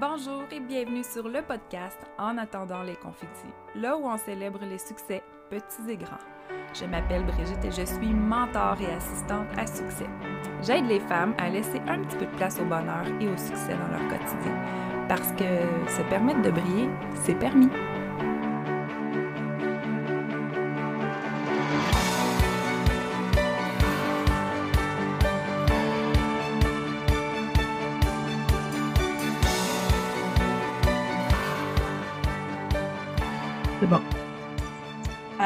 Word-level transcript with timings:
Bonjour 0.00 0.44
et 0.50 0.58
bienvenue 0.58 1.04
sur 1.04 1.28
le 1.28 1.42
podcast 1.42 1.98
En 2.18 2.38
attendant 2.38 2.82
les 2.82 2.96
confettis, 2.96 3.52
là 3.74 3.94
où 3.98 4.06
on 4.06 4.16
célèbre 4.16 4.60
les 4.64 4.78
succès 4.78 5.22
petits 5.50 5.90
et 5.90 5.98
grands. 5.98 6.16
Je 6.72 6.86
m'appelle 6.86 7.26
Brigitte 7.26 7.62
et 7.62 7.70
je 7.70 7.84
suis 7.84 8.14
mentor 8.14 8.78
et 8.80 8.90
assistante 8.94 9.48
à 9.58 9.66
succès. 9.66 10.08
J'aide 10.62 10.86
les 10.86 11.00
femmes 11.00 11.34
à 11.36 11.50
laisser 11.50 11.78
un 11.86 12.02
petit 12.02 12.16
peu 12.16 12.24
de 12.24 12.36
place 12.36 12.58
au 12.58 12.64
bonheur 12.64 13.04
et 13.20 13.28
au 13.28 13.36
succès 13.36 13.74
dans 13.74 13.88
leur 13.88 14.08
quotidien. 14.08 14.56
Parce 15.08 15.30
que 15.32 15.44
se 15.90 16.02
permettre 16.08 16.40
de 16.40 16.50
briller, 16.50 16.88
c'est 17.24 17.38
permis. 17.38 17.68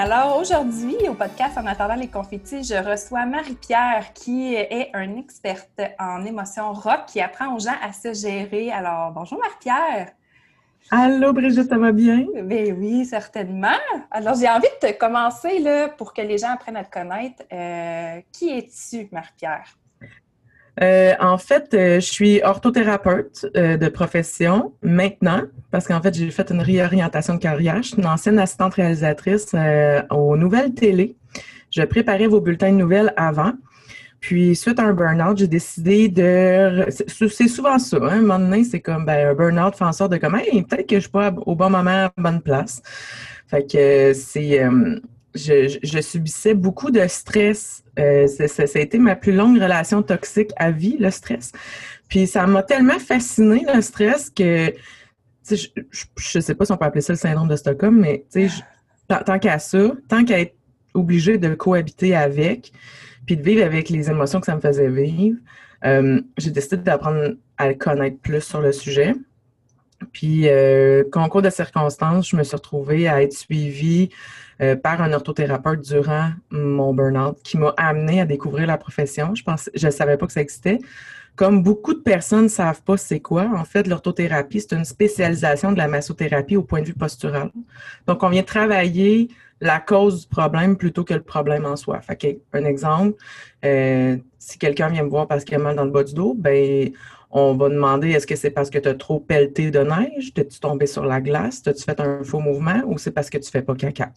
Alors 0.08 0.38
aujourd'hui, 0.38 0.94
au 1.08 1.14
podcast 1.14 1.58
En 1.58 1.66
attendant 1.66 1.96
les 1.96 2.06
confettis, 2.06 2.62
je 2.62 2.76
reçois 2.76 3.26
Marie-Pierre 3.26 4.12
qui 4.14 4.54
est 4.54 4.92
une 4.94 5.18
experte 5.18 5.80
en 5.98 6.24
émotions 6.24 6.72
rock 6.74 7.06
qui 7.08 7.20
apprend 7.20 7.52
aux 7.56 7.58
gens 7.58 7.74
à 7.82 7.92
se 7.92 8.14
gérer. 8.14 8.70
Alors 8.70 9.10
bonjour 9.10 9.40
Marie-Pierre. 9.40 10.12
Allô 10.92 11.32
Brigitte, 11.32 11.68
ça 11.68 11.76
va 11.76 11.90
bien? 11.90 12.24
Ben 12.44 12.72
oui, 12.78 13.04
certainement. 13.04 13.80
Alors 14.12 14.36
j'ai 14.36 14.48
envie 14.48 14.68
de 14.80 14.86
te 14.86 14.96
commencer 14.96 15.58
là, 15.58 15.88
pour 15.88 16.14
que 16.14 16.22
les 16.22 16.38
gens 16.38 16.52
apprennent 16.52 16.76
à 16.76 16.84
te 16.84 16.92
connaître. 16.92 17.42
Euh, 17.52 18.20
qui 18.30 18.56
es-tu, 18.56 19.08
Marie-Pierre? 19.10 19.76
Euh, 20.82 21.14
en 21.20 21.38
fait, 21.38 21.72
euh, 21.72 22.00
je 22.00 22.06
suis 22.06 22.42
orthothérapeute 22.42 23.46
euh, 23.56 23.76
de 23.76 23.88
profession 23.88 24.74
maintenant, 24.82 25.42
parce 25.70 25.86
qu'en 25.86 26.02
fait, 26.02 26.14
j'ai 26.14 26.30
fait 26.30 26.50
une 26.50 26.60
réorientation 26.60 27.34
de 27.34 27.38
carrière. 27.38 27.82
Je 27.82 27.88
suis 27.88 27.98
une 27.98 28.06
ancienne 28.06 28.38
assistante 28.38 28.74
réalisatrice 28.74 29.54
aux 30.10 30.36
nouvelles 30.36 30.74
télé. 30.74 31.16
Je 31.70 31.82
préparais 31.82 32.26
vos 32.26 32.40
bulletins 32.40 32.72
de 32.72 32.76
nouvelles 32.76 33.12
avant. 33.16 33.52
Puis, 34.20 34.56
suite 34.56 34.78
à 34.78 34.84
un 34.84 34.92
burn-out, 34.92 35.38
j'ai 35.38 35.46
décidé 35.46 36.08
de. 36.08 36.86
C'est 36.88 37.48
souvent 37.48 37.78
ça. 37.78 37.98
Hein? 37.98 38.08
Un 38.08 38.20
moment 38.20 38.38
donné, 38.38 38.64
c'est 38.64 38.80
comme 38.80 39.04
ben, 39.04 39.28
un 39.28 39.34
burn-out 39.34 39.76
fait 39.76 39.84
en 39.84 39.92
sorte 39.92 40.12
de 40.12 40.16
comme, 40.16 40.34
hey, 40.36 40.62
peut-être 40.62 40.88
que 40.88 40.96
je 40.96 41.00
suis 41.02 41.10
pas 41.10 41.32
au 41.46 41.54
bon 41.54 41.70
moment, 41.70 42.06
à 42.06 42.12
bonne 42.16 42.40
place. 42.40 42.82
Fait 43.46 43.70
que 43.70 44.12
c'est 44.14 44.60
je, 45.36 46.00
subissais 46.00 46.54
beaucoup 46.54 46.90
de 46.90 47.06
stress. 47.06 47.84
Euh, 47.98 48.26
ça, 48.26 48.62
a 48.62 48.78
été 48.78 48.98
ma 48.98 49.16
plus 49.16 49.32
longue 49.32 49.60
relation 49.60 50.02
toxique 50.02 50.50
à 50.56 50.70
vie, 50.70 50.96
le 50.98 51.10
stress. 51.10 51.52
Puis 52.08 52.26
ça 52.26 52.46
m'a 52.46 52.62
tellement 52.62 52.98
fasciné, 52.98 53.64
le 53.72 53.80
stress, 53.80 54.30
que 54.30 54.72
je, 55.50 55.66
je, 56.16 56.40
sais 56.40 56.54
pas 56.54 56.64
si 56.64 56.72
on 56.72 56.76
peut 56.76 56.84
appeler 56.84 57.02
ça 57.02 57.12
le 57.12 57.18
syndrome 57.18 57.48
de 57.48 57.56
Stockholm, 57.56 57.98
mais 57.98 58.24
tant 59.08 59.38
qu'à 59.38 59.58
ça, 59.58 59.92
tant 60.08 60.24
qu'à 60.24 60.40
être 60.40 60.54
obligé 60.94 61.38
de 61.38 61.54
cohabiter 61.54 62.16
avec, 62.16 62.72
puis 63.26 63.36
de 63.36 63.42
vivre 63.42 63.64
avec 63.64 63.88
les 63.90 64.10
émotions 64.10 64.40
que 64.40 64.46
ça 64.46 64.56
me 64.56 64.60
faisait 64.60 64.88
vivre, 64.88 65.38
euh, 65.84 66.20
j'ai 66.38 66.50
décidé 66.50 66.78
d'apprendre 66.78 67.34
à 67.58 67.68
le 67.68 67.74
connaître 67.74 68.18
plus 68.20 68.40
sur 68.40 68.60
le 68.60 68.72
sujet. 68.72 69.14
Puis, 70.12 70.48
euh, 70.48 71.04
concours 71.10 71.42
de 71.42 71.50
circonstances, 71.50 72.30
je 72.30 72.36
me 72.36 72.42
suis 72.42 72.56
retrouvée 72.56 73.08
à 73.08 73.22
être 73.22 73.32
suivie 73.32 74.10
euh, 74.60 74.76
par 74.76 75.02
un 75.02 75.12
orthothérapeute 75.12 75.80
durant 75.82 76.30
mon 76.50 76.94
burn-out 76.94 77.38
qui 77.42 77.58
m'a 77.58 77.74
amené 77.76 78.20
à 78.20 78.24
découvrir 78.24 78.66
la 78.66 78.78
profession. 78.78 79.34
Je 79.34 79.42
pense, 79.42 79.70
je 79.74 79.90
savais 79.90 80.16
pas 80.16 80.26
que 80.26 80.32
ça 80.32 80.40
existait. 80.40 80.78
Comme 81.34 81.62
beaucoup 81.62 81.92
de 81.92 82.00
personnes 82.00 82.44
ne 82.44 82.48
savent 82.48 82.82
pas 82.82 82.96
c'est 82.96 83.20
quoi, 83.20 83.50
en 83.54 83.64
fait, 83.64 83.86
l'orthothérapie, 83.86 84.60
c'est 84.60 84.72
une 84.72 84.86
spécialisation 84.86 85.72
de 85.72 85.76
la 85.76 85.88
massothérapie 85.88 86.56
au 86.56 86.62
point 86.62 86.80
de 86.80 86.86
vue 86.86 86.94
postural. 86.94 87.50
Donc, 88.06 88.22
on 88.22 88.30
vient 88.30 88.42
travailler 88.42 89.28
la 89.60 89.80
cause 89.80 90.22
du 90.22 90.26
problème 90.28 90.76
plutôt 90.76 91.04
que 91.04 91.14
le 91.14 91.22
problème 91.22 91.64
en 91.64 91.76
soi. 91.76 92.00
Fait 92.00 92.40
un 92.52 92.64
exemple, 92.64 93.16
euh, 93.64 94.16
si 94.38 94.58
quelqu'un 94.58 94.88
vient 94.88 95.02
me 95.02 95.08
voir 95.08 95.26
parce 95.26 95.44
qu'il 95.44 95.54
a 95.54 95.58
mal 95.58 95.76
dans 95.76 95.84
le 95.84 95.90
bas 95.90 96.04
du 96.04 96.14
dos, 96.14 96.34
ben 96.34 96.90
on 97.30 97.54
va 97.54 97.68
demander 97.68 98.10
est-ce 98.10 98.26
que 98.26 98.36
c'est 98.36 98.50
parce 98.50 98.70
que 98.70 98.78
tu 98.78 98.88
as 98.88 98.94
trop 98.94 99.20
pelleté 99.20 99.70
de 99.70 99.80
neige, 99.80 100.32
t'es-tu 100.32 100.60
tombé 100.60 100.86
sur 100.86 101.04
la 101.04 101.20
glace, 101.20 101.62
t'as-tu 101.62 101.82
fait 101.82 102.00
un 102.00 102.22
faux 102.22 102.40
mouvement? 102.40 102.82
Ou 102.86 102.98
c'est 102.98 103.10
parce 103.10 103.30
que 103.30 103.38
tu 103.38 103.50
fais 103.50 103.62
pas 103.62 103.74
caca? 103.74 104.06
Tu 104.06 104.12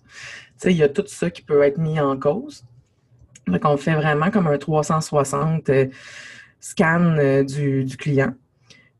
sais, 0.57 0.71
il 0.71 0.77
y 0.77 0.83
a 0.83 0.89
tout 0.89 1.03
ça 1.07 1.29
qui 1.29 1.41
peut 1.41 1.61
être 1.63 1.77
mis 1.77 1.99
en 1.99 2.17
cause. 2.17 2.63
Donc, 3.47 3.61
on 3.65 3.77
fait 3.77 3.95
vraiment 3.95 4.29
comme 4.29 4.47
un 4.47 4.57
360 4.57 5.69
euh, 5.69 5.87
scan 6.59 7.15
euh, 7.17 7.43
du, 7.43 7.97
client. 7.97 8.33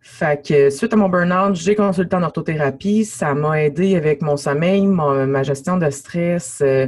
Fait 0.01 0.43
que 0.43 0.69
suite 0.69 0.93
à 0.93 0.95
mon 0.95 1.07
burn-out, 1.07 1.55
j'ai 1.55 1.75
consulté 1.75 2.15
en 2.15 2.23
orthothérapie. 2.23 3.05
Ça 3.05 3.35
m'a 3.35 3.61
aidé 3.61 3.95
avec 3.95 4.21
mon 4.21 4.37
sommeil, 4.37 4.87
ma 4.87 5.43
gestion 5.43 5.77
de 5.77 5.89
stress. 5.91 6.61
Euh, 6.65 6.87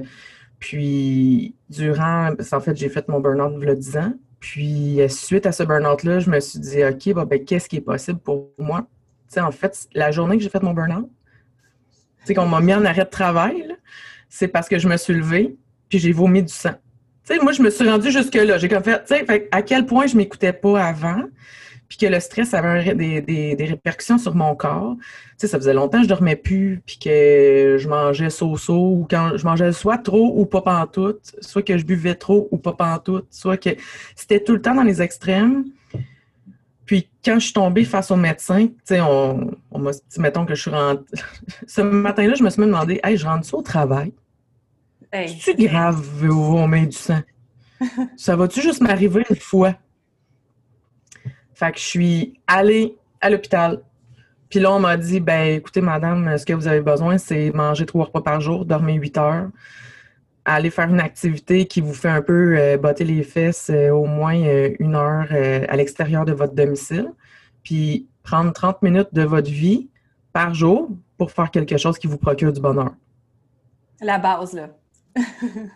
puis, 0.59 1.55
durant, 1.69 2.31
en 2.51 2.59
fait, 2.59 2.75
j'ai 2.75 2.89
fait 2.89 3.07
mon 3.07 3.19
burn-out 3.19 3.53
il 3.61 3.67
y 3.67 3.71
a 3.71 3.75
10 3.75 3.97
ans. 3.97 4.13
Puis, 4.41 5.00
euh, 5.00 5.07
suite 5.07 5.46
à 5.46 5.53
ce 5.53 5.63
burn-out-là, 5.63 6.19
je 6.19 6.29
me 6.29 6.40
suis 6.40 6.59
dit, 6.59 6.84
OK, 6.84 7.28
ben, 7.28 7.46
qu'est-ce 7.46 7.69
qui 7.69 7.78
est 7.78 7.81
possible 7.81 8.19
pour 8.19 8.50
moi? 8.57 8.81
Tu 9.28 9.35
sais, 9.35 9.40
en 9.40 9.52
fait, 9.52 9.88
la 9.94 10.12
journée 10.12 10.35
que 10.35 10.44
j'ai 10.44 10.50
fait 10.50 10.62
mon 10.62 10.74
burn-out, 10.74 11.09
qu'on 12.35 12.47
m'a 12.47 12.59
mis 12.59 12.74
en 12.74 12.84
arrêt 12.84 13.06
de 13.06 13.09
travail, 13.09 13.75
c'est 14.30 14.47
parce 14.47 14.68
que 14.68 14.80
je 14.80 14.88
me 14.88 14.97
suis 14.97 15.13
levée, 15.13 15.56
puis 15.90 16.00
j'ai 16.00 16.12
vomi 16.12 16.41
du 16.41 16.51
sang. 16.51 16.74
Tu 17.25 17.35
sais, 17.35 17.40
moi, 17.40 17.51
je 17.51 17.62
me 17.62 17.69
suis 17.69 17.88
rendue 17.88 18.12
jusque-là. 18.12 18.57
J'ai 18.57 18.68
comme 18.68 18.84
fait, 18.84 19.03
tu 19.06 19.16
sais, 19.16 19.50
à 19.51 19.62
quel 19.62 19.85
point 19.85 20.07
je 20.07 20.18
m'écoutais 20.18 20.53
pas 20.53 20.84
avant 20.84 21.24
puis 21.91 21.97
que 21.97 22.06
le 22.06 22.22
stress 22.22 22.53
avait 22.53 22.96
des, 22.96 23.57
répercussions 23.59 24.18
sur 24.18 24.34
mon 24.34 24.56
corps. 24.56 24.96
Tu 24.97 25.06
sais, 25.40 25.47
ça 25.47 25.57
faisait 25.57 25.74
longtemps 25.74 25.97
que 25.97 26.06
je 26.06 26.07
dormais 26.07 26.38
plus, 26.38 26.81
puis 26.85 26.97
que 26.97 27.75
je 27.78 27.90
mangeais 27.90 28.29
so-so, 28.29 28.74
ou 28.74 29.07
quand 29.09 29.35
je 29.35 29.44
mangeais 29.44 29.74
soit 29.74 29.97
trop 29.97 30.40
ou 30.40 30.46
pas 30.46 30.62
pantoute, 30.62 31.35
soit 31.41 31.63
que 31.63 31.78
je 31.78 31.84
buvais 31.84 32.16
trop 32.16 32.47
ou 32.50 32.57
pas 32.57 32.72
pantoute, 32.72 33.28
soit 33.30 33.57
que 33.57 33.72
c'était 34.16 34.41
tout 34.41 34.53
le 34.53 34.62
temps 34.62 34.74
dans 34.74 34.84
les 34.84 35.01
extrêmes. 35.01 35.66
Puis 36.85 37.09
quand 37.25 37.40
je 37.40 37.46
suis 37.47 37.53
tombée 37.53 37.84
face 37.84 38.09
au 38.09 38.16
médecin, 38.16 38.68
tu 38.68 38.75
sais, 38.85 39.01
on, 39.01 39.51
m'a 39.78 39.91
dit, 39.91 40.00
mettons 40.18 40.46
que 40.46 40.56
je 40.56 40.62
suis 40.62 40.72
rentrée... 40.72 41.03
Ce 41.68 41.81
matin-là, 41.81 42.35
je 42.35 42.44
me 42.44 42.50
suis 42.50 42.62
même 42.62 42.69
demandé, 42.69 43.01
hey, 43.03 43.18
je 43.18 43.25
rentre 43.25 43.46
ça 43.46 43.57
au 43.57 43.62
travail? 43.62 44.13
Hey. 45.12 45.28
C'est-tu 45.28 45.68
grave 45.68 46.00
vomir 46.00 46.88
du 46.88 46.96
sang? 46.96 47.19
ça 48.16 48.38
va-tu 48.38 48.62
juste 48.62 48.80
m'arriver 48.80 49.25
une 49.30 49.35
fois? 49.35 49.75
Fait 51.61 51.72
que 51.72 51.77
je 51.77 51.83
suis 51.83 52.33
allée 52.47 52.97
à 53.22 53.29
l'hôpital. 53.29 53.83
Puis 54.49 54.59
là, 54.59 54.72
on 54.72 54.79
m'a 54.79 54.97
dit, 54.97 55.19
ben 55.19 55.57
écoutez, 55.57 55.79
madame, 55.79 56.35
ce 56.35 56.44
que 56.44 56.53
vous 56.53 56.67
avez 56.67 56.81
besoin, 56.81 57.19
c'est 57.19 57.51
manger 57.51 57.85
trois 57.85 58.05
repas 58.05 58.22
par 58.22 58.41
jour, 58.41 58.66
dormir 58.66 58.99
huit 58.99 59.16
heures, 59.19 59.47
aller 60.44 60.71
faire 60.71 60.89
une 60.89 61.00
activité 61.00 61.67
qui 61.67 61.79
vous 61.79 61.94
fait 61.94 62.09
un 62.09 62.23
peu 62.23 62.57
euh, 62.57 62.77
botter 62.77 63.03
les 63.03 63.21
fesses 63.21 63.69
euh, 63.69 63.91
au 63.91 64.05
moins 64.05 64.41
euh, 64.41 64.73
une 64.79 64.95
heure 64.95 65.27
à 65.31 65.75
l'extérieur 65.75 66.25
de 66.25 66.31
votre 66.31 66.55
domicile, 66.55 67.13
puis 67.61 68.07
prendre 68.23 68.51
30 68.51 68.81
minutes 68.81 69.09
de 69.13 69.21
votre 69.21 69.51
vie 69.51 69.88
par 70.33 70.55
jour 70.55 70.89
pour 71.16 71.31
faire 71.31 71.51
quelque 71.51 71.77
chose 71.77 72.00
qui 72.00 72.07
vous 72.07 72.17
procure 72.17 72.51
du 72.51 72.59
bonheur. 72.59 72.95
La 74.01 74.17
base, 74.17 74.53
là. 74.53 74.69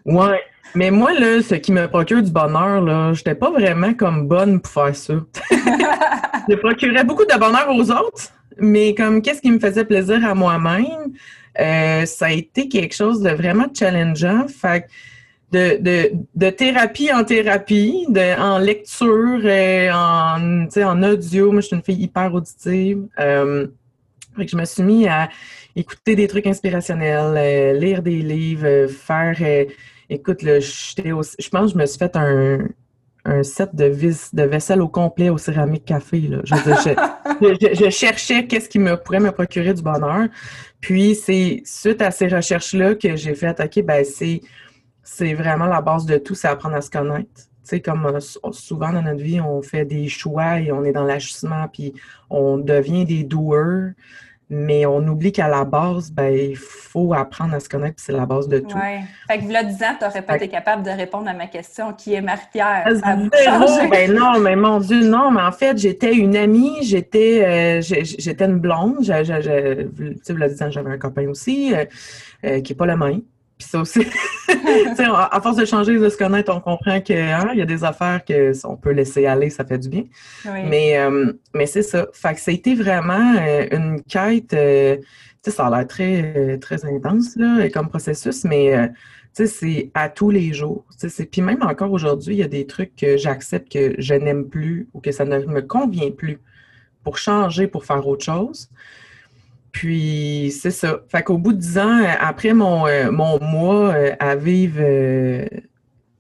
Ouais. 0.06 0.42
Mais 0.74 0.92
moi, 0.92 1.14
là, 1.14 1.42
ce 1.42 1.56
qui 1.56 1.72
me 1.72 1.88
procure 1.88 2.22
du 2.22 2.32
bonheur, 2.32 2.82
là, 2.82 3.14
j'étais 3.14 3.36
pas 3.36 3.50
vraiment 3.50 3.94
comme 3.94 4.28
bonne 4.28 4.60
pour 4.60 4.72
faire 4.72 4.96
ça. 4.96 5.14
je 6.50 6.56
procurais 6.56 7.04
beaucoup 7.04 7.26
de 7.26 7.40
bonheur 7.40 7.70
aux 7.70 7.92
autres, 7.92 8.34
mais 8.58 8.94
comme 8.94 9.22
qu'est-ce 9.22 9.42
qui 9.42 9.52
me 9.52 9.60
faisait 9.60 9.86
plaisir 9.86 10.26
à 10.26 10.36
moi-même, 10.36 11.14
euh, 11.60 12.06
ça 12.06 12.26
a 12.26 12.32
été 12.32 12.68
quelque 12.68 12.94
chose 12.94 13.22
de 13.22 13.30
vraiment 13.30 13.68
challengeant. 13.74 14.48
Fait 14.48 14.88
de, 15.52 15.78
de, 15.80 16.12
de, 16.36 16.50
thérapie 16.50 17.14
en 17.14 17.24
thérapie, 17.24 18.06
de, 18.10 18.38
en 18.38 18.58
lecture, 18.58 19.40
euh, 19.44 19.92
en, 19.92 20.68
en 20.76 21.04
audio. 21.04 21.52
Moi, 21.52 21.62
je 21.62 21.68
suis 21.68 21.76
une 21.78 21.84
fille 21.84 22.02
hyper 22.02 22.34
auditive. 22.34 23.08
Euh, 23.20 23.68
fait 24.36 24.46
que 24.46 24.52
je 24.52 24.58
me 24.58 24.66
suis 24.66 24.84
mis 24.84 25.08
à 25.08 25.30
écouter 25.76 26.16
des 26.16 26.28
trucs 26.28 26.48
inspirationnels, 26.48 27.36
euh, 27.38 27.74
lire 27.74 28.02
des 28.02 28.22
livres, 28.22 28.66
euh, 28.66 28.88
faire. 28.88 29.36
Euh, 29.42 29.66
écoute, 30.10 30.42
là, 30.42 30.60
je 30.60 31.50
pense 31.50 31.74
que 31.74 31.74
je 31.74 31.78
me 31.78 31.86
suis 31.86 31.98
fait 31.98 32.16
un, 32.16 32.68
set 33.44 33.74
de, 33.74 33.86
vis, 33.86 34.34
de 34.34 34.44
vaisselle 34.44 34.82
au 34.82 34.88
complet 34.88 35.30
au 35.30 35.38
céramique 35.38 35.86
café. 35.86 36.22
Là. 36.22 36.42
Je, 37.42 37.90
cherchais 37.90 38.46
qu'est-ce 38.46 38.70
qui 38.70 38.78
me 38.78 38.96
pourrait 38.96 39.20
me 39.20 39.32
procurer 39.32 39.74
du 39.74 39.82
bonheur. 39.82 40.28
Puis 40.80 41.16
c'est 41.16 41.64
suite 41.66 42.04
à 42.04 42.12
ces 42.12 42.28
recherches-là 42.28 42.94
que 42.94 43.16
j'ai 43.16 43.34
fait 43.34 43.60
OK, 43.60 43.84
ben 43.84 44.06
c'est, 44.06 44.42
c'est 45.02 45.34
vraiment 45.34 45.66
la 45.66 45.82
base 45.82 46.06
de 46.06 46.18
tout, 46.18 46.36
c'est 46.36 46.48
apprendre 46.48 46.76
à 46.76 46.82
se 46.82 46.92
connaître. 46.92 47.28
Tu 47.34 47.44
sais, 47.64 47.82
comme 47.82 48.20
souvent 48.52 48.94
dans 48.94 49.02
notre 49.02 49.24
vie, 49.24 49.42
on 49.42 49.64
fait 49.64 49.86
des 49.86 50.08
choix 50.08 50.60
et 50.60 50.72
on 50.72 50.86
est 50.86 50.92
dans 50.92 51.04
l'ajustement, 51.04 51.68
puis 51.68 51.94
on 52.30 52.60
devient 52.60 53.06
des 53.06 53.24
doueurs. 53.24 53.90
Mais 54.50 54.86
on 54.86 55.00
oublie 55.08 55.32
qu'à 55.32 55.48
la 55.48 55.66
base, 55.66 56.12
ben, 56.12 56.32
il 56.32 56.56
faut 56.56 57.14
apprendre 57.14 57.56
à 57.56 57.60
se 57.60 57.68
connaître, 57.68 57.96
c'est 57.98 58.12
la 58.12 58.28
base 58.28 58.48
de 58.48 58.60
tout. 58.60 58.76
Oui. 58.76 59.04
Fait 59.28 59.40
que, 59.40 59.52
là, 59.52 59.64
10 59.64 59.74
ans, 59.84 59.96
tu 59.98 60.06
n'aurais 60.06 60.22
pas 60.22 60.36
été 60.36 60.48
capable 60.50 60.84
de 60.84 60.92
répondre 60.92 61.28
à 61.28 61.34
ma 61.34 61.48
question 61.48 61.94
qui 61.94 62.14
est 62.14 62.22
Marie-Pierre? 62.22 62.86
Ben 63.90 64.14
non, 64.14 64.40
mais 64.40 64.56
mon 64.56 64.80
Dieu, 64.80 65.04
non, 65.08 65.32
mais 65.32 65.42
en 65.42 65.52
fait, 65.52 65.78
j'étais 65.78 66.14
une 66.14 66.36
amie, 66.36 66.84
j'étais 66.84 67.44
euh, 67.44 67.82
j'étais 67.82 68.46
une 68.46 68.60
blonde. 68.60 68.98
Tu 69.00 69.06
sais, 69.06 70.34
vous 70.34 70.48
10 70.48 70.62
ans, 70.62 70.72
j'avais 70.72 70.92
un 70.92 70.98
copain 70.98 71.28
aussi, 71.28 71.74
euh, 71.74 71.86
euh, 72.46 72.62
qui 72.62 72.74
n'est 72.74 72.78
pas 72.78 72.86
le 72.86 72.98
même. 72.98 73.22
Puis 73.58 73.68
ça 73.70 73.80
aussi, 73.80 74.02
à 74.50 75.40
force 75.42 75.56
de 75.56 75.64
changer, 75.64 75.98
de 75.98 76.10
se 76.10 76.18
connaître, 76.18 76.54
on 76.54 76.60
comprend 76.60 77.00
qu'il 77.00 77.18
hein, 77.18 77.54
y 77.54 77.62
a 77.62 77.66
des 77.66 77.86
affaires 77.86 78.24
que 78.26 78.52
on 78.68 78.76
peut 78.76 78.92
laisser 78.92 79.26
aller, 79.26 79.50
ça 79.50 79.64
fait 79.64 79.78
du 79.78 79.88
bien. 79.88 80.04
Mais, 80.46 80.98
euh, 80.98 81.32
mais 81.54 81.66
c'est 81.66 81.82
ça. 81.82 82.08
Fait 82.12 82.34
que 82.34 82.42
ça 82.42 82.52
a 82.52 82.54
été 82.54 82.76
vraiment 82.76 83.36
euh, 83.40 83.68
une 83.72 84.02
quête. 84.04 84.54
Euh, 84.54 84.98
ça 85.48 85.68
a 85.68 85.70
l'air 85.70 85.88
très, 85.88 86.58
très 86.58 86.84
intense 86.86 87.36
là, 87.38 87.70
comme 87.70 87.88
processus, 87.88 88.44
mais 88.46 88.90
c'est 89.32 89.92
à 89.94 90.10
tous 90.10 90.32
les 90.32 90.54
jours. 90.54 90.86
Puis 91.32 91.42
même 91.42 91.62
encore 91.62 91.92
aujourd'hui, 91.92 92.34
il 92.34 92.40
y 92.40 92.44
a 92.44 92.48
des 92.48 92.66
trucs 92.66 92.96
que 92.96 93.16
j'accepte 93.16 93.72
que 93.72 93.94
je 94.00 94.16
n'aime 94.16 94.50
plus 94.50 94.90
ou 94.96 95.02
que 95.02 95.12
ça 95.12 95.24
ne 95.24 95.38
me 95.46 95.62
convient 95.62 96.10
plus 96.10 96.40
pour 97.04 97.20
changer, 97.20 97.68
pour 97.68 97.86
faire 97.86 98.08
autre 98.08 98.26
chose. 98.26 98.70
Puis 99.76 100.54
c'est 100.58 100.72
ça. 100.72 101.02
Fait 101.10 101.22
qu'au 101.22 101.38
bout 101.38 101.52
de 101.52 101.58
dix 101.58 101.78
ans, 101.78 102.02
après 102.22 102.54
mon, 102.54 102.88
euh, 102.88 103.12
mon 103.12 103.42
mois 103.42 103.94
euh, 103.94 104.16
à 104.20 104.38
vivre 104.38 104.80
euh, 104.80 105.46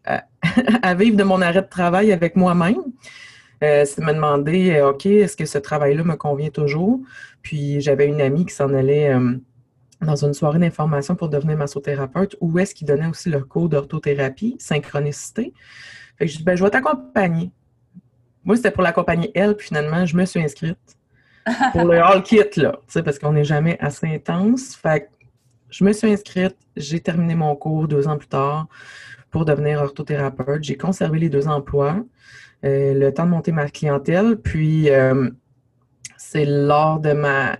à, 0.03 0.93
vivre 0.95 1.15
de 1.15 1.23
mon 1.23 1.41
arrêt 1.41 1.61
de 1.61 1.69
travail 1.69 2.11
avec 2.11 2.35
moi-même, 2.35 2.81
c'est 3.61 3.99
me 3.99 4.11
demander 4.11 4.81
OK, 4.81 5.05
est-ce 5.05 5.37
que 5.37 5.45
ce 5.45 5.57
travail-là 5.57 6.03
me 6.03 6.15
convient 6.15 6.49
toujours? 6.49 6.99
Puis 7.41 7.79
j'avais 7.79 8.07
une 8.07 8.19
amie 8.19 8.45
qui 8.45 8.53
s'en 8.53 8.73
allait 8.73 9.15
dans 10.01 10.17
une 10.17 10.33
soirée 10.33 10.59
d'information 10.59 11.15
pour 11.15 11.29
devenir 11.29 11.55
massothérapeute, 11.57 12.35
où 12.41 12.59
est-ce 12.59 12.75
qu'il 12.75 12.85
donnait 12.85 13.07
aussi 13.07 13.29
le 13.29 13.39
cours 13.39 13.69
d'orthothérapie, 13.69 14.57
synchronicité. 14.59 15.53
Fait 16.17 16.25
que 16.25 16.31
je 16.31 16.37
dis 16.37 16.43
ben, 16.43 16.57
je 16.57 16.63
vais 16.63 16.69
t'accompagner. 16.69 17.51
Moi, 18.43 18.57
c'était 18.57 18.71
pour 18.71 18.83
l'accompagner 18.83 19.31
elle, 19.33 19.55
puis 19.55 19.67
finalement, 19.67 20.05
je 20.05 20.17
me 20.17 20.25
suis 20.25 20.41
inscrite 20.41 20.94
pour 21.71 21.83
le 21.85 22.01
all 22.01 22.23
kit, 22.23 22.43
là, 22.57 22.79
parce 23.03 23.19
qu'on 23.19 23.33
n'est 23.33 23.43
jamais 23.43 23.77
assez 23.79 24.07
intense. 24.07 24.75
Fait 24.75 25.09
je 25.69 25.83
me 25.83 25.91
suis 25.91 26.11
inscrite, 26.11 26.55
j'ai 26.77 26.99
terminé 26.99 27.35
mon 27.35 27.55
cours 27.55 27.87
deux 27.87 28.07
ans 28.07 28.17
plus 28.17 28.27
tard 28.27 28.67
pour 29.29 29.45
devenir 29.45 29.81
orthothérapeute. 29.81 30.63
J'ai 30.63 30.77
conservé 30.77 31.19
les 31.19 31.29
deux 31.29 31.47
emplois, 31.47 32.03
euh, 32.63 32.93
le 32.93 33.13
temps 33.13 33.25
de 33.25 33.31
monter 33.31 33.51
ma 33.51 33.69
clientèle, 33.69 34.37
puis 34.37 34.89
euh, 34.89 35.29
c'est 36.17 36.45
lors 36.45 36.99
de 36.99 37.11
ma 37.13 37.57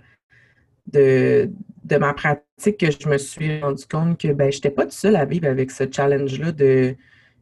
de, 0.86 1.50
de, 1.84 1.96
ma 1.96 2.14
pratique 2.14 2.78
que 2.78 2.90
je 2.90 3.08
me 3.08 3.18
suis 3.18 3.60
rendu 3.60 3.84
compte 3.86 4.18
que 4.18 4.28
ben, 4.28 4.50
je 4.50 4.58
n'étais 4.58 4.70
pas 4.70 4.84
toute 4.84 4.92
seule 4.92 5.16
à 5.16 5.24
vivre 5.24 5.48
avec 5.48 5.70
ce 5.70 5.84
challenge-là 5.90 6.52
de 6.52 6.96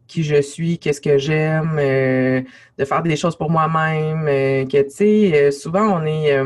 qui 0.06 0.22
je 0.22 0.40
suis, 0.40 0.78
qu'est-ce 0.78 1.00
que 1.00 1.18
j'aime, 1.18 1.76
euh, 1.78 2.42
de 2.78 2.84
faire 2.84 3.02
des 3.02 3.16
choses 3.16 3.36
pour 3.36 3.50
moi-même. 3.50 4.26
Euh, 4.28 4.64
que, 4.66 4.82
tu 4.82 4.90
sais, 4.90 5.32
euh, 5.34 5.50
souvent, 5.50 6.00
on 6.00 6.06
est, 6.06 6.36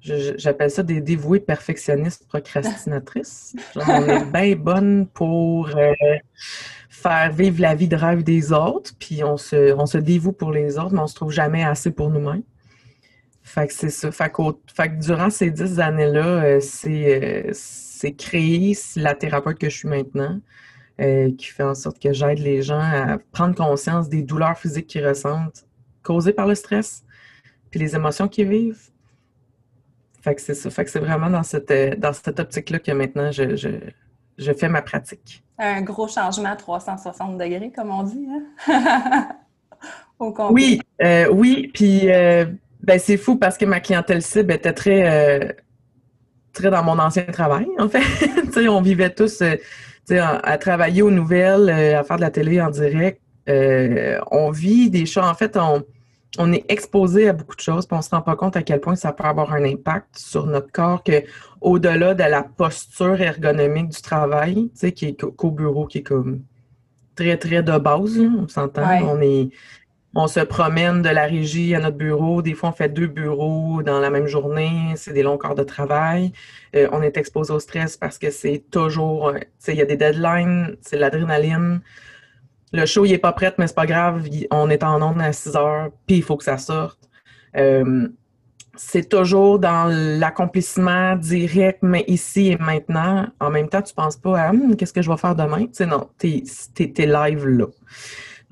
j'appelle 0.00 0.70
ça 0.70 0.82
des 0.82 1.00
dévoués 1.00 1.40
perfectionnistes 1.40 2.26
procrastinatrices. 2.28 3.56
on 3.74 4.08
est 4.08 4.24
bien 4.26 4.56
bonne 4.58 5.06
pour 5.06 5.70
faire 6.88 7.32
vivre 7.32 7.60
la 7.60 7.74
vie 7.74 7.88
de 7.88 7.96
rêve 7.96 8.22
des 8.22 8.52
autres, 8.52 8.92
puis 8.98 9.24
on 9.24 9.36
se, 9.36 9.74
on 9.74 9.86
se 9.86 9.98
dévoue 9.98 10.32
pour 10.32 10.52
les 10.52 10.78
autres, 10.78 10.92
mais 10.92 11.00
on 11.00 11.06
se 11.06 11.14
trouve 11.14 11.32
jamais 11.32 11.64
assez 11.64 11.90
pour 11.90 12.10
nous-mêmes. 12.10 12.42
Fait 13.42 13.66
que 13.66 13.72
c'est 13.72 13.90
ça. 13.90 14.10
Fait 14.10 14.30
que, 14.30 15.00
durant 15.00 15.30
ces 15.30 15.50
dix 15.50 15.78
années-là, 15.78 16.60
c'est 16.60 18.12
créer 18.16 18.76
la 18.96 19.14
thérapeute 19.14 19.58
que 19.58 19.68
je 19.68 19.76
suis 19.76 19.88
maintenant. 19.88 20.40
Euh, 20.98 21.30
qui 21.36 21.48
fait 21.48 21.62
en 21.62 21.74
sorte 21.74 21.98
que 21.98 22.14
j'aide 22.14 22.38
les 22.38 22.62
gens 22.62 22.80
à 22.80 23.18
prendre 23.30 23.54
conscience 23.54 24.08
des 24.08 24.22
douleurs 24.22 24.56
physiques 24.56 24.86
qu'ils 24.86 25.06
ressentent 25.06 25.66
causées 26.02 26.32
par 26.32 26.46
le 26.46 26.54
stress, 26.54 27.04
puis 27.70 27.78
les 27.78 27.94
émotions 27.94 28.28
qu'ils 28.28 28.48
vivent. 28.48 28.80
Fait 30.22 30.34
que 30.34 30.40
c'est 30.40 30.54
ça. 30.54 30.70
Fait 30.70 30.86
que 30.86 30.90
c'est 30.90 31.00
vraiment 31.00 31.28
dans 31.28 31.42
cette, 31.42 31.70
euh, 31.70 31.94
dans 31.96 32.14
cette 32.14 32.40
optique-là 32.40 32.78
que 32.78 32.92
maintenant 32.92 33.30
je, 33.30 33.56
je, 34.38 34.52
fais 34.54 34.70
ma 34.70 34.80
pratique. 34.80 35.44
Un 35.58 35.82
gros 35.82 36.08
changement 36.08 36.52
à 36.52 36.56
360 36.56 37.36
degrés, 37.36 37.70
comme 37.76 37.90
on 37.90 38.02
dit. 38.02 38.26
Hein? 38.66 39.28
oui, 40.50 40.80
euh, 41.02 41.28
oui. 41.30 41.70
Puis 41.74 42.06
ben, 42.06 42.98
c'est 42.98 43.18
fou 43.18 43.36
parce 43.36 43.58
que 43.58 43.66
ma 43.66 43.80
clientèle 43.80 44.22
cible 44.22 44.54
était 44.54 44.72
très, 44.72 45.56
très 46.54 46.70
dans 46.70 46.82
mon 46.82 46.98
ancien 46.98 47.24
travail, 47.24 47.68
en 47.78 47.90
fait. 47.90 48.00
on 48.66 48.80
vivait 48.80 49.10
tous 49.10 49.42
à, 50.10 50.58
travailler 50.58 51.02
aux 51.02 51.10
nouvelles, 51.10 51.68
euh, 51.68 52.00
à 52.00 52.04
faire 52.04 52.16
de 52.16 52.22
la 52.22 52.30
télé 52.30 52.60
en 52.60 52.70
direct, 52.70 53.20
euh, 53.48 54.18
on 54.30 54.50
vit 54.50 54.90
des 54.90 55.06
choses. 55.06 55.24
En 55.24 55.34
fait, 55.34 55.56
on, 55.56 55.82
on 56.38 56.52
est 56.52 56.64
exposé 56.68 57.28
à 57.28 57.32
beaucoup 57.32 57.56
de 57.56 57.60
choses, 57.60 57.86
puis 57.86 57.96
on 57.96 58.02
se 58.02 58.10
rend 58.10 58.22
pas 58.22 58.36
compte 58.36 58.56
à 58.56 58.62
quel 58.62 58.80
point 58.80 58.96
ça 58.96 59.12
peut 59.12 59.24
avoir 59.24 59.52
un 59.52 59.64
impact 59.64 60.18
sur 60.18 60.46
notre 60.46 60.70
corps 60.70 61.02
que 61.02 61.22
au-delà 61.60 62.14
de 62.14 62.24
la 62.24 62.42
posture 62.42 63.20
ergonomique 63.20 63.88
du 63.88 64.02
travail, 64.02 64.54
tu 64.54 64.70
sais, 64.74 64.92
qui 64.92 65.06
est 65.06 65.20
qu'au 65.20 65.50
bureau, 65.50 65.86
qui 65.86 65.98
est 65.98 66.02
comme 66.02 66.42
très, 67.14 67.36
très 67.36 67.62
de 67.62 67.78
base, 67.78 68.18
on 68.18 68.46
s'entend. 68.48 68.86
On 69.04 69.20
est 69.20 69.50
on 70.18 70.28
se 70.28 70.40
promène 70.40 71.02
de 71.02 71.10
la 71.10 71.26
régie 71.26 71.74
à 71.74 71.78
notre 71.78 71.98
bureau. 71.98 72.40
Des 72.40 72.54
fois, 72.54 72.70
on 72.70 72.72
fait 72.72 72.88
deux 72.88 73.06
bureaux 73.06 73.82
dans 73.82 74.00
la 74.00 74.08
même 74.08 74.26
journée. 74.26 74.94
C'est 74.96 75.12
des 75.12 75.22
longs 75.22 75.36
corps 75.36 75.54
de 75.54 75.62
travail. 75.62 76.32
Euh, 76.74 76.88
on 76.90 77.02
est 77.02 77.18
exposé 77.18 77.52
au 77.52 77.58
stress 77.60 77.98
parce 77.98 78.16
que 78.16 78.30
c'est 78.30 78.64
toujours, 78.70 79.28
euh, 79.28 79.34
tu 79.34 79.46
sais, 79.58 79.72
il 79.74 79.78
y 79.78 79.82
a 79.82 79.84
des 79.84 79.98
deadlines, 79.98 80.74
c'est 80.80 80.96
l'adrénaline. 80.96 81.82
Le 82.72 82.86
show, 82.86 83.04
il 83.04 83.10
n'est 83.10 83.18
pas 83.18 83.32
prêt, 83.32 83.54
mais 83.58 83.66
c'est 83.66 83.76
pas 83.76 83.84
grave. 83.84 84.26
On 84.50 84.70
est 84.70 84.82
en 84.82 85.02
onde 85.02 85.20
à 85.20 85.34
6 85.34 85.54
heures, 85.54 85.90
puis 86.06 86.16
il 86.16 86.22
faut 86.22 86.38
que 86.38 86.44
ça 86.44 86.56
sorte. 86.56 86.98
Euh, 87.58 88.08
c'est 88.74 89.10
toujours 89.10 89.58
dans 89.58 89.84
l'accomplissement 90.18 91.16
direct, 91.16 91.80
mais 91.82 92.04
ici 92.08 92.52
et 92.52 92.56
maintenant. 92.56 93.26
En 93.38 93.50
même 93.50 93.68
temps, 93.68 93.82
tu 93.82 93.92
penses 93.92 94.16
pas 94.16 94.40
à 94.40 94.50
hum, 94.50 94.76
qu'est-ce 94.76 94.94
que 94.94 95.02
je 95.02 95.10
vais 95.10 95.16
faire 95.18 95.36
demain? 95.36 95.66
Tu 95.66 95.74
sais, 95.74 95.86
non, 95.86 96.08
tu 96.18 96.42
live 96.96 97.46
là. 97.46 97.66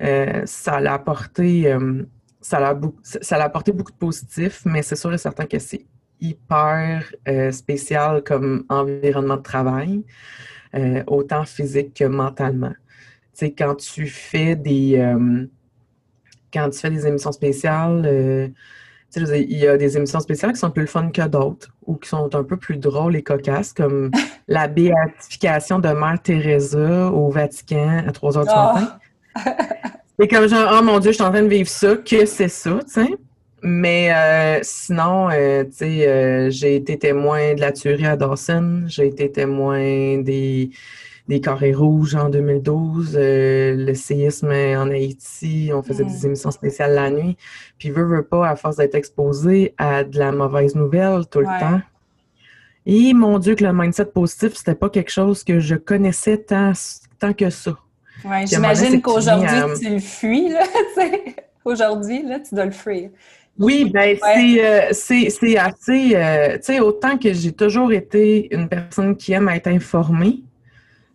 Euh, 0.01 0.41
ça 0.45 0.79
l'a 0.79 0.93
apporté, 0.93 1.71
euh, 1.71 2.03
ça 2.41 2.59
l'a, 2.59 2.77
ça 3.03 3.43
apporté 3.43 3.71
beaucoup 3.71 3.91
de 3.91 3.97
positifs, 3.97 4.63
mais 4.65 4.81
c'est 4.81 4.95
sûr 4.95 5.13
et 5.13 5.17
certain 5.17 5.45
que 5.45 5.59
c'est 5.59 5.85
hyper 6.19 7.13
euh, 7.27 7.51
spécial 7.51 8.23
comme 8.23 8.65
environnement 8.69 9.37
de 9.37 9.41
travail, 9.41 10.03
autant 11.07 11.45
physique 11.45 11.93
que 11.93 12.03
mentalement. 12.03 12.73
Tu 13.33 13.45
sais, 13.45 13.51
quand 13.51 13.75
tu 13.75 14.07
fais 14.07 14.57
des 14.57 15.15
quand 16.53 16.69
tu 16.69 16.79
fais 16.79 16.89
des 16.89 17.07
émissions 17.07 17.31
spéciales, 17.31 18.51
il 19.15 19.57
y 19.57 19.67
a 19.67 19.77
des 19.77 19.95
émissions 19.95 20.19
spéciales 20.19 20.51
qui 20.51 20.59
sont 20.59 20.71
plus 20.71 20.87
fun 20.87 21.09
que 21.11 21.25
d'autres 21.27 21.69
ou 21.85 21.95
qui 21.95 22.09
sont 22.09 22.33
un 22.35 22.43
peu 22.43 22.57
plus 22.57 22.77
drôles 22.77 23.15
et 23.15 23.23
cocasses, 23.23 23.71
comme 23.71 24.11
la 24.49 24.67
béatification 24.67 25.79
de 25.79 25.89
Mère 25.89 26.21
Teresa 26.21 27.07
au 27.09 27.29
Vatican 27.29 28.03
à 28.05 28.11
3 28.11 28.37
heures 28.37 28.43
du 28.43 28.51
ah! 28.53 28.73
matin. 28.73 28.99
C'est 30.19 30.27
comme 30.27 30.47
genre, 30.47 30.77
oh 30.79 30.83
mon 30.83 30.99
Dieu, 30.99 31.11
je 31.11 31.15
suis 31.15 31.23
en 31.23 31.31
train 31.31 31.43
de 31.43 31.49
vivre 31.49 31.69
ça, 31.69 31.97
que 31.97 32.25
c'est 32.25 32.47
ça, 32.47 32.79
tu 32.85 32.93
sais. 33.05 33.17
Mais 33.67 34.13
euh, 34.13 34.59
sinon, 34.61 35.29
euh, 35.31 35.63
tu 35.63 35.71
sais, 35.71 36.07
euh, 36.07 36.49
j'ai 36.51 36.75
été 36.75 36.99
témoin 36.99 37.55
de 37.55 37.61
la 37.61 37.71
tuerie 37.71 38.05
à 38.05 38.15
Dawson, 38.15 38.83
j'ai 38.85 39.07
été 39.07 39.31
témoin 39.31 40.19
des, 40.19 40.69
des 41.27 41.41
carrés 41.41 41.73
rouges 41.73 42.13
en 42.13 42.29
2012, 42.29 43.17
le 43.19 43.93
séisme 43.95 44.51
en 44.51 44.91
Haïti, 44.91 45.71
on 45.73 45.81
faisait 45.81 46.03
des 46.03 46.11
mm. 46.11 46.25
émissions 46.27 46.51
spéciales 46.51 46.93
la 46.93 47.09
nuit. 47.09 47.37
Puis, 47.79 47.89
veux, 47.89 48.03
veux 48.03 48.23
pas, 48.23 48.47
à 48.47 48.55
force 48.55 48.75
d'être 48.75 48.93
exposé 48.93 49.73
à 49.79 50.03
de 50.03 50.19
la 50.19 50.31
mauvaise 50.31 50.75
nouvelle 50.75 51.25
tout 51.25 51.39
le 51.39 51.59
temps. 51.59 51.81
Et 52.85 53.15
mon 53.15 53.39
Dieu, 53.39 53.55
que 53.55 53.63
le 53.63 53.73
mindset 53.73 54.05
positif, 54.05 54.53
c'était 54.53 54.75
pas 54.75 54.89
quelque 54.89 55.11
chose 55.11 55.43
que 55.43 55.59
je 55.59 55.73
connaissais 55.73 56.37
tant, 56.37 56.73
tant 57.19 57.33
que 57.33 57.49
ça. 57.49 57.75
Ouais, 58.23 58.45
j'imagine 58.47 59.01
qu'aujourd'hui, 59.01 59.47
euh, 59.49 59.75
tu 59.77 59.89
le 59.89 59.99
fuis, 59.99 60.49
là, 60.49 60.63
Aujourd'hui, 61.65 62.21
là, 62.23 62.39
tu 62.39 62.53
dois 62.53 62.65
le 62.65 62.71
fuir. 62.71 63.09
Oui, 63.57 63.89
ben 63.91 64.17
euh, 64.23 64.89
c'est 64.91 65.57
assez, 65.57 66.15
euh, 66.15 66.57
tu 66.57 66.63
sais, 66.63 66.79
autant 66.79 67.17
que 67.17 67.33
j'ai 67.33 67.51
toujours 67.53 67.91
été 67.91 68.53
une 68.53 68.67
personne 68.67 69.15
qui 69.15 69.33
aime 69.33 69.49
être 69.49 69.67
informée, 69.67 70.41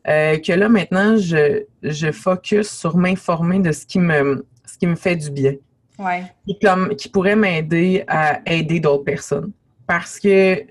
que 0.05 0.53
là, 0.53 0.69
maintenant, 0.69 1.17
je, 1.17 1.65
je 1.83 2.11
focus 2.11 2.69
sur 2.69 2.97
m'informer 2.97 3.61
de 3.61 3.71
ce 3.71 3.87
qui 3.87 4.01
me 4.01 4.45
ce 4.71 4.79
qui 4.79 4.87
me 4.87 4.97
fait 4.97 5.17
du 5.17 5.31
bien. 5.31 5.55
Ouais. 5.99 6.25
Qui, 6.47 6.59
comme, 6.59 6.95
qui 6.97 7.09
pourrait 7.09 7.37
m'aider 7.37 8.05
à 8.07 8.41
aider 8.47 8.81
d'autres 8.81 9.05
personnes. 9.05 9.53
Parce 9.87 10.19
que, 10.19 10.61
tu 10.61 10.67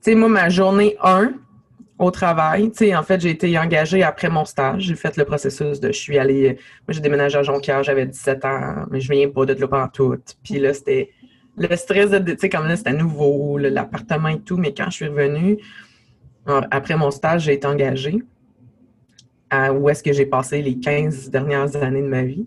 sais, 0.00 0.14
moi, 0.14 0.28
ma 0.28 0.48
journée 0.48 0.96
1, 1.02 1.32
au 1.98 2.10
travail. 2.10 2.70
Tu 2.70 2.78
sais, 2.78 2.96
en 2.96 3.02
fait, 3.02 3.20
j'ai 3.20 3.30
été 3.30 3.56
engagée 3.58 4.02
après 4.02 4.28
mon 4.28 4.44
stage. 4.44 4.82
J'ai 4.82 4.96
fait 4.96 5.16
le 5.16 5.24
processus 5.24 5.80
de 5.80 5.88
je 5.88 5.98
suis 5.98 6.18
allée. 6.18 6.58
Moi, 6.86 6.90
j'ai 6.90 7.00
déménagé 7.00 7.38
à 7.38 7.42
Jonquière, 7.42 7.82
j'avais 7.82 8.06
17 8.06 8.44
ans, 8.44 8.86
mais 8.90 9.00
je 9.00 9.12
viens 9.12 9.28
pas 9.28 9.46
de 9.46 9.54
là 9.54 9.90
tout. 9.92 10.16
Puis 10.42 10.58
là, 10.58 10.74
c'était 10.74 11.10
le 11.56 11.74
stress 11.76 12.10
de, 12.10 12.18
tu 12.32 12.38
sais, 12.38 12.48
comme 12.48 12.66
là, 12.66 12.76
c'était 12.76 12.92
nouveau, 12.92 13.58
l'appartement 13.58 14.28
et 14.28 14.40
tout, 14.40 14.56
mais 14.56 14.74
quand 14.74 14.86
je 14.86 14.96
suis 14.96 15.06
revenue, 15.08 15.58
après 16.46 16.96
mon 16.96 17.10
stage, 17.10 17.42
j'ai 17.44 17.54
été 17.54 17.66
engagée 17.66 18.18
à 19.50 19.72
où 19.72 19.88
est-ce 19.88 20.02
que 20.02 20.12
j'ai 20.12 20.26
passé 20.26 20.62
les 20.62 20.78
15 20.78 21.30
dernières 21.30 21.76
années 21.76 22.02
de 22.02 22.08
ma 22.08 22.22
vie. 22.22 22.46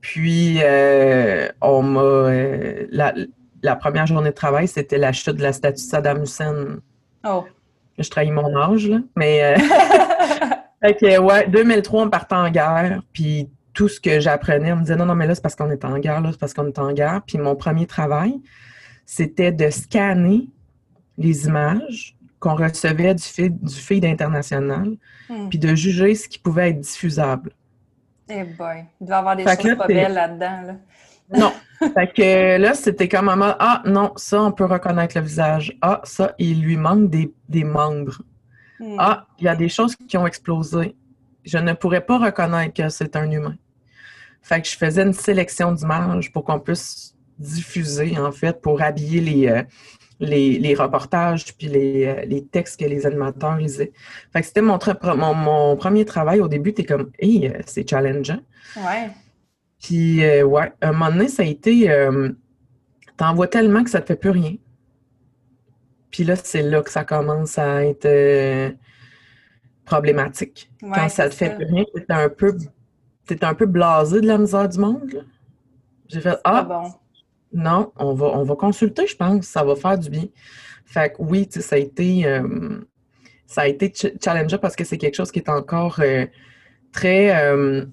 Puis, 0.00 0.58
euh, 0.62 1.48
on 1.60 1.82
m'a. 1.82 2.00
Euh, 2.00 2.86
la, 3.62 3.76
première 3.76 4.06
journée 4.06 4.30
de 4.30 4.34
travail, 4.34 4.68
c'était 4.68 4.98
la 4.98 5.12
chute 5.12 5.36
de 5.36 5.42
la 5.42 5.52
statue 5.52 5.74
de 5.74 5.88
Saddam 5.88 6.22
Hussein. 6.22 6.80
Oh. 7.24 7.44
Je 8.00 8.10
trahis 8.10 8.30
mon 8.30 8.54
âge, 8.56 8.88
là. 8.88 8.98
Mais. 9.16 9.44
Euh, 9.44 9.58
fait 10.82 10.94
que, 10.94 11.18
ouais, 11.18 11.48
2003, 11.48 12.04
on 12.04 12.10
partait 12.10 12.34
en 12.34 12.50
guerre. 12.50 13.02
Puis, 13.12 13.48
tout 13.72 13.88
ce 13.88 14.00
que 14.00 14.18
j'apprenais, 14.20 14.72
on 14.72 14.76
me 14.76 14.80
disait 14.82 14.96
non, 14.96 15.06
non, 15.06 15.14
mais 15.14 15.26
là, 15.26 15.34
c'est 15.34 15.42
parce 15.42 15.54
qu'on 15.54 15.70
est 15.70 15.84
en 15.84 15.98
guerre, 15.98 16.20
là, 16.20 16.30
c'est 16.32 16.40
parce 16.40 16.54
qu'on 16.54 16.66
est 16.66 16.78
en 16.78 16.92
guerre. 16.92 17.22
Puis, 17.26 17.38
mon 17.38 17.54
premier 17.54 17.86
travail, 17.86 18.40
c'était 19.06 19.52
de 19.52 19.70
scanner 19.70 20.48
les 21.18 21.46
images 21.46 22.16
qu'on 22.40 22.54
recevait 22.54 23.14
du 23.14 23.22
feed, 23.22 23.62
du 23.62 23.74
feed 23.74 24.04
international, 24.04 24.96
hmm. 25.28 25.48
puis 25.50 25.58
de 25.58 25.74
juger 25.74 26.14
ce 26.14 26.26
qui 26.28 26.38
pouvait 26.38 26.70
être 26.70 26.80
diffusable. 26.80 27.52
Eh 28.30 28.44
boy, 28.44 28.84
il 29.00 29.06
doit 29.06 29.16
y 29.16 29.18
avoir 29.18 29.36
des 29.36 29.44
choses 29.44 29.76
pas 29.76 29.86
belles 29.86 30.14
là-dedans. 30.14 30.62
Là. 30.66 30.76
Non. 31.36 31.52
fait 31.78 32.12
que 32.12 32.58
là, 32.58 32.74
c'était 32.74 33.08
comme 33.08 33.28
un 33.28 33.56
ah 33.58 33.82
non, 33.86 34.12
ça, 34.16 34.42
on 34.42 34.52
peut 34.52 34.64
reconnaître 34.64 35.16
le 35.16 35.24
visage. 35.24 35.76
Ah, 35.80 36.00
ça, 36.04 36.34
il 36.38 36.62
lui 36.62 36.76
manque 36.76 37.10
des, 37.10 37.64
membres. 37.64 38.22
Hmm. 38.78 38.96
Ah, 38.98 39.26
il 39.38 39.44
y 39.44 39.48
a 39.48 39.56
des 39.56 39.68
choses 39.68 39.96
qui 39.96 40.16
ont 40.16 40.26
explosé. 40.26 40.94
Je 41.44 41.58
ne 41.58 41.72
pourrais 41.72 42.04
pas 42.04 42.18
reconnaître 42.18 42.74
que 42.74 42.88
c'est 42.88 43.16
un 43.16 43.30
humain. 43.30 43.56
Fait 44.42 44.60
que 44.60 44.68
je 44.68 44.76
faisais 44.76 45.02
une 45.02 45.12
sélection 45.12 45.72
d'images 45.72 46.32
pour 46.32 46.44
qu'on 46.44 46.60
puisse 46.60 47.14
diffuser, 47.38 48.18
en 48.18 48.32
fait, 48.32 48.60
pour 48.60 48.82
habiller 48.82 49.20
les, 49.20 49.48
euh, 49.48 49.62
les, 50.20 50.74
reportages 50.74 51.44
puis 51.56 51.68
euh, 52.06 52.24
les, 52.26 52.44
textes 52.44 52.80
que 52.80 52.84
les 52.84 53.06
animateurs 53.06 53.56
lisaient. 53.56 53.92
Fait 54.32 54.40
que 54.40 54.46
c'était 54.46 54.62
mon, 54.62 54.78
mon, 55.34 55.76
premier 55.76 56.04
travail. 56.04 56.40
Au 56.40 56.48
début, 56.48 56.72
tu 56.72 56.82
es 56.82 56.84
comme, 56.84 57.10
hey, 57.18 57.48
euh, 57.48 57.60
c'est 57.66 57.88
challengeant. 57.88 58.40
Ouais. 58.76 59.10
Puis, 59.80 60.24
euh, 60.24 60.44
ouais, 60.44 60.72
un 60.82 60.92
moment 60.92 61.10
donné, 61.10 61.28
ça 61.28 61.42
a 61.42 61.46
été, 61.46 61.88
t'en 63.16 63.34
vois 63.34 63.48
tellement 63.48 63.82
que 63.84 63.90
ça 63.90 64.00
te 64.00 64.06
fait 64.06 64.16
plus 64.16 64.30
rien. 64.30 64.56
Puis 66.10 66.24
là, 66.24 66.36
c'est 66.36 66.62
là 66.62 66.82
que 66.82 66.90
ça 66.90 67.04
commence 67.04 67.58
à 67.58 67.84
être 67.84 68.74
problématique. 69.84 70.70
Quand 70.80 71.08
ça 71.08 71.28
te 71.28 71.34
fait 71.34 71.56
plus 71.56 71.66
rien, 71.66 71.84
t'es 71.94 72.12
un 72.12 72.28
peu, 72.28 72.56
un 73.40 73.54
peu 73.54 73.66
blasé 73.66 74.20
de 74.20 74.26
la 74.26 74.38
misère 74.38 74.68
du 74.68 74.78
monde. 74.78 75.24
J'ai 76.08 76.20
fait, 76.20 76.38
ah, 76.44 76.62
bon. 76.62 76.92
Non, 77.52 77.92
on 77.96 78.14
va, 78.14 78.26
on 78.26 78.44
va 78.44 78.54
consulter, 78.54 79.06
je 79.06 79.16
pense. 79.16 79.46
Ça 79.46 79.64
va 79.64 79.74
faire 79.74 79.98
du 79.98 80.10
bien. 80.10 80.26
Fait 80.84 81.12
que 81.12 81.16
oui, 81.20 81.48
ça 81.50 81.76
a 81.76 81.78
été, 81.78 82.26
euh, 82.26 82.80
ça 83.46 83.62
a 83.62 83.66
été 83.66 83.92
challengeant 84.22 84.58
parce 84.58 84.76
que 84.76 84.84
c'est 84.84 84.98
quelque 84.98 85.14
chose 85.14 85.30
qui 85.32 85.40
est 85.40 85.48
encore 85.48 86.00
euh, 86.00 86.26
très. 86.92 87.36
Euh, 87.44 87.86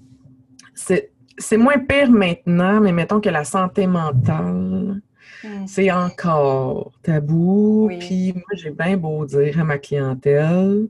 c'est 1.38 1.58
moins 1.58 1.80
pire 1.80 2.12
maintenant, 2.12 2.80
mais 2.82 2.92
mettons 2.92 3.22
que 3.22 3.30
la 3.30 3.44
santé 3.44 3.88
mentale, 3.88 5.02
hmm. 5.44 5.68
c'est 5.68 5.92
encore 5.92 6.92
tabou. 7.04 7.90
Puis 8.00 8.34
moi, 8.34 8.44
j'ai 8.54 8.72
bien 8.72 8.98
beau 8.98 9.26
dire 9.26 9.60
à 9.60 9.64
ma 9.64 9.78
clientèle 9.78 10.88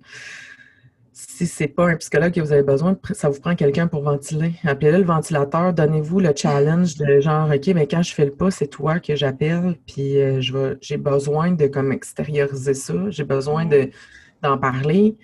si 1.37 1.45
c'est 1.45 1.67
pas 1.67 1.89
un 1.89 1.95
psychologue 1.95 2.31
que 2.31 2.41
vous 2.41 2.51
avez 2.51 2.63
besoin, 2.63 2.97
ça 3.11 3.29
vous 3.29 3.39
prend 3.39 3.55
quelqu'un 3.55 3.87
pour 3.87 4.01
ventiler. 4.01 4.53
Appelez-le 4.63 4.99
le 4.99 5.03
ventilateur, 5.03 5.73
donnez-vous 5.73 6.19
le 6.19 6.31
challenge 6.35 6.95
de 6.95 7.19
genre, 7.19 7.49
OK, 7.49 7.67
mais 7.75 7.87
quand 7.87 8.01
je 8.01 8.13
fais 8.13 8.25
le 8.25 8.31
pas, 8.31 8.49
c'est 8.49 8.67
toi 8.67 8.99
que 8.99 9.15
j'appelle, 9.15 9.75
puis 9.85 10.19
euh, 10.19 10.41
j'ai 10.81 10.97
besoin 10.97 11.51
de 11.51 11.67
comme 11.67 11.91
extérioriser 11.91 12.73
ça, 12.73 12.93
j'ai 13.09 13.23
besoin 13.23 13.65
de, 13.65 13.89
d'en 14.41 14.57
parler. 14.57 15.15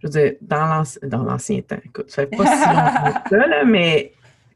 Je 0.00 0.06
veux 0.06 0.10
dire, 0.10 0.32
dans 0.40 1.22
l'ancien 1.22 1.60
temps, 1.60 1.78
écoute, 1.84 2.10
ça 2.10 2.22
fait 2.22 2.36
pas 2.36 2.46
si 2.46 2.68
longtemps 2.68 3.20
que 3.22 3.28
ça, 3.30 3.46
là, 3.46 3.64
mais 3.64 4.12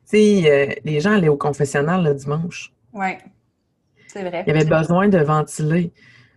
tu 0.08 0.16
sais, 0.16 0.50
euh, 0.50 0.74
les 0.84 1.00
gens 1.00 1.12
allaient 1.12 1.28
au 1.28 1.36
confessionnal 1.36 2.02
le 2.02 2.14
dimanche. 2.14 2.72
Oui, 2.92 3.18
c'est 4.06 4.22
vrai. 4.22 4.44
Il 4.46 4.54
y 4.54 4.56
avait 4.56 4.68
besoin 4.68 5.08
de 5.08 5.18
ventiler. 5.18 5.92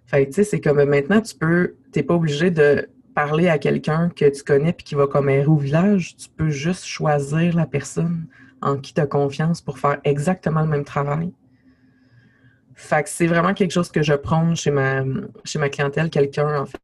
Fait 0.05 0.25
tu 0.25 0.33
sais, 0.33 0.43
c'est 0.43 0.59
comme 0.59 0.83
maintenant, 0.83 1.21
tu 1.21 1.35
peux, 1.35 1.75
t'es 1.91 2.03
pas 2.03 2.15
obligé 2.15 2.51
de 2.51 2.89
parler 3.13 3.49
à 3.49 3.57
quelqu'un 3.57 4.09
que 4.09 4.29
tu 4.29 4.43
connais 4.43 4.73
puis 4.73 4.83
qui 4.83 4.95
va 4.95 5.07
comme 5.07 5.27
au 5.29 5.55
village, 5.55 6.15
tu 6.17 6.29
peux 6.29 6.49
juste 6.49 6.85
choisir 6.85 7.55
la 7.55 7.65
personne 7.65 8.27
en 8.61 8.77
qui 8.77 8.93
tu 8.93 9.01
as 9.01 9.07
confiance 9.07 9.61
pour 9.61 9.79
faire 9.79 9.99
exactement 10.03 10.61
le 10.61 10.67
même 10.67 10.85
travail. 10.85 11.33
Fait 12.75 13.01
que 13.01 13.09
c'est 13.09 13.25
vraiment 13.25 13.55
quelque 13.55 13.71
chose 13.71 13.89
que 13.89 14.03
je 14.03 14.13
prône 14.13 14.55
chez 14.55 14.69
ma, 14.69 15.03
chez 15.43 15.57
ma 15.57 15.67
clientèle. 15.67 16.11
Quelqu'un, 16.11 16.61
en 16.61 16.65
fait, 16.67 16.79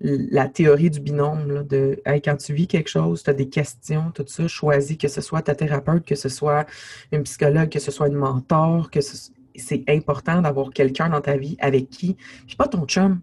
la 0.00 0.48
théorie 0.48 0.90
du 0.90 1.00
binôme, 1.00 1.64
de 1.68 2.00
quand 2.24 2.36
tu 2.36 2.52
vis 2.52 2.66
quelque 2.66 2.88
chose, 2.88 3.22
tu 3.22 3.30
as 3.30 3.34
des 3.34 3.48
questions, 3.48 4.12
tout 4.14 4.24
ça, 4.26 4.46
choisis 4.46 4.96
que 4.96 5.08
ce 5.08 5.20
soit 5.20 5.42
ta 5.42 5.54
thérapeute, 5.54 6.04
que 6.04 6.14
ce 6.14 6.28
soit 6.28 6.66
une 7.12 7.22
psychologue, 7.24 7.68
que 7.68 7.80
ce 7.80 7.90
soit 7.90 8.08
une 8.08 8.14
mentor, 8.14 8.90
que 8.90 9.00
c'est 9.00 9.84
important 9.88 10.40
d'avoir 10.42 10.70
quelqu'un 10.70 11.08
dans 11.08 11.20
ta 11.20 11.36
vie 11.36 11.56
avec 11.60 11.90
qui, 11.90 12.16
puis 12.46 12.56
pas 12.56 12.68
ton 12.68 12.86
chum, 12.86 13.20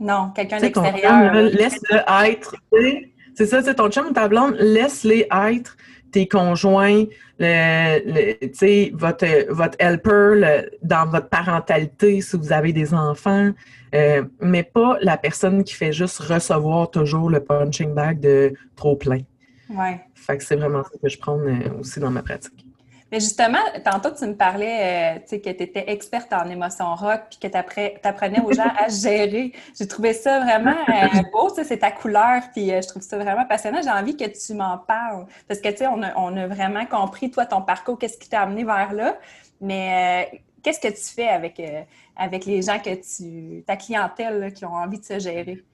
non, 0.00 0.30
quelqu'un 0.34 0.60
d'extérieur. 0.60 1.32
Laisse-le 1.32 1.98
être. 2.24 2.54
C'est 3.34 3.46
ça, 3.46 3.62
c'est 3.62 3.76
ton 3.76 3.90
chum, 3.90 4.12
ta 4.12 4.28
blonde, 4.28 4.56
laisse-les 4.58 5.26
être 5.30 5.76
tes 6.10 6.26
conjoints, 6.26 7.04
le, 7.38 8.96
votre, 8.96 9.52
votre 9.52 9.76
helper 9.78 10.68
dans 10.82 11.06
votre 11.06 11.28
parentalité 11.28 12.20
si 12.20 12.36
vous 12.36 12.52
avez 12.52 12.72
des 12.72 12.94
enfants, 12.94 13.50
euh, 13.94 14.24
mais 14.40 14.62
pas 14.62 14.98
la 15.00 15.16
personne 15.16 15.64
qui 15.64 15.74
fait 15.74 15.92
juste 15.92 16.18
recevoir 16.18 16.90
toujours 16.90 17.30
le 17.30 17.40
punching 17.40 17.94
bag 17.94 18.20
de 18.20 18.52
trop 18.76 18.96
plein. 18.96 19.20
Ouais. 19.70 20.00
Fait 20.14 20.36
que 20.36 20.44
c'est 20.44 20.56
vraiment 20.56 20.82
ça 20.82 20.90
que 21.02 21.08
je 21.08 21.18
prends 21.18 21.38
euh, 21.38 21.80
aussi 21.80 22.00
dans 22.00 22.10
ma 22.10 22.22
pratique. 22.22 22.67
Mais 23.10 23.20
justement, 23.20 23.58
tantôt, 23.84 24.10
tu 24.10 24.26
me 24.26 24.34
parlais 24.34 25.16
euh, 25.16 25.18
tu 25.20 25.28
sais, 25.28 25.40
que 25.40 25.50
tu 25.50 25.62
étais 25.62 25.90
experte 25.90 26.32
en 26.32 26.48
émotion 26.48 26.94
rock 26.94 27.22
puis 27.30 27.38
que 27.38 27.48
tu 27.48 27.56
apprenais 28.06 28.40
aux 28.40 28.52
gens 28.52 28.70
à 28.78 28.88
gérer. 29.02 29.52
J'ai 29.78 29.86
trouvé 29.86 30.12
ça 30.12 30.40
vraiment 30.40 30.76
euh, 30.88 31.22
beau, 31.32 31.48
c'est 31.54 31.78
ta 31.78 31.90
couleur, 31.90 32.42
puis 32.52 32.70
euh, 32.70 32.82
je 32.82 32.88
trouve 32.88 33.02
ça 33.02 33.16
vraiment 33.16 33.46
passionnant. 33.46 33.80
J'ai 33.82 33.90
envie 33.90 34.16
que 34.16 34.24
tu 34.24 34.54
m'en 34.54 34.76
parles 34.78 35.26
parce 35.46 35.60
que, 35.60 35.68
tu 35.70 35.78
sais, 35.78 35.86
on 35.86 36.02
a, 36.02 36.14
on 36.16 36.36
a, 36.36 36.46
vraiment 36.46 36.84
compris, 36.84 37.30
toi, 37.30 37.46
ton 37.46 37.62
parcours, 37.62 37.98
qu'est-ce 37.98 38.18
qui 38.18 38.28
t'a 38.28 38.42
amené 38.42 38.64
vers 38.64 38.92
là. 38.92 39.16
Mais 39.60 40.42
qu'est-ce 40.62 40.80
que 40.80 40.88
tu 40.88 41.14
fais 41.14 41.28
avec, 41.28 41.62
avec 42.14 42.44
les 42.44 42.62
gens 42.62 42.78
que 42.78 42.94
tu, 42.94 43.64
ta 43.64 43.76
clientèle 43.76 44.52
qui 44.52 44.64
ont 44.66 44.74
envie 44.74 45.00
de 45.00 45.04
se 45.04 45.18
gérer? 45.18 45.64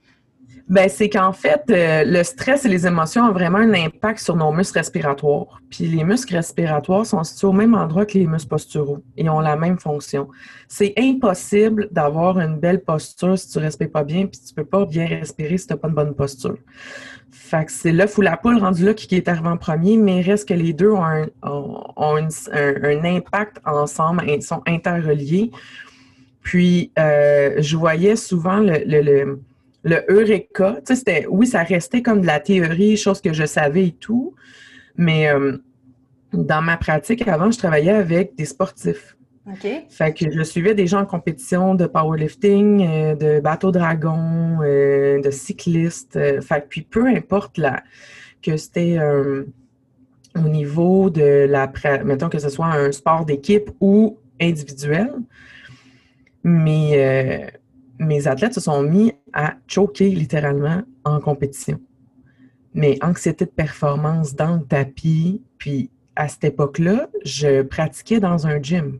Ben, 0.67 0.89
c'est 0.89 1.09
qu'en 1.09 1.31
fait, 1.31 1.61
euh, 1.69 2.03
le 2.03 2.23
stress 2.23 2.65
et 2.65 2.69
les 2.69 2.87
émotions 2.87 3.23
ont 3.25 3.31
vraiment 3.31 3.59
un 3.59 3.73
impact 3.75 4.19
sur 4.19 4.35
nos 4.35 4.51
muscles 4.51 4.79
respiratoires. 4.79 5.61
Puis 5.69 5.85
les 5.85 6.03
muscles 6.03 6.35
respiratoires 6.35 7.05
sont 7.05 7.23
situés 7.23 7.47
au 7.47 7.53
même 7.53 7.75
endroit 7.75 8.07
que 8.07 8.17
les 8.17 8.25
muscles 8.25 8.49
posturaux 8.49 9.03
et 9.15 9.29
ont 9.29 9.41
la 9.41 9.57
même 9.57 9.77
fonction. 9.77 10.27
C'est 10.67 10.95
impossible 10.97 11.87
d'avoir 11.91 12.39
une 12.39 12.57
belle 12.57 12.81
posture 12.81 13.37
si 13.37 13.51
tu 13.51 13.59
ne 13.59 13.65
respires 13.65 13.91
pas 13.91 14.03
bien, 14.03 14.25
puis 14.25 14.39
tu 14.39 14.53
ne 14.53 14.63
peux 14.63 14.67
pas 14.67 14.85
bien 14.87 15.05
respirer 15.05 15.55
si 15.59 15.67
tu 15.67 15.73
n'as 15.73 15.77
pas 15.77 15.87
une 15.87 15.93
bonne 15.93 16.15
posture. 16.15 16.57
Fait 17.29 17.65
que 17.65 17.71
c'est 17.71 17.91
l'œuf 17.91 18.17
ou 18.17 18.21
la 18.21 18.35
poule 18.35 18.57
rendu 18.57 18.85
là 18.85 18.95
qui 18.95 19.13
est 19.13 19.27
arrivé 19.27 19.49
en 19.49 19.57
premier, 19.57 19.97
mais 19.97 20.21
reste 20.21 20.49
que 20.49 20.55
les 20.55 20.73
deux 20.73 20.89
ont 20.89 21.05
un, 21.05 21.27
impact 23.03 23.57
ensemble, 23.65 24.23
ils 24.27 24.41
sont 24.41 24.63
interreliés. 24.65 25.51
Puis, 26.41 26.91
euh, 26.97 27.55
je 27.59 27.77
voyais 27.77 28.15
souvent 28.15 28.57
le 28.57 28.79
le 28.85 29.39
Eureka, 29.85 30.77
tu 30.77 30.81
sais, 30.85 30.95
c'était, 30.95 31.25
oui, 31.29 31.45
ça 31.47 31.63
restait 31.63 32.01
comme 32.01 32.21
de 32.21 32.25
la 32.25 32.39
théorie, 32.39 32.97
chose 32.97 33.21
que 33.21 33.33
je 33.33 33.45
savais 33.45 33.87
et 33.87 33.91
tout, 33.91 34.33
mais 34.97 35.29
euh, 35.29 35.57
dans 36.33 36.61
ma 36.61 36.77
pratique 36.77 37.27
avant, 37.27 37.51
je 37.51 37.57
travaillais 37.57 37.91
avec 37.91 38.35
des 38.35 38.45
sportifs. 38.45 39.15
OK. 39.47 39.67
Fait 39.89 40.11
que 40.11 40.31
je 40.31 40.41
suivais 40.41 40.73
des 40.73 40.87
gens 40.87 41.01
en 41.01 41.05
compétition 41.05 41.75
de 41.75 41.85
powerlifting, 41.85 42.87
euh, 42.87 43.15
de 43.15 43.39
bateau 43.39 43.71
dragon, 43.71 44.59
euh, 44.63 45.21
de 45.21 45.29
cyclistes. 45.29 46.13
fait 46.41 46.61
que 46.61 46.67
puis 46.67 46.81
peu 46.81 47.05
importe 47.05 47.59
la, 47.59 47.83
que 48.41 48.57
c'était 48.57 48.97
au 50.35 50.49
niveau 50.49 51.11
de 51.11 51.45
la, 51.47 51.71
mettons 52.03 52.29
que 52.29 52.39
ce 52.39 52.49
soit 52.49 52.67
un 52.67 52.91
sport 52.91 53.25
d'équipe 53.25 53.69
ou 53.79 54.17
individuel, 54.41 55.11
mais 56.43 57.51
mes 57.99 58.27
athlètes 58.27 58.53
se 58.53 58.61
sont 58.61 58.81
mis 58.83 59.13
à 59.33 59.55
choquer 59.67 60.09
littéralement 60.09 60.83
en 61.03 61.19
compétition. 61.19 61.79
Mais 62.73 62.97
anxiété 63.01 63.45
de 63.45 63.51
performance 63.51 64.35
dans 64.35 64.57
le 64.57 64.63
tapis, 64.63 65.41
puis 65.57 65.89
à 66.15 66.27
cette 66.27 66.43
époque-là, 66.43 67.09
je 67.23 67.61
pratiquais 67.61 68.19
dans 68.19 68.47
un 68.47 68.61
gym. 68.61 68.99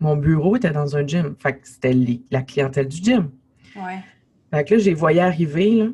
Mon 0.00 0.16
bureau 0.16 0.56
était 0.56 0.70
dans 0.70 0.96
un 0.96 1.06
gym. 1.06 1.36
Fait 1.38 1.54
que 1.54 1.68
c'était 1.68 1.94
la 2.30 2.42
clientèle 2.42 2.88
du 2.88 2.96
gym. 2.96 3.30
Ouais. 3.76 3.98
Fait 4.52 4.64
que 4.64 4.74
là, 4.74 4.80
j'ai 4.80 4.94
voyé 4.94 5.20
arriver, 5.20 5.70
là. 5.76 5.86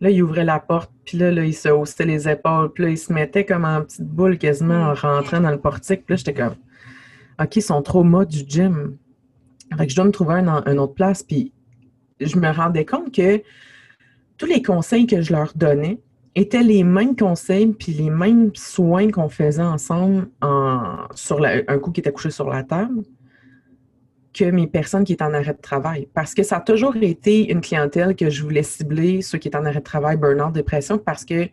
Là, 0.00 0.08
il 0.08 0.22
ouvrait 0.22 0.46
la 0.46 0.58
porte, 0.58 0.90
puis 1.04 1.18
là, 1.18 1.30
là, 1.30 1.44
il 1.44 1.54
se 1.54 1.68
haussait 1.68 2.06
les 2.06 2.26
épaules, 2.26 2.72
puis 2.72 2.84
là, 2.84 2.90
il 2.90 2.96
se 2.96 3.12
mettait 3.12 3.44
comme 3.44 3.66
en 3.66 3.82
petite 3.82 4.06
boule 4.06 4.38
quasiment 4.38 4.90
en 4.90 4.94
rentrant 4.94 5.40
dans 5.40 5.50
le 5.50 5.60
portique. 5.60 6.06
Puis 6.06 6.14
là, 6.14 6.16
j'étais 6.16 6.32
comme 6.32 6.54
OK, 7.40 7.60
son 7.60 7.82
trauma 7.82 8.24
du 8.24 8.38
gym. 8.46 8.96
Fait 9.76 9.86
que 9.86 9.90
je 9.90 9.96
dois 9.96 10.06
me 10.06 10.10
trouver 10.10 10.34
un, 10.34 10.78
autre 10.78 10.94
place. 10.94 11.22
Puis 11.22 11.52
je 12.20 12.38
me 12.38 12.50
rendais 12.50 12.84
compte 12.84 13.14
que 13.14 13.42
tous 14.36 14.46
les 14.46 14.62
conseils 14.62 15.06
que 15.06 15.20
je 15.20 15.32
leur 15.32 15.52
donnais 15.54 15.98
étaient 16.34 16.62
les 16.62 16.84
mêmes 16.84 17.16
conseils 17.16 17.68
puis 17.68 17.92
les 17.92 18.10
mêmes 18.10 18.50
soins 18.54 19.10
qu'on 19.10 19.28
faisait 19.28 19.62
ensemble 19.62 20.28
en, 20.40 21.06
sur 21.14 21.44
un 21.44 21.78
coup 21.78 21.90
qui 21.90 22.00
était 22.00 22.12
couché 22.12 22.30
sur 22.30 22.48
la 22.48 22.62
table 22.62 23.02
que 24.32 24.44
mes 24.44 24.66
personnes 24.66 25.04
qui 25.04 25.12
étaient 25.12 25.24
en 25.24 25.34
arrêt 25.34 25.54
de 25.54 25.60
travail. 25.60 26.08
Parce 26.14 26.34
que 26.34 26.42
ça 26.42 26.58
a 26.58 26.60
toujours 26.60 26.96
été 26.96 27.50
une 27.50 27.60
clientèle 27.60 28.14
que 28.14 28.30
je 28.30 28.42
voulais 28.42 28.62
cibler, 28.62 29.22
ceux 29.22 29.38
qui 29.38 29.48
étaient 29.48 29.58
en 29.58 29.64
arrêt 29.64 29.80
de 29.80 29.84
travail, 29.84 30.16
burn-out, 30.16 30.52
dépression, 30.52 30.98
parce 30.98 31.24
que 31.24 31.48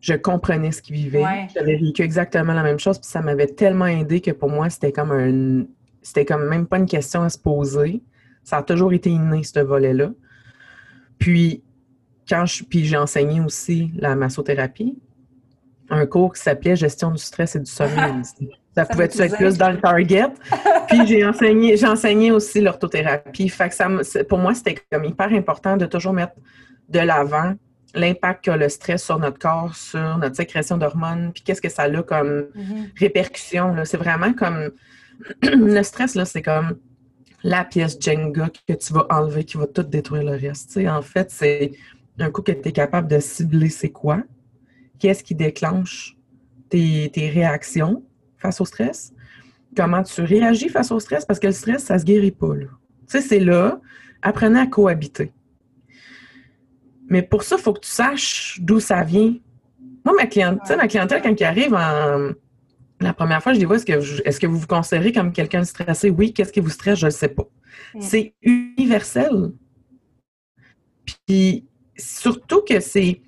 je 0.00 0.14
comprenais 0.14 0.72
ce 0.72 0.82
qu'ils 0.82 0.96
vivaient. 0.96 1.48
J'avais 1.54 1.76
vécu 1.76 2.02
exactement 2.02 2.52
la 2.52 2.62
même 2.62 2.78
chose, 2.78 2.98
puis 2.98 3.08
ça 3.08 3.22
m'avait 3.22 3.46
tellement 3.46 3.86
aidé 3.86 4.20
que 4.20 4.30
pour 4.32 4.50
moi, 4.50 4.68
c'était 4.68 4.92
comme 4.92 5.12
un. 5.12 5.64
C'était 6.02 6.26
comme 6.26 6.46
même 6.46 6.66
pas 6.66 6.76
une 6.76 6.86
question 6.86 7.22
à 7.22 7.30
se 7.30 7.38
poser. 7.38 8.02
Ça 8.44 8.58
a 8.58 8.62
toujours 8.62 8.92
été 8.92 9.10
inné, 9.10 9.42
ce 9.42 9.60
volet-là. 9.60 10.10
Puis, 11.18 11.62
quand 12.28 12.46
je, 12.46 12.64
puis 12.64 12.84
j'ai 12.84 12.96
enseigné 12.96 13.40
aussi 13.40 13.90
la 13.96 14.14
massothérapie, 14.14 14.98
un 15.90 16.06
cours 16.06 16.32
qui 16.34 16.42
s'appelait 16.42 16.76
Gestion 16.76 17.10
du 17.10 17.18
stress 17.18 17.56
et 17.56 17.60
du 17.60 17.70
sommeil. 17.70 18.22
ça, 18.74 18.86
pouvait 18.86 19.04
être 19.04 19.36
plus 19.36 19.58
dans 19.58 19.70
le 19.70 19.80
target. 19.80 20.28
puis 20.88 21.06
j'ai 21.06 21.24
enseigné, 21.24 21.76
j'ai 21.76 21.86
enseigné 21.86 22.30
aussi 22.30 22.60
l'orthothérapie. 22.60 23.48
Fait 23.48 23.68
que 23.68 23.74
ça, 23.74 23.88
pour 24.28 24.38
moi, 24.38 24.54
c'était 24.54 24.76
comme 24.90 25.04
hyper 25.04 25.32
important 25.32 25.76
de 25.76 25.86
toujours 25.86 26.12
mettre 26.12 26.34
de 26.88 27.00
l'avant 27.00 27.54
l'impact 27.94 28.44
qu'a 28.44 28.56
le 28.56 28.68
stress 28.68 29.04
sur 29.04 29.18
notre 29.18 29.38
corps, 29.38 29.74
sur 29.76 30.18
notre 30.18 30.34
sécrétion 30.34 30.76
d'hormones, 30.76 31.30
puis 31.32 31.42
qu'est-ce 31.44 31.62
que 31.62 31.68
ça 31.68 31.82
a 31.82 32.02
comme 32.02 32.46
mm-hmm. 32.56 32.98
répercussion. 32.98 33.76
C'est 33.84 33.96
vraiment 33.96 34.32
comme 34.32 34.72
le 35.42 35.82
stress, 35.82 36.16
là, 36.16 36.24
c'est 36.24 36.42
comme 36.42 36.78
la 37.44 37.62
pièce 37.62 37.98
Jenga 38.00 38.48
que 38.66 38.72
tu 38.72 38.92
vas 38.94 39.06
enlever, 39.10 39.44
qui 39.44 39.58
va 39.58 39.66
tout 39.66 39.82
détruire 39.82 40.24
le 40.24 40.36
reste. 40.36 40.78
en 40.78 41.02
fait, 41.02 41.30
c'est 41.30 41.72
un 42.18 42.30
coup 42.30 42.42
que 42.42 42.52
tu 42.52 42.68
es 42.68 42.72
capable 42.72 43.06
de 43.06 43.20
cibler 43.20 43.68
c'est 43.68 43.90
quoi, 43.90 44.22
qu'est-ce 44.98 45.22
qui 45.22 45.34
déclenche 45.34 46.16
tes, 46.70 47.10
réactions 47.14 48.02
face 48.38 48.60
au 48.60 48.64
stress, 48.64 49.12
comment 49.76 50.02
tu 50.02 50.22
réagis 50.22 50.70
face 50.70 50.90
au 50.90 50.98
stress, 50.98 51.24
parce 51.24 51.38
que 51.38 51.48
le 51.48 51.52
stress, 51.52 51.84
ça 51.84 51.98
se 51.98 52.04
guérit 52.04 52.32
pas. 52.32 52.54
C'est 53.06 53.38
là, 53.38 53.80
apprenez 54.22 54.60
à 54.60 54.66
cohabiter. 54.66 55.30
Mais 57.08 57.22
pour 57.22 57.42
ça, 57.42 57.56
il 57.58 57.62
faut 57.62 57.74
que 57.74 57.80
tu 57.80 57.90
saches 57.90 58.58
d'où 58.62 58.80
ça 58.80 59.04
vient. 59.04 59.34
Moi, 60.04 60.14
ma, 60.16 60.26
clientèle, 60.26 60.78
ma 60.78 60.88
clientèle, 60.88 61.20
quand 61.22 61.38
ils 61.38 61.44
arrive 61.44 61.74
en, 61.74 62.30
la 63.04 63.14
première 63.14 63.42
fois, 63.42 63.52
je 63.52 63.58
dis, 63.58 63.64
est-ce 63.64 63.84
que, 63.84 64.28
est 64.28 64.38
que 64.38 64.46
vous 64.46 64.58
vous 64.58 64.66
considérez 64.66 65.12
comme 65.12 65.32
quelqu'un 65.32 65.60
de 65.60 65.66
stressé? 65.66 66.10
Oui, 66.10 66.32
qu'est-ce 66.32 66.52
qui 66.52 66.60
vous 66.60 66.70
stresse? 66.70 66.98
Je 66.98 67.06
ne 67.06 67.10
sais 67.10 67.28
pas. 67.28 67.48
Mm. 67.94 68.00
C'est 68.00 68.34
universel. 68.42 69.52
Puis 71.04 71.66
surtout 71.96 72.62
que 72.62 72.80
c'est 72.80 73.20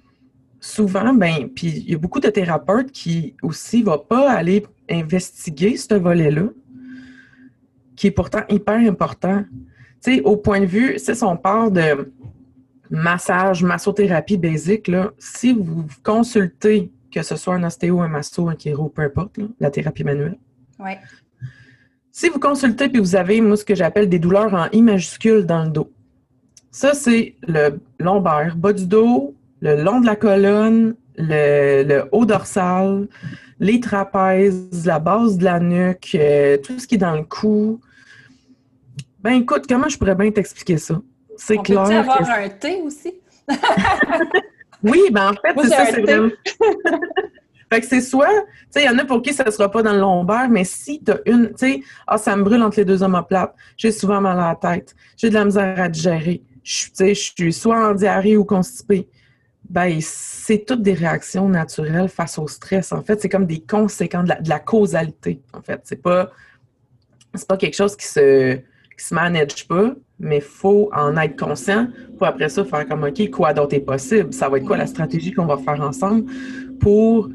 souvent, 0.60 1.14
ben, 1.14 1.48
puis 1.54 1.68
il 1.68 1.90
y 1.90 1.94
a 1.94 1.98
beaucoup 1.98 2.20
de 2.20 2.28
thérapeutes 2.28 2.90
qui 2.90 3.36
aussi 3.42 3.80
ne 3.80 3.86
vont 3.86 3.98
pas 3.98 4.30
aller 4.32 4.66
investiguer 4.90 5.76
ce 5.76 5.94
volet-là, 5.94 6.48
qui 7.94 8.08
est 8.08 8.12
pourtant 8.12 8.42
hyper 8.48 8.76
important. 8.76 9.44
Tu 10.02 10.16
sais, 10.16 10.20
au 10.22 10.36
point 10.36 10.60
de 10.60 10.66
vue, 10.66 10.98
si 10.98 11.12
on 11.22 11.36
parle 11.36 11.72
de 11.72 12.12
massage, 12.90 13.62
massothérapie 13.62 14.36
basique, 14.36 14.88
là, 14.88 15.12
si 15.18 15.52
vous 15.52 15.86
consultez, 16.02 16.90
que 17.16 17.22
ce 17.22 17.34
soit 17.34 17.54
un 17.54 17.64
ostéo, 17.64 18.02
un 18.02 18.08
masso, 18.08 18.46
un 18.46 18.56
chiro, 18.56 18.90
peu 18.90 19.00
importe, 19.00 19.38
la 19.58 19.70
thérapie 19.70 20.04
manuelle. 20.04 20.36
Si 22.12 22.28
vous 22.28 22.38
consultez 22.38 22.90
puis 22.90 23.00
vous 23.00 23.16
avez, 23.16 23.40
moi, 23.40 23.56
ce 23.56 23.64
que 23.64 23.74
j'appelle 23.74 24.10
des 24.10 24.18
douleurs 24.18 24.52
en 24.52 24.68
I 24.70 24.82
majuscule 24.82 25.46
dans 25.46 25.64
le 25.64 25.70
dos, 25.70 25.90
ça, 26.70 26.92
c'est 26.92 27.36
le 27.48 27.80
lombaire, 27.98 28.54
bas 28.54 28.74
du 28.74 28.86
dos, 28.86 29.34
le 29.60 29.82
long 29.82 30.00
de 30.00 30.04
la 30.04 30.14
colonne, 30.14 30.94
le, 31.16 32.02
haut 32.12 32.26
dorsal, 32.26 33.08
les 33.60 33.80
trapèzes, 33.80 34.84
la 34.84 34.98
base 34.98 35.38
de 35.38 35.44
la 35.44 35.58
nuque, 35.58 36.14
euh, 36.16 36.58
tout 36.58 36.78
ce 36.78 36.86
qui 36.86 36.96
est 36.96 36.98
dans 36.98 37.16
le 37.16 37.24
cou. 37.24 37.80
Ben 39.20 39.40
écoute, 39.40 39.64
comment 39.66 39.88
je 39.88 39.96
pourrais 39.96 40.14
bien 40.14 40.30
t'expliquer 40.30 40.76
ça? 40.76 41.00
C'est 41.38 41.56
clair. 41.62 41.84
Peut 41.84 41.94
avoir 41.94 42.28
un 42.28 42.50
thé 42.50 42.82
aussi? 42.84 43.14
oui, 44.82 45.00
ben 45.10 45.30
en 45.30 45.34
fait, 45.34 45.60
c'est 45.62 45.68
ça, 45.68 45.86
c'est 45.86 46.00
vraiment. 46.00 46.30
fait 47.72 47.80
que 47.80 47.86
c'est 47.86 48.00
soit, 48.00 48.26
tu 48.26 48.66
sais, 48.70 48.82
il 48.82 48.86
y 48.86 48.88
en 48.88 48.98
a 48.98 49.04
pour 49.04 49.22
qui 49.22 49.34
ça 49.34 49.44
ne 49.44 49.50
sera 49.50 49.70
pas 49.70 49.82
dans 49.82 49.92
le 49.92 50.00
lombaire, 50.00 50.48
mais 50.48 50.64
si 50.64 51.02
tu 51.02 51.12
as 51.12 51.20
une, 51.26 51.48
tu 51.48 51.54
sais, 51.56 51.80
ah, 52.06 52.18
ça 52.18 52.36
me 52.36 52.42
brûle 52.42 52.62
entre 52.62 52.78
les 52.78 52.84
deux 52.84 53.02
omoplates, 53.02 53.54
j'ai 53.76 53.92
souvent 53.92 54.20
mal 54.20 54.38
à 54.38 54.48
la 54.48 54.74
tête, 54.74 54.94
j'ai 55.16 55.28
de 55.28 55.34
la 55.34 55.44
misère 55.44 55.80
à 55.80 55.88
digérer, 55.88 56.42
je, 56.62 56.86
je 56.98 57.14
suis 57.14 57.52
soit 57.52 57.90
en 57.90 57.94
diarrhée 57.94 58.36
ou 58.36 58.44
constipée. 58.44 59.08
Ben, 59.68 59.98
c'est 60.00 60.64
toutes 60.64 60.82
des 60.82 60.94
réactions 60.94 61.48
naturelles 61.48 62.08
face 62.08 62.38
au 62.38 62.46
stress. 62.46 62.92
En 62.92 63.02
fait, 63.02 63.20
c'est 63.20 63.28
comme 63.28 63.46
des 63.46 63.60
conséquences 63.60 64.24
de 64.24 64.28
la, 64.28 64.40
de 64.40 64.48
la 64.48 64.60
causalité. 64.60 65.42
En 65.52 65.60
fait, 65.60 65.80
c'est 65.82 66.00
pas, 66.00 66.30
c'est 67.34 67.48
pas 67.48 67.56
quelque 67.56 67.74
chose 67.74 67.96
qui 67.96 68.06
se, 68.06 68.54
qui 68.54 69.04
se 69.04 69.14
manage 69.14 69.66
pas, 69.66 69.92
mais 70.18 70.36
il 70.36 70.42
faut 70.42 70.90
en 70.94 71.16
être 71.16 71.38
conscient 71.38 71.88
pour 72.16 72.26
après 72.26 72.48
ça 72.48 72.64
faire 72.64 72.86
comme 72.88 73.04
OK, 73.04 73.30
quoi 73.30 73.52
d'autre 73.52 73.74
est 73.74 73.80
possible? 73.80 74.32
Ça 74.32 74.48
va 74.48 74.58
être 74.58 74.64
quoi 74.64 74.76
la 74.76 74.86
stratégie 74.86 75.32
qu'on 75.32 75.46
va 75.46 75.56
faire 75.58 75.80
ensemble 75.80 76.24
pour. 76.80 77.28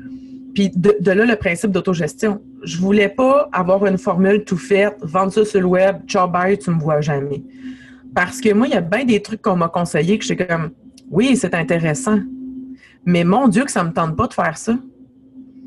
Puis 0.53 0.69
de, 0.75 1.11
là, 1.11 1.25
le 1.25 1.35
principe 1.37 1.71
d'autogestion. 1.71 2.41
Je 2.63 2.77
voulais 2.77 3.07
pas 3.07 3.47
avoir 3.53 3.85
une 3.85 3.97
formule 3.97 4.43
tout 4.43 4.57
faite, 4.57 4.97
vendre 5.01 5.31
ça 5.31 5.45
sur 5.45 5.61
le 5.61 5.65
web, 5.65 5.97
ciao, 6.07 6.27
bye, 6.27 6.57
tu 6.57 6.69
me 6.71 6.79
vois 6.79 6.99
jamais. 6.99 7.41
Parce 8.13 8.41
que 8.41 8.53
moi, 8.53 8.67
il 8.67 8.73
y 8.73 8.77
a 8.77 8.81
bien 8.81 9.05
des 9.05 9.21
trucs 9.21 9.41
qu'on 9.41 9.55
m'a 9.55 9.69
conseillé 9.69 10.17
que 10.17 10.25
je 10.25 10.33
suis 10.33 10.37
comme 10.45 10.71
oui, 11.09 11.37
c'est 11.37 11.55
intéressant. 11.55 12.19
Mais 13.05 13.23
mon 13.23 13.47
Dieu, 13.47 13.63
que 13.63 13.71
ça 13.71 13.83
me 13.83 13.93
tente 13.93 14.15
pas 14.17 14.27
de 14.27 14.33
faire 14.33 14.57
ça. 14.57 14.77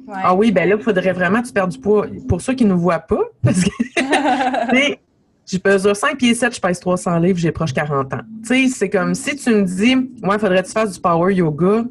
Ah 0.09 0.35
oui, 0.35 0.53
ben 0.53 0.68
là, 0.68 0.77
il 0.79 0.83
faudrait 0.83 1.12
vraiment 1.12 1.40
que 1.40 1.46
tu 1.46 1.53
perdes 1.53 1.70
du 1.70 1.79
poids. 1.79 2.07
Pour 2.29 2.40
ceux 2.40 2.55
qui 2.55 2.64
ne 2.64 2.70
nous 2.70 2.79
voient 2.79 2.98
pas, 2.98 3.22
parce 3.42 3.64
que 3.64 3.70
Je 5.46 5.59
pèse 5.59 5.92
5 5.92 6.16
pieds 6.16 6.35
7, 6.35 6.54
je 6.54 6.61
pèse 6.61 6.80
300 6.80 7.18
livres, 7.18 7.38
j'ai 7.38 7.52
proche 7.52 7.72
40 7.74 8.14
ans. 8.14 8.20
Tu 8.42 8.68
sais, 8.68 8.68
c'est 8.68 8.90
comme 8.90 9.14
si 9.14 9.37
tu 9.37 9.50
me 9.50 9.62
dis, 9.62 9.94
ouais, 10.22 10.38
faudrait 10.38 10.62
que 10.62 10.68
tu 10.68 10.72
fasses 10.72 10.92
du 10.92 11.00
power 11.00 11.35
yoga 11.35 11.85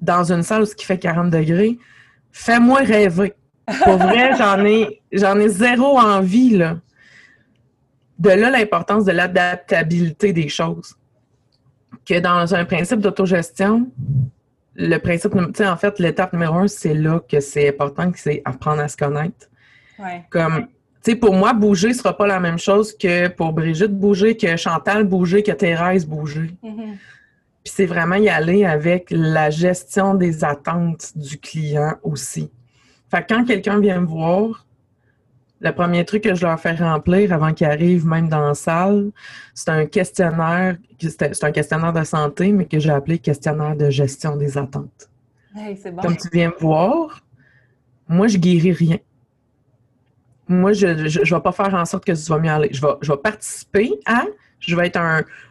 dans 0.00 0.32
une 0.32 0.42
salle 0.42 0.62
où 0.62 0.66
qui 0.66 0.86
fait 0.86 0.98
40 0.98 1.30
degrés. 1.30 1.78
Fais-moi 2.32 2.80
rêver. 2.80 3.34
Pour 3.84 3.96
vrai, 3.96 4.34
j'en 4.38 4.64
ai, 4.64 5.02
j'en 5.12 5.38
ai 5.38 5.48
zéro 5.48 5.98
envie, 5.98 6.56
là. 6.56 6.78
De 8.18 8.30
là, 8.30 8.50
l'importance 8.50 9.04
de 9.04 9.12
l'adaptabilité 9.12 10.32
des 10.32 10.48
choses. 10.48 10.94
Que 12.06 12.18
dans 12.18 12.54
un 12.54 12.64
principe 12.64 13.00
d'autogestion, 13.00 13.90
le 14.74 14.98
principe, 14.98 15.32
tu 15.32 15.40
sais, 15.54 15.66
en 15.66 15.76
fait, 15.76 15.98
l'étape 15.98 16.32
numéro 16.32 16.56
un, 16.56 16.68
c'est 16.68 16.94
là 16.94 17.20
que 17.28 17.40
c'est 17.40 17.68
important, 17.68 18.10
que 18.10 18.18
c'est 18.18 18.42
apprendre 18.44 18.80
à 18.80 18.88
se 18.88 18.96
connaître. 18.96 19.48
Ouais. 19.98 20.24
Comme, 20.30 20.66
sais, 21.02 21.16
pour 21.16 21.34
moi, 21.34 21.52
bouger 21.52 21.88
ne 21.88 21.94
sera 21.94 22.16
pas 22.16 22.26
la 22.26 22.40
même 22.40 22.58
chose 22.58 22.96
que 22.96 23.28
pour 23.28 23.52
Brigitte 23.52 23.92
bouger, 23.92 24.36
que 24.36 24.56
Chantal 24.56 25.04
bouger, 25.04 25.42
que 25.42 25.52
Thérèse 25.52 26.06
bouger. 26.06 26.54
Mm-hmm. 26.62 26.96
Puis 27.62 27.72
c'est 27.74 27.86
vraiment 27.86 28.16
y 28.16 28.28
aller 28.28 28.64
avec 28.64 29.08
la 29.10 29.50
gestion 29.50 30.14
des 30.14 30.44
attentes 30.44 31.12
du 31.16 31.38
client 31.38 31.94
aussi. 32.02 32.50
Fait 33.10 33.22
que 33.22 33.34
quand 33.34 33.44
quelqu'un 33.44 33.80
vient 33.80 34.00
me 34.00 34.06
voir, 34.06 34.66
le 35.60 35.72
premier 35.72 36.04
truc 36.06 36.24
que 36.24 36.34
je 36.34 36.46
leur 36.46 36.58
fais 36.58 36.72
remplir 36.72 37.32
avant 37.32 37.52
qu'ils 37.52 37.66
arrivent 37.66 38.06
même 38.06 38.28
dans 38.28 38.40
la 38.40 38.54
salle, 38.54 39.10
c'est 39.54 39.68
un 39.68 39.84
questionnaire, 39.84 40.78
c'est 40.98 41.44
un 41.44 41.52
questionnaire 41.52 41.92
de 41.92 42.04
santé, 42.04 42.50
mais 42.52 42.64
que 42.64 42.78
j'ai 42.78 42.90
appelé 42.90 43.18
questionnaire 43.18 43.76
de 43.76 43.90
gestion 43.90 44.36
des 44.36 44.56
attentes. 44.56 45.10
Comme 46.00 46.16
tu 46.16 46.28
viens 46.32 46.48
me 46.48 46.58
voir, 46.58 47.20
moi, 48.08 48.26
je 48.26 48.38
guéris 48.38 48.72
rien 48.72 48.98
moi, 50.50 50.72
je 50.72 50.86
ne 50.88 51.34
vais 51.34 51.40
pas 51.40 51.52
faire 51.52 51.72
en 51.74 51.84
sorte 51.84 52.04
que 52.04 52.12
tu 52.12 52.30
vas 52.30 52.38
mieux 52.38 52.50
aller. 52.50 52.68
Je 52.72 52.80
vais, 52.80 52.92
je 53.00 53.12
vais 53.12 53.18
participer 53.18 53.92
à, 54.04 54.24
je 54.58 54.74
vais 54.76 54.88
être 54.88 54.98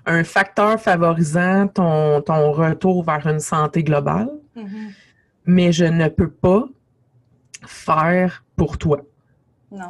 un, 0.06 0.24
facteur 0.24 0.80
favorisant 0.80 1.68
ton, 1.68 2.22
ton, 2.22 2.52
retour 2.52 3.04
vers 3.04 3.26
une 3.26 3.40
santé 3.40 3.84
globale, 3.84 4.30
mm-hmm. 4.58 4.94
mais 5.46 5.72
je 5.72 5.86
ne 5.86 6.08
peux 6.10 6.30
pas 6.30 6.66
faire 7.66 8.44
pour 8.56 8.78
toi. 8.78 9.00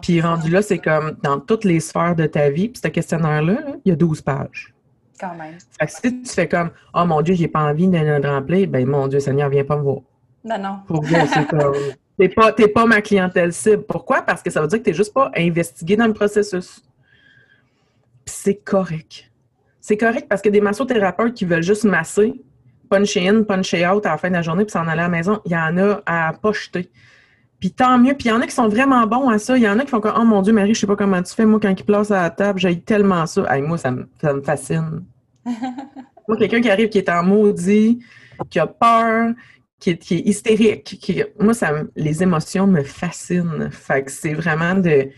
puis 0.01 0.21
rendu 0.21 0.49
là, 0.51 0.61
c'est 0.61 0.79
comme 0.79 1.17
dans 1.23 1.39
toutes 1.39 1.63
les 1.63 1.79
sphères 1.79 2.15
de 2.15 2.25
ta 2.25 2.49
vie. 2.49 2.69
Puis 2.69 2.81
ce 2.83 2.89
questionnaire-là, 2.89 3.57
il 3.85 3.89
y 3.89 3.91
a 3.91 3.95
12 3.95 4.21
pages. 4.21 4.73
Quand 5.19 5.35
même. 5.35 5.57
Fait 5.79 5.85
que 5.85 5.91
si 5.91 6.21
tu 6.21 6.29
fais 6.33 6.47
comme 6.47 6.71
Oh 6.93 7.05
mon 7.05 7.21
Dieu, 7.21 7.33
j'ai 7.33 7.47
pas 7.47 7.61
envie 7.61 7.87
de 7.87 7.97
le 7.97 8.29
remplir, 8.29 8.67
ben 8.67 8.85
mon 8.87 9.07
Dieu 9.07 9.19
Seigneur, 9.19 9.49
viens 9.49 9.65
pas 9.65 9.75
me 9.75 9.81
voir. 9.81 10.01
Ben 10.45 10.57
non. 10.57 10.79
Pour 10.87 11.05
c'est 11.05 11.47
comme 11.49 11.73
T'es 12.19 12.27
pas, 12.27 12.51
pas 12.51 12.85
ma 12.85 13.01
clientèle 13.01 13.53
cible. 13.53 13.83
Pourquoi? 13.83 14.21
Parce 14.21 14.43
que 14.43 14.49
ça 14.49 14.61
veut 14.61 14.67
dire 14.67 14.79
que 14.79 14.83
tu 14.83 14.89
n'es 14.89 14.95
juste 14.95 15.13
pas 15.13 15.31
investigué 15.37 15.95
dans 15.95 16.07
le 16.07 16.13
processus. 16.13 16.83
c'est 18.25 18.55
correct. 18.55 19.31
C'est 19.79 19.95
correct 19.95 20.27
parce 20.27 20.41
que 20.41 20.49
des 20.49 20.59
massothérapeutes 20.59 21.33
qui 21.33 21.45
veulent 21.45 21.63
juste 21.63 21.85
masser, 21.85 22.43
puncher 22.89 23.29
in, 23.29 23.43
puncher 23.43 23.87
out 23.87 24.05
à 24.05 24.09
la 24.09 24.17
fin 24.17 24.27
de 24.27 24.33
la 24.33 24.41
journée 24.41 24.65
puis 24.65 24.73
s'en 24.73 24.81
aller 24.81 24.99
à 24.99 25.03
la 25.03 25.09
maison, 25.09 25.39
il 25.45 25.53
y 25.53 25.55
en 25.55 25.77
a 25.77 26.01
à 26.05 26.33
pas 26.33 26.51
jeter. 26.51 26.91
Puis 27.61 27.71
tant 27.71 27.97
mieux. 27.97 28.13
Puis 28.13 28.27
il 28.27 28.31
y 28.31 28.33
en 28.33 28.41
a 28.41 28.45
qui 28.45 28.53
sont 28.53 28.67
vraiment 28.67 29.07
bons 29.07 29.29
à 29.29 29.39
ça. 29.39 29.57
Il 29.57 29.63
y 29.63 29.69
en 29.69 29.79
a 29.79 29.83
qui 29.85 29.89
font 29.89 30.01
comme 30.01 30.15
Oh 30.19 30.25
mon 30.25 30.41
Dieu, 30.41 30.51
Marie, 30.51 30.73
je 30.73 30.81
sais 30.81 30.87
pas 30.87 30.97
comment 30.97 31.23
tu 31.23 31.33
fais. 31.33 31.45
Moi, 31.45 31.59
quand 31.61 31.73
ils 31.77 31.85
placent 31.85 32.11
à 32.11 32.23
la 32.23 32.29
table, 32.29 32.59
j'ai 32.59 32.79
tellement 32.81 33.25
ça. 33.27 33.45
Hey, 33.49 33.61
moi, 33.61 33.77
ça 33.77 33.91
me, 33.91 34.07
ça 34.21 34.33
me 34.33 34.41
fascine. 34.41 35.03
moi, 35.45 36.37
quelqu'un 36.37 36.59
qui 36.59 36.69
arrive 36.69 36.89
qui 36.89 36.97
est 36.97 37.09
en 37.09 37.23
maudit, 37.23 37.99
qui 38.49 38.59
a 38.59 38.67
peur, 38.67 39.31
qui 39.79 39.91
est, 39.91 40.11
hystérique, 40.11 40.97
qui, 41.01 41.23
moi, 41.39 41.53
ça, 41.53 41.73
les 41.95 42.21
émotions 42.21 42.67
me 42.67 42.83
fascinent. 42.83 43.69
Fait 43.71 44.03
que 44.03 44.11
c'est 44.11 44.33
vraiment 44.33 44.75
de. 44.75 45.09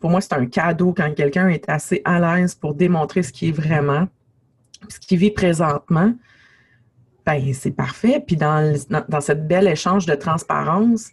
Pour 0.00 0.10
moi, 0.10 0.20
c'est 0.20 0.34
un 0.34 0.46
cadeau 0.46 0.92
quand 0.92 1.12
quelqu'un 1.14 1.48
est 1.48 1.68
assez 1.68 2.02
à 2.04 2.20
l'aise 2.20 2.54
pour 2.54 2.74
démontrer 2.74 3.22
ce 3.22 3.32
qui 3.32 3.48
est 3.48 3.52
vraiment, 3.52 4.08
ce 4.88 4.98
qu'il 5.00 5.18
vit 5.18 5.30
présentement. 5.30 6.14
Ben, 7.26 7.52
c'est 7.52 7.72
parfait. 7.72 8.22
Puis 8.26 8.36
dans, 8.36 8.74
dans, 8.90 9.04
dans 9.08 9.20
cette 9.20 9.46
belle 9.46 9.68
échange 9.68 10.06
de 10.06 10.14
transparence, 10.14 11.10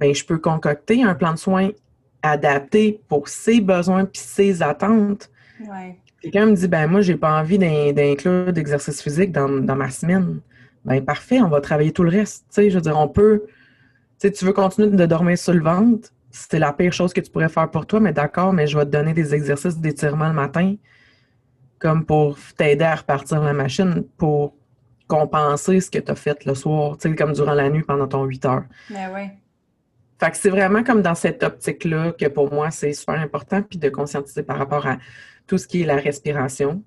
ben, 0.00 0.14
je 0.14 0.24
peux 0.24 0.38
concocter 0.38 1.02
un 1.02 1.14
plan 1.14 1.32
de 1.32 1.38
soins 1.38 1.70
adapté 2.22 3.00
pour 3.08 3.28
ses 3.28 3.60
besoins 3.60 4.04
puis 4.04 4.20
ses 4.20 4.62
attentes. 4.62 5.30
Ouais. 5.60 5.96
Quelqu'un 6.20 6.46
me 6.46 6.54
dit, 6.54 6.66
ben 6.66 6.86
moi, 6.88 7.00
j'ai 7.00 7.16
pas 7.16 7.40
envie 7.40 7.58
d'inclure 7.58 8.52
d'exercice 8.52 9.00
physique 9.02 9.32
dans, 9.32 9.48
ma 9.48 9.90
semaine. 9.90 10.40
Ben 10.88 11.04
parfait, 11.04 11.40
on 11.40 11.48
va 11.48 11.60
travailler 11.60 11.92
tout 11.92 12.02
le 12.02 12.10
reste. 12.10 12.46
Tu 12.48 12.54
sais, 12.54 12.70
je 12.70 12.76
veux 12.76 12.80
dire, 12.80 12.98
on 12.98 13.08
peut. 13.08 13.42
Tu 13.46 14.28
sais, 14.28 14.32
tu 14.32 14.44
veux 14.44 14.52
continuer 14.52 14.88
de 14.88 15.06
dormir 15.06 15.38
sur 15.38 15.52
le 15.52 15.62
ventre, 15.62 16.08
c'est 16.30 16.58
la 16.58 16.72
pire 16.72 16.92
chose 16.92 17.12
que 17.12 17.20
tu 17.20 17.30
pourrais 17.30 17.48
faire 17.48 17.70
pour 17.70 17.86
toi, 17.86 18.00
mais 18.00 18.12
d'accord, 18.12 18.52
mais 18.52 18.66
je 18.66 18.76
vais 18.76 18.84
te 18.84 18.90
donner 18.90 19.14
des 19.14 19.34
exercices 19.34 19.78
d'étirement 19.78 20.28
le 20.28 20.34
matin, 20.34 20.74
comme 21.78 22.04
pour 22.04 22.38
t'aider 22.56 22.84
à 22.84 22.96
repartir 22.96 23.40
la 23.40 23.52
machine, 23.52 24.04
pour 24.16 24.54
compenser 25.06 25.80
ce 25.80 25.90
que 25.90 25.98
tu 25.98 26.10
as 26.10 26.14
fait 26.14 26.44
le 26.44 26.54
soir, 26.54 26.96
tu 26.98 27.08
sais, 27.08 27.14
comme 27.14 27.32
durant 27.32 27.54
la 27.54 27.70
nuit 27.70 27.82
pendant 27.82 28.08
ton 28.08 28.24
8 28.24 28.44
heures. 28.46 28.64
Ben 28.90 29.10
oui. 29.14 29.28
Fait 30.20 30.30
que 30.30 30.36
c'est 30.36 30.50
vraiment 30.50 30.82
comme 30.82 31.00
dans 31.00 31.14
cette 31.14 31.42
optique-là 31.42 32.12
que 32.12 32.26
pour 32.26 32.52
moi, 32.52 32.70
c'est 32.70 32.92
super 32.92 33.14
important, 33.20 33.62
puis 33.62 33.78
de 33.78 33.88
conscientiser 33.88 34.42
par 34.42 34.58
rapport 34.58 34.86
à 34.86 34.98
tout 35.46 35.58
ce 35.58 35.68
qui 35.68 35.82
est 35.82 35.86
la 35.86 35.96
respiration. 35.96 36.82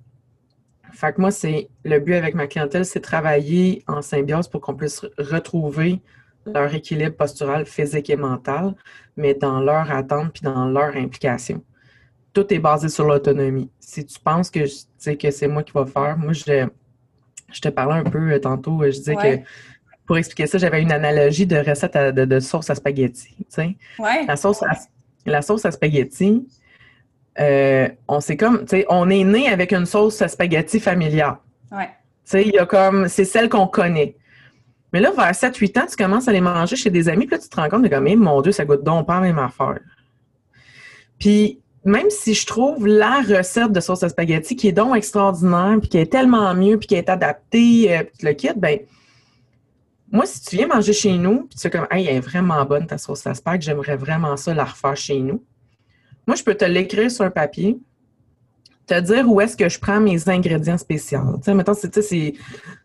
Fait 0.93 1.13
que 1.13 1.21
moi, 1.21 1.31
c'est 1.31 1.69
le 1.83 1.99
but 1.99 2.15
avec 2.15 2.35
ma 2.35 2.47
clientèle, 2.47 2.85
c'est 2.85 2.99
travailler 2.99 3.83
en 3.87 4.01
symbiose 4.01 4.47
pour 4.47 4.61
qu'on 4.61 4.75
puisse 4.75 5.05
retrouver 5.17 6.01
leur 6.45 6.73
équilibre 6.73 7.15
postural 7.15 7.65
physique 7.65 8.09
et 8.09 8.15
mental, 8.15 8.75
mais 9.15 9.33
dans 9.33 9.59
leur 9.59 9.91
attente 9.91 10.33
puis 10.33 10.41
dans 10.43 10.65
leur 10.65 10.95
implication. 10.95 11.63
Tout 12.33 12.51
est 12.53 12.59
basé 12.59 12.89
sur 12.89 13.05
l'autonomie. 13.05 13.69
Si 13.79 14.05
tu 14.05 14.19
penses 14.19 14.49
que, 14.49 14.59
que 15.15 15.31
c'est 15.31 15.47
moi 15.47 15.63
qui 15.63 15.73
vais 15.73 15.85
faire, 15.85 16.17
moi, 16.17 16.33
je, 16.33 16.67
je 17.51 17.61
te 17.61 17.69
parlais 17.69 17.99
un 17.99 18.09
peu 18.09 18.31
euh, 18.31 18.39
tantôt, 18.39 18.81
je 18.83 18.97
disais 18.97 19.15
que 19.15 19.41
pour 20.05 20.17
expliquer 20.17 20.47
ça, 20.47 20.57
j'avais 20.57 20.81
une 20.81 20.91
analogie 20.91 21.45
de 21.45 21.57
recette 21.57 21.95
de, 21.95 22.39
sauce 22.39 22.69
à 22.69 22.75
spaghetti. 22.75 23.35
La, 24.27 24.35
sauce 24.35 24.63
à, 24.63 24.71
la 25.25 25.41
sauce 25.41 25.65
à 25.65 25.71
spaghetti, 25.71 26.47
euh, 27.39 27.87
on 28.07 28.19
sait 28.19 28.37
comme, 28.37 28.65
on 28.89 29.09
est 29.09 29.23
né 29.23 29.47
avec 29.47 29.71
une 29.71 29.85
sauce 29.85 30.21
à 30.21 30.27
spaghetti 30.27 30.79
familiale. 30.79 31.37
Il 32.33 32.51
y 32.51 32.59
a 32.59 32.65
comme, 32.65 33.07
c'est 33.07 33.25
celle 33.25 33.49
qu'on 33.49 33.67
connaît. 33.67 34.15
Mais 34.93 34.99
là, 34.99 35.11
vers 35.11 35.31
7-8 35.31 35.79
ans, 35.79 35.85
tu 35.89 35.95
commences 35.95 36.27
à 36.27 36.31
les 36.33 36.41
manger 36.41 36.75
chez 36.75 36.89
des 36.89 37.07
amis, 37.07 37.25
puis 37.25 37.35
là, 37.35 37.41
tu 37.41 37.49
te 37.49 37.55
rends 37.55 37.69
compte 37.69 37.83
de 37.83 37.87
comme, 37.87 38.13
mon 38.15 38.41
Dieu, 38.41 38.51
ça 38.51 38.65
goûte 38.65 38.83
donc 38.83 39.07
pas 39.07 39.15
la 39.15 39.21
même 39.21 39.39
affaire. 39.39 39.79
Puis, 41.19 41.59
même 41.85 42.09
si 42.09 42.33
je 42.33 42.45
trouve 42.45 42.85
la 42.85 43.21
recette 43.21 43.71
de 43.71 43.79
sauce 43.79 44.03
à 44.03 44.09
spaghetti 44.09 44.55
qui 44.55 44.67
est 44.67 44.73
donc 44.73 44.95
extraordinaire, 44.95 45.77
puis 45.79 45.89
qui 45.89 45.97
est 45.97 46.11
tellement 46.11 46.53
mieux, 46.53 46.77
puis 46.77 46.87
qui 46.87 46.95
est 46.95 47.09
adaptée, 47.09 47.95
euh, 47.95 48.03
puis 48.03 48.27
le 48.27 48.33
kit, 48.33 48.49
ben 48.55 48.79
moi, 50.11 50.25
si 50.25 50.41
tu 50.41 50.57
viens 50.57 50.67
manger 50.67 50.93
chez 50.93 51.17
nous, 51.17 51.47
puis 51.47 51.57
tu 51.57 51.67
es 51.67 51.69
comme, 51.69 51.87
hey, 51.89 52.05
elle 52.05 52.17
est 52.17 52.19
vraiment 52.19 52.63
bonne 52.65 52.85
ta 52.85 52.97
sauce 52.97 53.25
à 53.25 53.33
spag, 53.33 53.61
j'aimerais 53.61 53.95
vraiment 53.95 54.35
ça 54.35 54.53
la 54.53 54.65
refaire 54.65 54.97
chez 54.97 55.19
nous. 55.19 55.43
Moi, 56.27 56.35
je 56.35 56.43
peux 56.43 56.55
te 56.55 56.65
l'écrire 56.65 57.09
sur 57.09 57.25
un 57.25 57.31
papier, 57.31 57.77
te 58.87 58.99
dire 58.99 59.29
où 59.29 59.41
est-ce 59.41 59.57
que 59.57 59.69
je 59.69 59.79
prends 59.79 59.99
mes 59.99 60.27
ingrédients 60.29 60.77
spéciaux. 60.77 61.37
Tu 61.37 61.43
sais, 61.43 61.53
mettons, 61.53 61.73
si 61.73 62.35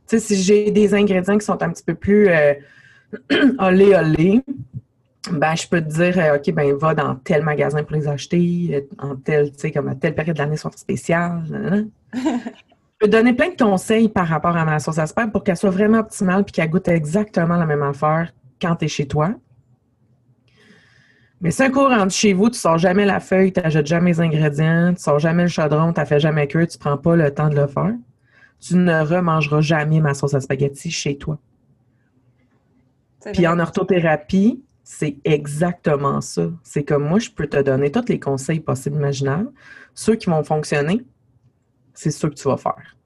j'ai 0.09 0.71
des 0.71 0.95
ingrédients 0.95 1.39
qui 1.39 1.45
sont 1.45 1.63
un 1.63 1.71
petit 1.71 1.85
peu 1.85 1.95
plus 1.95 2.29
euh, 2.29 2.55
olé 3.59 3.95
olé, 3.95 4.43
ben, 5.33 5.55
je 5.57 5.67
peux 5.67 5.81
te 5.81 5.89
dire, 5.89 6.19
euh, 6.19 6.37
OK, 6.37 6.53
ben, 6.53 6.75
va 6.77 6.95
dans 6.95 7.17
tel 7.17 7.43
magasin 7.43 7.83
pour 7.83 7.97
les 7.97 8.07
acheter, 8.07 8.71
euh, 8.73 9.05
en 9.05 9.17
tel, 9.17 9.51
tu 9.53 9.59
sais, 9.59 9.73
comme 9.73 9.89
à 9.89 9.95
telle 9.95 10.15
période 10.15 10.37
de 10.37 10.43
l'année 10.43 10.57
sont 10.57 10.71
spéciales. 10.71 11.43
Je 12.99 13.07
peux 13.07 13.11
donner 13.11 13.35
plein 13.35 13.51
de 13.51 13.63
conseils 13.63 14.09
par 14.09 14.27
rapport 14.27 14.57
à 14.57 14.65
ma 14.65 14.79
sauce 14.79 14.99
à 14.99 15.07
pour 15.27 15.45
qu'elle 15.45 15.59
soit 15.59 15.69
vraiment 15.69 15.99
optimale 15.99 16.45
puis 16.45 16.53
qu'elle 16.53 16.71
goûte 16.71 16.89
exactement 16.89 17.57
la 17.57 17.67
même 17.67 17.83
affaire 17.83 18.33
quand 18.59 18.75
tu 18.77 18.87
es 18.87 18.89
chez 18.89 19.07
toi. 19.07 19.35
Mais 21.41 21.51
si 21.51 21.63
un 21.63 21.71
coup 21.71 21.85
rentre 21.85 22.13
chez 22.13 22.33
vous, 22.33 22.49
tu 22.49 22.59
sors 22.59 22.79
jamais 22.79 23.05
la 23.05 23.21
feuille, 23.21 23.53
tu 23.53 23.61
n'ajoutes 23.61 23.87
jamais 23.87 24.13
les 24.13 24.21
ingrédients, 24.21 24.95
tu 24.95 25.03
sors 25.03 25.19
jamais 25.19 25.43
le 25.43 25.49
chaudron, 25.49 25.93
tu 25.93 26.05
fait 26.07 26.21
jamais 26.21 26.47
cuire, 26.47 26.67
tu 26.67 26.79
prends 26.79 26.97
pas 26.97 27.15
le 27.15 27.33
temps 27.33 27.49
de 27.49 27.57
le 27.57 27.67
faire, 27.67 27.93
tu 28.61 28.77
ne 28.77 29.05
remangeras 29.05 29.61
jamais 29.61 30.01
ma 30.01 30.15
sauce 30.15 30.35
à 30.35 30.41
spaghetti 30.41 30.91
chez 30.91 31.19
toi. 31.19 31.39
Puis 33.33 33.47
en 33.47 33.59
orthothérapie, 33.59 34.63
c'est 34.83 35.17
exactement 35.25 36.21
ça. 36.21 36.49
C'est 36.63 36.85
comme 36.85 37.05
moi, 37.05 37.19
je 37.19 37.31
peux 37.31 37.47
te 37.47 37.61
donner 37.61 37.91
tous 37.91 38.09
les 38.09 38.21
conseils 38.21 38.61
possibles 38.61 38.97
imaginables, 38.97 39.51
ceux 39.95 40.15
qui 40.15 40.31
vont 40.31 40.45
fonctionner, 40.45 41.05
c'est 41.93 42.11
ça 42.11 42.29
que 42.29 42.35
tu 42.35 42.49
vas 42.49 42.57
faire. 42.57 42.97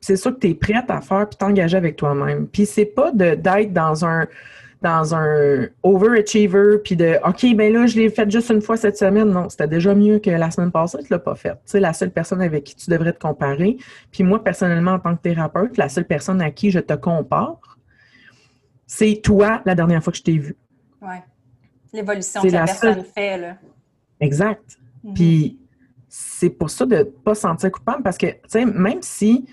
C'est 0.00 0.16
ça 0.16 0.30
que 0.30 0.38
tu 0.38 0.48
es 0.50 0.54
prête 0.54 0.90
à 0.90 1.00
faire 1.00 1.28
puis 1.28 1.38
t'engager 1.38 1.76
avec 1.76 1.96
toi-même. 1.96 2.46
Puis 2.46 2.66
c'est 2.66 2.84
pas 2.84 3.12
d'être 3.12 3.72
dans 3.72 4.04
un 4.04 4.26
dans 4.82 5.14
un 5.14 5.68
overachiever 5.82 6.78
puis 6.84 6.96
de 6.96 7.18
OK, 7.26 7.56
ben 7.56 7.72
là, 7.72 7.86
je 7.86 7.96
l'ai 7.96 8.10
fait 8.10 8.30
juste 8.30 8.50
une 8.50 8.60
fois 8.60 8.76
cette 8.76 8.96
semaine. 8.96 9.30
Non, 9.30 9.48
c'était 9.48 9.68
déjà 9.68 9.94
mieux 9.94 10.18
que 10.18 10.30
la 10.30 10.50
semaine 10.50 10.70
passée, 10.70 10.98
tu 10.98 11.12
l'as 11.12 11.18
pas 11.18 11.34
fait. 11.34 11.52
Tu 11.52 11.58
sais, 11.64 11.80
la 11.80 11.92
seule 11.92 12.10
personne 12.10 12.42
avec 12.42 12.64
qui 12.64 12.76
tu 12.76 12.90
devrais 12.90 13.12
te 13.12 13.18
comparer. 13.18 13.78
Puis 14.12 14.22
moi, 14.22 14.42
personnellement, 14.42 14.92
en 14.92 14.98
tant 14.98 15.16
que 15.16 15.22
thérapeute, 15.22 15.76
la 15.76 15.88
seule 15.88 16.06
personne 16.06 16.40
à 16.42 16.50
qui 16.50 16.70
je 16.70 16.80
te 16.80 16.92
compare, 16.92 17.78
c'est 18.86 19.20
toi 19.22 19.62
la 19.64 19.74
dernière 19.74 20.02
fois 20.02 20.12
que 20.12 20.18
je 20.18 20.22
t'ai 20.22 20.38
vu. 20.38 20.56
Oui. 21.00 21.16
L'évolution 21.92 22.42
que 22.42 22.48
la, 22.48 22.64
personne 22.64 23.04
fait, 23.04 23.38
là. 23.38 23.56
Exact. 24.20 24.78
Mm-hmm. 25.04 25.14
Puis 25.14 25.58
c'est 26.08 26.50
pour 26.50 26.70
ça 26.70 26.86
de 26.86 26.96
ne 26.96 27.02
pas 27.02 27.34
se 27.34 27.42
sentir 27.42 27.70
coupable 27.70 28.02
parce 28.02 28.18
que, 28.18 28.26
tu 28.26 28.38
sais, 28.48 28.64
même 28.64 29.02
si, 29.02 29.46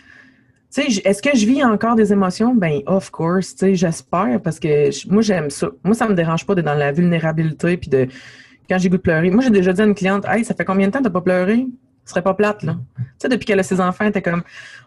est-ce 0.81 1.21
que 1.21 1.36
je 1.38 1.45
vis 1.45 1.63
encore 1.63 1.95
des 1.95 2.12
émotions? 2.12 2.55
Ben, 2.55 2.81
of 2.86 3.12
course, 3.12 3.55
tu 3.55 3.59
sais, 3.59 3.75
j'espère 3.75 4.41
parce 4.41 4.59
que 4.59 4.89
moi, 5.12 5.21
j'aime 5.21 5.49
ça. 5.49 5.69
Moi, 5.83 5.93
ça 5.93 6.07
me 6.07 6.15
dérange 6.15 6.45
pas 6.45 6.55
d'être 6.55 6.65
dans 6.65 6.73
la 6.73 6.91
vulnérabilité 6.91 7.77
puis 7.77 7.89
de, 7.89 8.07
quand 8.69 8.77
j'ai 8.77 8.89
goût 8.89 8.97
de 8.97 9.01
pleurer. 9.01 9.29
Moi, 9.29 9.43
j'ai 9.43 9.49
déjà 9.49 9.73
dit 9.73 9.81
à 9.81 9.86
une 9.86 9.95
cliente, 9.95 10.25
hey, 10.27 10.43
ça 10.43 10.53
fait 10.55 10.65
combien 10.65 10.88
de 10.88 10.91
temps 10.91 10.99
que 10.99 11.05
t'as 11.05 11.09
pas 11.09 11.21
pleuré? 11.21 11.67
Ce 12.05 12.09
serait 12.12 12.21
pas 12.21 12.33
plate, 12.33 12.63
là. 12.63 12.77
Tu 12.97 13.03
sais, 13.19 13.29
depuis 13.29 13.45
qu'elle 13.45 13.59
a 13.59 13.63
ses 13.63 13.79
enfants, 13.79 14.12
t'es 14.12 14.21
comme, 14.21 14.43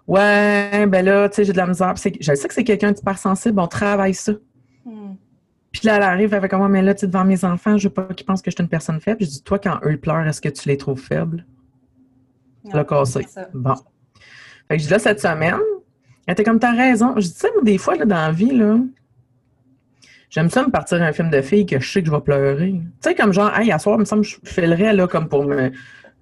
ouais, 0.07 0.87
ben 0.87 1.05
là, 1.05 1.29
tu 1.29 1.37
sais, 1.37 1.45
j'ai 1.45 1.53
de 1.53 1.57
la 1.57 1.67
misère. 1.67 1.95
je 1.97 2.35
sais 2.35 2.49
que 2.49 2.55
c'est 2.55 2.65
quelqu'un 2.65 2.93
d'hypersensible, 2.93 3.59
on 3.59 3.67
travaille 3.67 4.13
ça. 4.13 4.33
Hmm. 4.85 5.15
Puis 5.73 5.83
là, 5.85 5.97
elle 5.97 6.03
arrive, 6.03 6.39
fait 6.39 6.49
comme, 6.49 6.69
mais 6.69 6.83
là, 6.83 6.95
tu 6.95 7.07
devant 7.07 7.25
mes 7.25 7.45
enfants, 7.45 7.79
je 7.79 7.89
veux 7.89 7.95
pas 7.95 8.05
qu'ils 8.05 8.27
pensent 8.27 8.43
que 8.43 8.51
je 8.51 8.57
suis 8.57 8.63
une 8.63 8.69
personne 8.69 9.01
faible. 9.01 9.19
Je 9.21 9.27
dis, 9.27 9.43
toi, 9.43 9.59
quand 9.59 9.79
eux 9.85 9.97
pleurent, 9.97 10.27
est-ce 10.27 10.41
que 10.41 10.49
tu 10.49 10.69
les 10.69 10.77
trouves 10.77 11.01
faibles? 11.01 11.47
le 12.73 12.83
cassé. 12.83 13.25
Bon. 13.55 13.75
Fait 14.69 14.77
que 14.77 14.83
je 14.83 14.87
dis 14.87 14.93
là, 14.93 14.99
cette 14.99 15.21
semaine, 15.21 15.61
elle 16.27 16.33
était 16.33 16.45
comme, 16.45 16.59
t'as 16.59 16.75
raison. 16.75 17.15
Je 17.17 17.23
dis, 17.23 17.35
sais, 17.35 17.49
des 17.63 17.79
fois, 17.79 17.97
là, 17.97 18.05
dans 18.05 18.17
la 18.17 18.33
vie, 18.33 18.51
là, 18.51 18.79
j'aime 20.31 20.51
ça 20.51 20.65
me 20.65 20.71
partir 20.71 21.01
un 21.03 21.13
film 21.13 21.31
de 21.31 21.41
filles 21.41 21.67
que 21.67 21.79
je 21.79 21.89
sais 21.89 22.01
que 22.01 22.09
je 22.09 22.13
vais 22.13 22.21
pleurer. 22.21 22.73
Tu 22.73 22.83
sais, 23.01 23.15
comme 23.15 23.33
genre, 23.33 23.57
hey, 23.57 23.71
à 23.71 23.79
soir, 23.79 23.97
il 23.97 24.01
me 24.01 24.05
semble 24.05 24.23
que 24.23 24.29
je 24.29 24.37
filerais, 24.45 24.93
là, 24.93 25.07
comme 25.07 25.29
pour 25.29 25.45
me, 25.45 25.71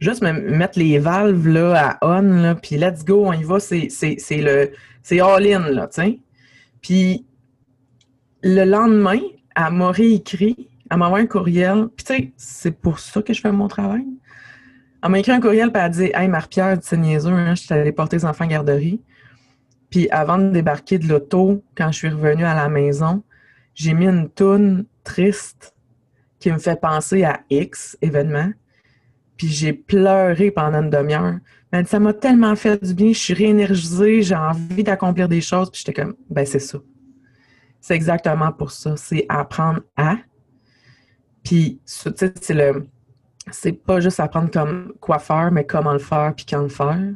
juste 0.00 0.22
me 0.22 0.32
mettre 0.32 0.78
les 0.78 0.98
valves, 0.98 1.48
là, 1.48 1.98
à 2.00 2.18
on, 2.20 2.22
là, 2.42 2.54
puis 2.54 2.76
let's 2.76 3.04
go, 3.04 3.26
on 3.26 3.32
y 3.32 3.42
va, 3.42 3.60
c'est, 3.60 3.88
le, 4.30 4.70
c'est 5.02 5.20
all-in, 5.20 5.70
là, 5.70 5.86
tu 5.88 6.02
sais. 6.02 6.18
Puis, 6.82 7.24
le 8.42 8.64
lendemain, 8.64 9.20
elle 9.56 9.72
m'a 9.72 9.90
réécrit, 9.90 10.68
elle 10.90 10.98
m'a 10.98 11.06
envoyé 11.06 11.24
un 11.24 11.28
courriel, 11.28 11.88
puis 11.96 12.04
tu 12.04 12.14
sais, 12.14 12.32
c'est 12.36 12.78
pour 12.78 12.98
ça 12.98 13.22
que 13.22 13.32
je 13.32 13.40
fais 13.40 13.52
mon 13.52 13.68
travail. 13.68 14.04
Elle 15.02 15.10
m'a 15.10 15.18
écrit 15.18 15.32
un 15.32 15.40
courriel, 15.40 15.72
puis 15.72 15.80
elle 15.80 15.86
a 15.86 15.88
dit 15.88 16.10
Hey, 16.14 16.28
Marie-Pierre, 16.28 16.78
c'est 16.82 16.96
niaiseux, 16.96 17.30
hein, 17.30 17.54
je 17.54 17.62
suis 17.62 17.74
allée 17.74 17.92
porter 17.92 18.16
les 18.16 18.24
enfants 18.24 18.44
en 18.44 18.48
garderie. 18.48 19.00
Puis 19.94 20.08
avant 20.10 20.38
de 20.38 20.50
débarquer 20.50 20.98
de 20.98 21.06
l'auto, 21.06 21.62
quand 21.76 21.92
je 21.92 21.98
suis 21.98 22.08
revenue 22.08 22.44
à 22.44 22.56
la 22.56 22.68
maison, 22.68 23.22
j'ai 23.76 23.94
mis 23.94 24.06
une 24.06 24.28
toune 24.28 24.86
triste 25.04 25.72
qui 26.40 26.50
me 26.50 26.58
fait 26.58 26.80
penser 26.80 27.22
à 27.22 27.42
X 27.48 27.96
événement. 28.02 28.50
Puis 29.36 29.46
j'ai 29.46 29.72
pleuré 29.72 30.50
pendant 30.50 30.82
une 30.82 30.90
demi-heure. 30.90 31.36
Ça 31.86 32.00
m'a 32.00 32.12
tellement 32.12 32.56
fait 32.56 32.82
du 32.82 32.92
bien, 32.92 33.12
je 33.12 33.18
suis 33.20 33.34
réénergisée, 33.34 34.22
j'ai 34.22 34.34
envie 34.34 34.82
d'accomplir 34.82 35.28
des 35.28 35.40
choses. 35.40 35.70
Puis 35.70 35.84
j'étais 35.86 36.02
comme, 36.02 36.16
ben 36.28 36.44
c'est 36.44 36.58
ça. 36.58 36.80
C'est 37.80 37.94
exactement 37.94 38.50
pour 38.50 38.72
ça. 38.72 38.96
C'est 38.96 39.26
apprendre 39.28 39.82
à. 39.96 40.16
Puis, 41.44 41.80
tu 41.86 42.10
sais, 42.16 42.34
c'est 42.40 42.54
le 42.54 42.88
c'est 43.52 43.72
pas 43.72 44.00
juste 44.00 44.18
apprendre 44.18 44.50
comme 44.50 44.94
quoi 44.98 45.20
faire, 45.20 45.52
mais 45.52 45.64
comment 45.64 45.92
le 45.92 46.00
faire 46.00 46.34
puis 46.34 46.46
quand 46.48 46.62
le 46.62 46.68
faire. 46.68 47.14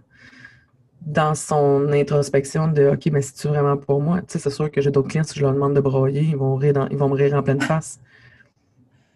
Dans 1.00 1.34
son 1.34 1.90
introspection 1.92 2.68
de 2.68 2.88
OK, 2.88 3.06
mais 3.12 3.22
c'est-tu 3.22 3.48
vraiment 3.48 3.76
pour 3.76 4.02
moi? 4.02 4.18
Tu 4.20 4.24
sais, 4.28 4.38
c'est 4.38 4.50
sûr 4.50 4.70
que 4.70 4.80
j'ai 4.80 4.90
d'autres 4.90 5.08
clients, 5.08 5.24
si 5.24 5.38
je 5.38 5.42
leur 5.42 5.52
demande 5.52 5.74
de 5.74 5.80
broyer, 5.80 6.22
ils 6.22 6.37
vont, 6.37 6.56
rire 6.56 6.88
ils 6.90 6.96
vont 6.98 7.08
me 7.08 7.14
rire 7.14 7.34
en 7.34 7.42
pleine 7.42 7.61
face. 7.61 8.00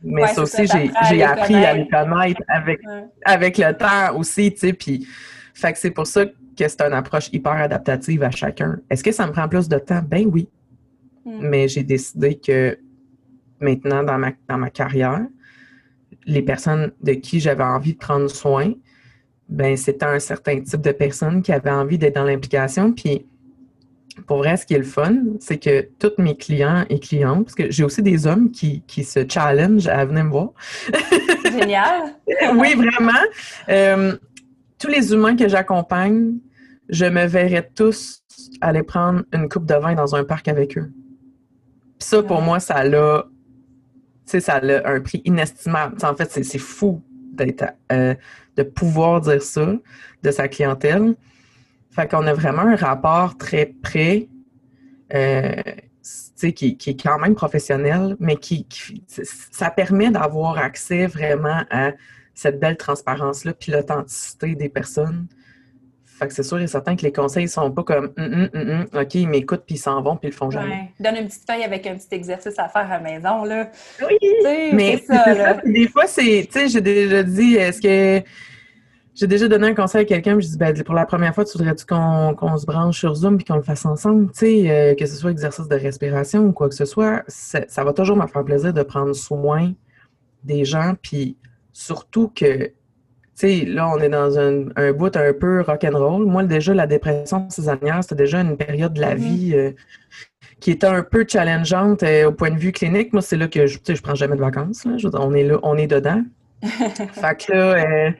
Mais 0.03 0.27
ça 0.29 0.43
aussi, 0.43 0.67
j'ai 1.09 1.23
appris 1.23 1.55
à 1.55 1.75
les 1.75 1.89
connaître 1.89 2.43
avec, 2.49 2.81
avec 3.25 3.59
le 3.59 3.73
temps 3.73 4.17
aussi, 4.17 4.53
tu 4.53 4.59
sais. 4.59 4.73
Puis, 4.73 5.07
fait 5.55 5.73
que 5.73 5.79
c'est 5.79 5.91
pour 5.91 6.07
ça 6.07 6.25
que 6.25 6.33
c'est 6.57 6.81
une 6.83 6.93
approche 6.93 7.29
hyper 7.33 7.53
adaptative 7.53 8.23
à 8.23 8.31
chacun. 8.31 8.79
Est-ce 8.91 9.05
que 9.05 9.13
ça 9.13 9.27
me 9.27 9.33
prend 9.33 9.49
plus 9.49 9.69
de 9.69 9.79
temps? 9.79 10.03
Ben 10.03 10.27
oui. 10.27 10.49
Hmm. 11.25 11.39
Mais 11.41 11.69
j'ai 11.69 11.83
décidé 11.83 12.37
que 12.37 12.79
maintenant, 13.61 14.03
dans 14.03 14.19
ma, 14.19 14.33
dans 14.49 14.59
ma 14.59 14.71
carrière, 14.71 15.25
les 16.27 16.43
personnes 16.43 16.93
de 17.03 17.13
qui 17.13 17.41
j'avais 17.41 17.65
envie 17.65 17.95
de 17.95 17.99
prendre 17.99 18.29
soin, 18.29 18.73
ben 19.53 19.77
c'était 19.77 20.07
un 20.07 20.19
certain 20.19 20.61
type 20.61 20.81
de 20.81 20.93
personnes 20.93 21.43
qui 21.43 21.53
avaient 21.53 21.71
envie 21.71 21.99
d'être 21.99 22.15
dans 22.15 22.25
l'implication. 22.25 22.93
Puis, 22.93 23.27
pour 24.27 24.39
vrai, 24.39 24.57
ce 24.57 24.65
qui 24.65 24.75
est 24.75 24.79
le 24.79 24.85
fun, 24.85 25.15
c'est 25.41 25.59
que 25.59 25.89
tous 25.99 26.13
mes 26.19 26.37
clients 26.37 26.85
et 26.89 26.99
clientes, 26.99 27.45
parce 27.45 27.55
que 27.55 27.71
j'ai 27.71 27.85
aussi 27.85 28.03
des 28.03 28.27
hommes 28.27 28.51
qui, 28.51 28.83
se 29.05 29.21
challenge 29.29 29.87
à 29.89 30.05
venir 30.07 30.25
me 30.25 30.31
voir. 30.31 30.53
Génial! 31.45 32.15
oui, 32.57 32.75
vraiment. 32.75 33.13
Euh, 33.69 34.17
tous 34.79 34.89
les 34.89 35.13
humains 35.13 35.37
que 35.37 35.49
j'accompagne, 35.49 36.39
je 36.89 37.05
me 37.05 37.27
verrais 37.27 37.71
tous 37.75 38.23
aller 38.63 38.83
prendre 38.83 39.23
une 39.35 39.49
coupe 39.49 39.67
de 39.67 39.75
vin 39.75 39.95
dans 39.95 40.15
un 40.15 40.25
parc 40.25 40.49
avec 40.49 40.79
eux. 40.79 40.91
Puis 41.99 42.09
ça, 42.09 42.23
pour 42.23 42.41
moi, 42.41 42.59
ça 42.59 42.77
a, 42.79 43.25
ça 44.25 44.55
a 44.55 44.89
un 44.91 45.01
prix 45.01 45.21
inestimable. 45.27 45.97
en 46.03 46.15
fait, 46.15 46.31
c'est 46.31 46.59
fou 46.59 47.03
d'être, 47.33 47.65
euh, 47.93 48.15
de 48.57 48.63
pouvoir 48.63 49.21
dire 49.21 49.43
ça 49.43 49.75
de 50.23 50.31
sa 50.31 50.49
clientèle. 50.49 51.15
Fait 51.91 52.09
qu'on 52.09 52.27
a 52.27 52.33
vraiment 52.33 52.63
un 52.63 52.77
rapport 52.77 53.37
très 53.37 53.67
près, 53.67 54.29
euh, 55.15 55.63
qui, 56.51 56.77
qui, 56.77 56.91
est 56.91 57.01
quand 57.01 57.19
même 57.19 57.35
professionnel, 57.35 58.17
mais 58.19 58.37
qui, 58.37 58.67
ça 59.07 59.71
permet 59.71 60.11
d'avoir 60.11 60.59
accès 60.59 61.07
vraiment 61.07 61.63
à 61.71 61.93
cette 62.35 62.59
belle 62.59 62.77
transparence-là, 62.77 63.53
puis 63.55 63.73
l'authenticité 63.73 64.55
des 64.55 64.69
personnes. 64.69 65.27
Fait 66.23 66.29
que 66.29 66.35
c'est 66.35 66.45
sûr 66.45 66.61
et 66.61 66.69
certain 66.69 66.95
que 66.95 67.03
les 67.03 67.11
conseils 67.11 67.49
sont 67.49 67.69
pas 67.73 67.83
comme 67.83 68.13
hum, 68.17 68.49
hum, 68.55 68.71
hum, 68.71 68.87
OK, 68.95 69.15
ils 69.17 69.29
m'écoutent 69.29 69.65
puis 69.67 69.75
ils 69.75 69.79
s'en 69.79 70.01
vont 70.03 70.17
puis 70.17 70.29
ils 70.29 70.31
le 70.31 70.37
font 70.37 70.51
jamais. 70.51 70.93
Donne 71.01 71.17
une 71.17 71.27
petite 71.27 71.43
feuille 71.51 71.65
avec 71.65 71.85
un 71.87 71.97
petit 71.97 72.07
exercice 72.13 72.57
à 72.59 72.69
faire 72.69 72.91
à 72.91 72.99
la 72.99 73.01
maison, 73.01 73.45
là. 73.45 73.69
Oui, 74.01 74.19
mais 74.73 74.99
ça, 74.99 75.61
des 75.65 75.89
fois, 75.89 76.07
c'est, 76.07 76.47
tu 76.51 76.61
sais, 76.61 76.69
j'ai 76.69 76.81
déjà 76.81 77.25
dit, 77.25 77.57
est-ce 77.57 77.81
que 77.81 78.25
j'ai 79.15 79.27
déjà 79.27 79.49
donné 79.49 79.67
un 79.67 79.75
conseil 79.75 80.03
à 80.03 80.05
quelqu'un, 80.05 80.39
je 80.39 80.47
dis 80.47 80.57
ben, 80.57 80.81
pour 80.85 80.95
la 80.95 81.07
première 81.07 81.35
fois, 81.35 81.45
tu 81.45 81.59
voudrais-tu 81.59 81.85
qu'on 81.87 82.57
se 82.57 82.67
branche 82.67 83.01
sur 83.01 83.15
Zoom 83.17 83.37
puis 83.37 83.45
qu'on 83.45 83.57
le 83.57 83.63
fasse 83.63 83.85
ensemble, 83.85 84.31
tu 84.31 84.39
sais, 84.39 84.71
euh, 84.71 84.95
que 84.95 85.05
ce 85.07 85.17
soit 85.17 85.33
exercice 85.33 85.67
de 85.67 85.77
respiration 85.77 86.47
ou 86.47 86.53
quoi 86.53 86.69
que 86.69 86.77
ce 86.77 86.85
soit, 86.85 87.25
ça 87.27 87.85
va 87.85 87.93
toujours 87.93 88.17
me 88.17 88.29
faire 88.29 88.45
plaisir 88.45 88.73
de 88.73 88.83
prendre 88.85 89.13
soin 89.13 89.73
des 90.45 90.65
gens, 90.65 90.95
puis 91.03 91.37
surtout 91.73 92.31
que, 92.33 92.71
sais, 93.47 93.65
là, 93.65 93.89
on 93.89 93.99
est 93.99 94.09
dans 94.09 94.39
un, 94.39 94.67
un 94.77 94.93
bout 94.93 95.17
un 95.17 95.33
peu 95.33 95.61
rock'n'roll. 95.61 96.25
Moi, 96.27 96.45
déjà, 96.45 96.75
la 96.75 96.87
dépression 96.87 97.49
saisonnière, 97.51 98.01
c'était 98.03 98.17
déjà 98.17 98.41
une 98.41 98.57
période 98.57 98.95
de 98.95 99.01
la 99.01 99.15
mm-hmm. 99.15 99.19
vie 99.19 99.53
euh, 99.55 99.71
qui 100.61 100.71
était 100.71 100.87
un 100.87 101.03
peu 101.03 101.25
challengeante 101.29 102.03
euh, 102.03 102.29
au 102.29 102.33
point 102.33 102.51
de 102.51 102.59
vue 102.59 102.73
clinique. 102.73 103.13
Moi, 103.13 103.23
c'est 103.23 103.37
là 103.37 103.49
que 103.49 103.67
je, 103.67 103.79
je 103.87 104.03
prends 104.03 104.15
jamais 104.15 104.37
de 104.37 104.41
vacances. 104.41 104.85
Là. 104.85 104.97
on 105.15 105.35
est 105.35 105.45
là, 105.45 105.59
on 105.63 105.77
est 105.77 105.87
dedans. 105.87 106.23
fait 106.63 107.47
que 107.47 107.53
là, 107.53 108.13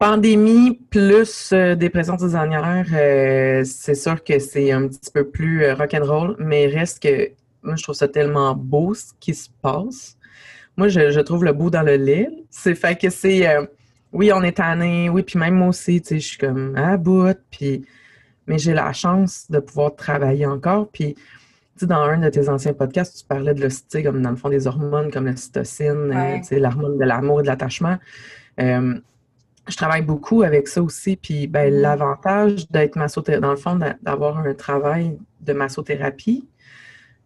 Pandémie 0.00 0.80
plus 0.88 1.50
euh, 1.52 1.74
dépression 1.74 2.16
saisonnière, 2.16 2.86
euh, 2.90 3.62
c'est 3.66 3.94
sûr 3.94 4.24
que 4.24 4.38
c'est 4.38 4.72
un 4.72 4.88
petit 4.88 5.10
peu 5.12 5.28
plus 5.28 5.62
euh, 5.62 5.74
rock'n'roll, 5.74 6.36
mais 6.38 6.68
reste 6.68 7.02
que 7.02 7.32
moi, 7.62 7.76
je 7.76 7.82
trouve 7.82 7.94
ça 7.94 8.08
tellement 8.08 8.54
beau 8.54 8.94
ce 8.94 9.12
qui 9.20 9.34
se 9.34 9.50
passe. 9.60 10.16
Moi, 10.78 10.88
je, 10.88 11.20
trouve 11.20 11.44
le 11.44 11.52
beau 11.52 11.68
dans 11.68 11.82
le 11.82 11.96
lait. 11.96 12.30
C'est 12.48 12.74
fait 12.74 12.98
que 12.98 13.10
c'est. 13.10 13.46
Oui, 14.12 14.32
on 14.32 14.42
est 14.42 14.56
tanné, 14.56 15.08
oui, 15.08 15.22
puis 15.22 15.38
même 15.38 15.54
moi 15.54 15.68
aussi, 15.68 16.00
tu 16.00 16.08
sais, 16.08 16.20
je 16.20 16.26
suis 16.26 16.38
comme 16.38 16.76
à 16.76 16.96
bout, 16.96 17.38
puis. 17.50 17.84
Mais 18.46 18.58
j'ai 18.58 18.74
la 18.74 18.92
chance 18.92 19.46
de 19.50 19.60
pouvoir 19.60 19.94
travailler 19.94 20.46
encore, 20.46 20.88
puis. 20.90 21.14
Tu 21.14 21.84
sais, 21.84 21.86
dans 21.86 22.02
un 22.02 22.18
de 22.18 22.28
tes 22.28 22.48
anciens 22.48 22.74
podcasts, 22.74 23.20
tu 23.20 23.24
parlais 23.24 23.54
de 23.54 23.62
l'hostie, 23.62 24.02
comme 24.02 24.20
dans 24.20 24.30
le 24.30 24.36
fond 24.36 24.50
des 24.50 24.66
hormones, 24.66 25.10
comme 25.10 25.26
la 25.26 25.36
cytocine, 25.36 26.14
tu 26.38 26.44
sais, 26.44 26.58
l'hormone 26.58 26.98
de 26.98 27.04
l'amour 27.04 27.40
et 27.40 27.42
de 27.42 27.48
l'attachement 27.48 27.96
je 29.70 29.76
travaille 29.76 30.02
beaucoup 30.02 30.42
avec 30.42 30.68
ça 30.68 30.82
aussi. 30.82 31.16
Puis 31.16 31.46
ben, 31.46 31.72
mm. 31.72 31.80
l'avantage 31.80 32.68
d'être 32.70 32.96
massothérapeute, 32.96 33.42
dans 33.42 33.50
le 33.50 33.56
fond, 33.56 33.78
d'avoir 34.02 34.38
un 34.38 34.54
travail 34.54 35.18
de 35.40 35.52
massothérapie 35.52 36.46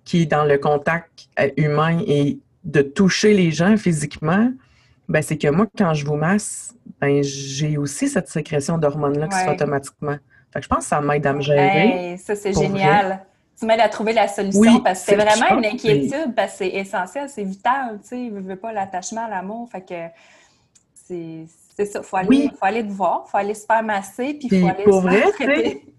qui 0.05 0.23
est 0.23 0.27
dans 0.27 0.45
le 0.45 0.59
contact 0.59 1.29
euh, 1.41 1.49
humain 1.57 1.99
et 2.07 2.39
de 2.65 2.83
toucher 2.83 3.35
les 3.35 3.51
gens 3.51 3.77
physiquement, 3.77 4.53
ben, 5.09 5.23
c'est 5.23 5.37
que 5.37 5.49
moi, 5.49 5.67
quand 5.77 5.95
je 5.95 6.05
vous 6.07 6.17
masse, 6.17 6.75
ben, 7.01 7.23
j'ai 7.23 7.77
aussi 7.77 8.09
cette 8.09 8.29
sécrétion 8.29 8.79
d'hormones-là 8.79 9.29
qui 9.29 9.37
se 9.37 9.45
fait 9.45 9.51
automatiquement. 9.51 10.17
Fait 10.53 10.61
que 10.61 10.63
je 10.63 10.69
pense 10.69 10.81
que 10.81 10.85
ça 10.85 11.01
m'aide 11.01 11.27
à 11.27 11.33
me 11.33 11.41
gérer. 11.41 12.17
ça, 12.19 12.35
c'est 12.35 12.53
génial. 12.53 13.25
Tu 13.59 13.67
m'aides 13.67 13.81
à 13.81 13.89
trouver 13.89 14.13
la 14.13 14.27
solution 14.27 14.81
parce 14.81 15.01
que 15.01 15.07
c'est 15.07 15.17
vraiment 15.17 15.59
une 15.59 15.67
inquiétude, 15.67 16.35
parce 16.35 16.53
que 16.53 16.59
c'est 16.59 16.71
essentiel, 16.71 17.29
c'est 17.29 17.45
vital, 17.45 18.01
tu 18.03 18.09
sais, 18.09 18.33
je 18.35 18.41
veux 18.41 18.57
pas 18.57 18.73
l'attachement, 18.73 19.29
l'amour, 19.29 19.69
fait 19.71 19.83
que 19.83 19.95
c'est 20.93 21.47
c'est 21.77 21.87
ça, 21.87 22.01
il 22.01 22.05
faut 22.05 22.17
aller, 22.17 22.51
faut 22.57 22.67
aller 22.67 22.87
te 22.87 22.93
voir, 22.93 23.25
il 23.27 23.31
faut 23.31 23.37
aller 23.37 23.55
se 23.55 23.67
faire 23.67 23.83
masser, 23.83 24.35
puis 24.35 24.49
il 24.51 24.61
faut 24.61 24.69
aller 24.69 24.85
se 24.85 25.09
faire 25.09 25.33
traiter. 25.33 25.95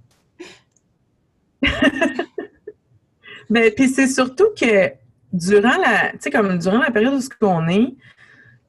Mais 3.49 3.71
puis 3.75 3.89
c'est 3.89 4.07
surtout 4.07 4.47
que 4.59 4.93
durant 5.33 5.77
la, 5.77 6.11
tu 6.11 6.17
sais, 6.21 6.31
comme 6.31 6.57
durant 6.57 6.77
la 6.77 6.91
période 6.91 7.13
où 7.13 7.45
on 7.45 7.67
est, 7.67 7.87
tu 7.87 7.97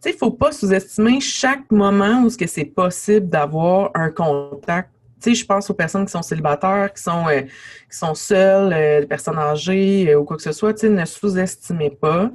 sais, 0.09 0.15
il 0.15 0.19
faut 0.19 0.31
pas 0.31 0.53
sous-estimer 0.53 1.21
chaque 1.21 1.71
moment 1.71 2.23
où 2.23 2.31
c'est 2.31 2.65
possible 2.65 3.29
d'avoir 3.29 3.91
un 3.95 4.11
contact. 4.11 4.91
Tu 5.21 5.31
sais, 5.31 5.35
je 5.35 5.47
pense 5.47 5.71
aux 5.71 5.75
personnes 5.75 6.05
qui 6.05 6.13
sont 6.13 6.23
célibataires, 6.23 6.93
qui 6.93 7.03
sont, 7.03 7.27
euh, 7.29 7.41
qui 7.43 7.97
sont 7.97 8.15
seules, 8.15 8.73
euh, 8.73 9.01
les 9.01 9.07
personnes 9.07 9.39
âgées 9.39 10.11
euh, 10.11 10.21
ou 10.21 10.25
quoi 10.25 10.37
que 10.37 10.43
ce 10.43 10.53
soit. 10.53 10.75
Tu 10.75 10.81
sais, 10.81 10.89
ne 10.91 11.05
sous-estimez 11.05 11.91
pas 11.91 12.31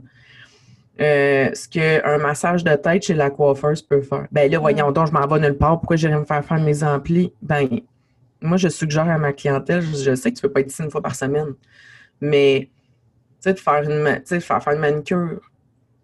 euh, 0.99 1.49
ce 1.53 1.67
qu'un 1.67 2.17
massage 2.17 2.63
de 2.63 2.75
tête 2.75 3.03
chez 3.03 3.13
la 3.13 3.29
coiffeuse 3.29 3.81
peut 3.81 4.01
faire. 4.01 4.27
Ben 4.31 4.51
là, 4.51 4.59
voyons 4.59 4.91
donc, 4.91 5.07
je 5.07 5.11
m'en 5.13 5.25
vais 5.25 5.39
nulle 5.39 5.57
part, 5.57 5.79
pourquoi 5.79 5.95
j'irais 5.95 6.19
me 6.19 6.25
faire 6.25 6.43
faire 6.43 6.59
mes 6.59 6.83
amplis? 6.83 7.33
Ben, 7.41 7.67
moi, 8.41 8.57
je 8.57 8.67
suggère 8.67 9.09
à 9.09 9.17
ma 9.17 9.33
clientèle, 9.33 9.81
je, 9.81 10.15
sais 10.15 10.31
que 10.31 10.39
tu 10.39 10.45
ne 10.45 10.49
peux 10.49 10.53
pas 10.53 10.59
être 10.61 10.71
ici 10.71 10.83
une 10.83 10.91
fois 10.91 11.01
par 11.01 11.15
semaine, 11.15 11.53
mais 12.19 12.69
tu 12.69 13.49
sais, 13.49 13.53
de 13.53 13.59
faire 13.59 13.83
une, 13.83 14.21
faire, 14.41 14.63
faire 14.63 14.73
une 14.73 14.79
manicure, 14.79 15.39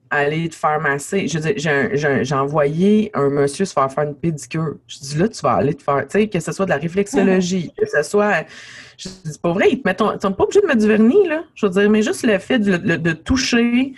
aller 0.09 0.49
te 0.49 0.55
faire 0.55 0.79
masser. 0.79 1.27
Je 1.27 1.39
j'ai 2.23 2.35
envoyé 2.35 3.11
un 3.13 3.29
monsieur 3.29 3.65
se 3.65 3.73
faire 3.73 3.91
faire 3.91 4.05
une 4.05 4.15
pédicure. 4.15 4.75
Je 4.87 4.99
dis 4.99 5.17
là, 5.17 5.27
tu 5.27 5.41
vas 5.41 5.53
aller 5.53 5.73
te 5.73 5.83
faire, 5.83 6.07
tu 6.07 6.19
sais, 6.19 6.27
que 6.27 6.39
ce 6.39 6.51
soit 6.51 6.65
de 6.65 6.71
la 6.71 6.77
réflexologie, 6.77 7.71
que 7.77 7.85
ce 7.85 8.03
soit. 8.03 8.45
Je 8.97 9.09
dis, 9.25 9.37
pas 9.39 9.51
vrai, 9.51 9.69
ils 9.71 9.81
te 9.81 9.87
mettent, 9.87 9.97
pas 9.97 10.43
obligé 10.43 10.61
de 10.61 10.65
mettre 10.65 10.79
du 10.79 10.87
vernis, 10.87 11.27
là. 11.27 11.43
Je 11.55 11.65
veux 11.65 11.71
dire, 11.71 11.89
mais 11.89 12.01
juste 12.01 12.25
le 12.25 12.37
fait 12.39 12.59
de 12.59 13.13
toucher, 13.13 13.93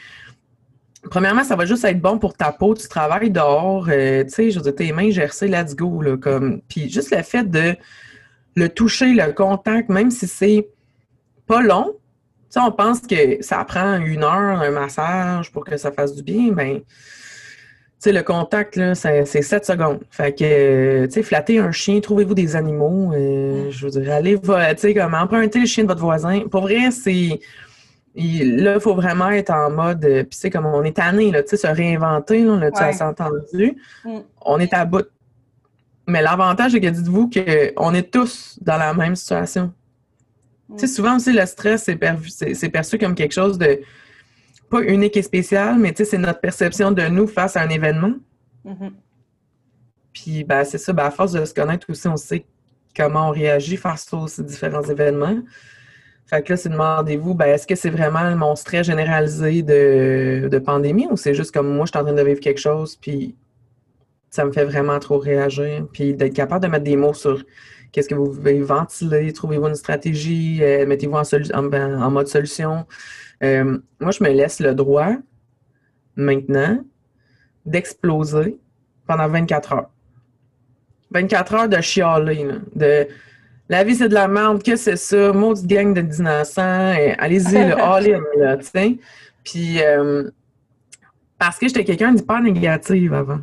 Premièrement, 1.10 1.44
ça 1.44 1.56
va 1.56 1.66
juste 1.66 1.86
être 1.86 2.02
bon 2.02 2.20
pour 2.20 2.34
ta 2.34 2.52
peau. 2.52 2.74
Tu 2.74 2.88
travailles 2.88 3.32
dehors, 3.32 3.88
euh, 3.90 4.24
tu 4.24 4.30
sais, 4.30 4.52
je 4.52 4.58
veux 4.58 4.64
dire, 4.64 4.76
tes 4.76 4.92
mains 4.92 5.10
gercées, 5.12 5.48
let's 5.48 5.76
go. 5.76 6.02
Là, 6.02 6.18
comme... 6.18 6.62
Puis 6.68 6.90
juste 6.90 7.16
le 7.16 7.24
fait 7.24 7.50
de 7.50 7.76
le 8.56 8.70
toucher, 8.70 9.14
le 9.14 9.32
contact, 9.32 9.90
même 9.90 10.12
si 10.12 10.28
c'est 10.28 10.68
pas 11.48 11.62
long, 11.62 11.96
sais, 12.50 12.60
on 12.60 12.72
pense 12.72 13.02
que 13.02 13.42
ça 13.42 13.64
prend 13.66 13.98
une 14.00 14.24
heure, 14.24 14.62
un 14.62 14.72
massage 14.72 15.52
pour 15.52 15.66
que 15.66 15.78
ça 15.78 15.92
fasse 15.92 16.16
du 16.16 16.24
bien, 16.24 16.52
ben, 16.52 16.80
tu 16.80 16.84
sais, 18.00 18.12
le 18.14 18.24
contact, 18.24 18.78
là, 18.78 18.96
c'est 18.96 19.26
7 19.26 19.66
secondes. 19.66 20.00
Fait 20.10 20.34
que, 20.34 21.06
tu 21.06 21.12
sais, 21.12 21.24
flatter 21.24 21.60
un 21.60 21.72
chien, 21.72 22.00
trouvez-vous 22.00 22.34
des 22.34 22.56
animaux, 22.56 23.12
euh, 23.14 23.70
je 23.72 23.86
veux 23.86 23.92
dire, 23.92 24.14
allez, 24.14 24.40
tu 24.40 24.48
sais, 24.78 24.94
comme 24.94 25.14
emprunter 25.14 25.60
le 25.60 25.66
chien 25.66 25.84
de 25.84 25.90
votre 25.90 26.02
voisin. 26.02 26.48
Pour 26.50 26.62
vrai, 26.62 26.92
c'est 26.92 27.40
là, 28.16 28.76
il 28.76 28.80
faut 28.80 28.96
vraiment 28.96 29.30
être 29.30 29.52
en 29.52 29.70
mode, 29.70 30.04
euh, 30.06 30.24
puis 30.24 30.38
c'est 30.40 30.50
comme 30.50 30.66
on 30.66 30.84
est 30.84 30.96
tanné, 30.96 31.32
là, 31.32 31.44
tu 31.44 31.50
sais, 31.50 31.58
se 31.58 31.68
réinventer, 31.68 32.44
là, 32.44 32.56
là 32.56 32.72
tu 32.72 32.82
as 32.82 33.08
entendu? 33.08 33.78
Mm. 34.06 34.20
On 34.42 34.60
est 34.60 34.74
à 34.74 34.86
bout. 34.86 35.06
Mais 36.08 36.22
l'avantage, 36.22 36.72
c'est 36.72 36.82
que 36.82 36.88
dites-vous 36.88 37.30
qu'on 37.30 37.94
est 37.94 38.12
tous 38.12 38.58
dans 38.62 38.78
la 38.78 38.94
même 38.94 39.16
situation. 39.16 39.72
Tu 40.78 40.80
sais, 40.80 40.88
souvent 40.88 41.16
aussi, 41.16 41.34
le 41.34 41.46
stress, 41.46 41.84
c'est 41.84 42.70
perçu 42.70 42.98
comme 42.98 43.16
quelque 43.16 43.34
chose 43.34 43.58
de 43.58 43.80
pas 44.70 44.82
unique 44.82 45.18
et 45.18 45.24
spécial, 45.24 45.80
mais 45.80 45.92
tu 45.92 45.98
sais, 45.98 46.12
c'est 46.12 46.18
notre 46.18 46.40
perception 46.40 46.92
de 46.92 47.02
nous 47.08 47.28
face 47.28 47.58
à 47.58 47.62
un 47.62 47.70
événement. 47.70 48.14
Mm-hmm. 48.66 48.92
Puis, 50.14 50.44
ben, 50.44 50.64
c'est 50.64 50.78
ça, 50.78 50.94
ben, 50.94 51.06
à 51.06 51.12
force 51.12 51.32
de 51.32 51.44
se 51.44 51.54
connaître 51.54 51.90
aussi, 51.90 52.08
on 52.08 52.18
sait 52.18 52.46
comment 52.96 53.30
on 53.30 53.32
réagit 53.32 53.78
face 53.78 54.08
aux 54.14 54.28
différents 54.44 54.84
événements. 54.84 55.40
Fait 56.28 56.44
que 56.44 56.54
là, 56.54 56.58
c'est 56.58 56.70
demandez-vous, 56.70 57.34
ben, 57.34 57.48
est-ce 57.48 57.66
que 57.66 57.76
c'est 57.76 57.90
vraiment 57.90 58.36
mon 58.36 58.56
stress 58.56 58.86
généralisé 58.86 59.64
de, 59.64 60.60
pandémie 60.60 61.08
ou 61.10 61.18
c'est 61.18 61.34
juste 61.34 61.52
comme 61.52 61.74
moi, 61.74 61.86
je 61.86 61.92
suis 61.92 62.00
en 62.00 62.04
train 62.04 62.14
de 62.14 62.22
vivre 62.22 62.40
quelque 62.40 62.60
chose, 62.60 62.96
puis 62.96 63.36
ça 64.30 64.46
me 64.46 64.52
fait 64.52 64.66
vraiment 64.66 65.00
trop 65.00 65.18
réagir. 65.18 65.88
Puis 65.92 66.14
d'être 66.14 66.36
capable 66.36 66.64
de 66.64 66.70
mettre 66.70 66.84
des 66.84 66.96
mots 66.96 67.16
sur 67.16 67.44
qu'est-ce 67.92 68.10
que 68.10 68.16
vous 68.16 68.32
voulez 68.32 68.62
ventiler, 68.62 69.32
trouvez-vous 69.34 69.68
une 69.68 69.76
stratégie, 69.76 70.60
euh, 70.62 70.86
mettez-vous 70.86 71.16
en, 71.16 71.64
ben, 71.64 72.02
en, 72.02 72.12
mode 72.12 72.28
solution? 72.28 72.86
Euh, 73.44 73.78
moi, 74.00 74.12
je 74.12 74.24
me 74.24 74.30
laisse 74.30 74.60
le 74.60 74.74
droit 74.74 75.14
maintenant, 76.16 76.84
d'exploser 77.66 78.58
pendant 79.08 79.28
24 79.28 79.74
heures. 79.74 79.90
24 81.12 81.54
heures 81.56 81.70
de 81.70 81.82
chialer, 81.82 82.48
de 82.76 83.08
la 83.70 83.84
vie 83.84 83.96
c'est 83.96 84.10
de 84.10 84.14
la 84.14 84.28
merde, 84.28 84.62
que 84.64 84.76
c'est 84.76 84.96
ça, 84.96 85.32
maudite 85.32 85.68
gang 85.68 85.94
de 85.94 86.02
1900, 86.02 86.62
allez-y, 87.18 87.58
all-in, 87.58 88.22
là. 88.38 88.58
Puis, 89.44 89.82
euh, 89.82 90.30
parce 91.38 91.58
que 91.58 91.68
j'étais 91.68 91.86
quelqu'un 91.86 92.12
d'hyper 92.12 92.42
négative 92.42 93.14
avant. 93.14 93.40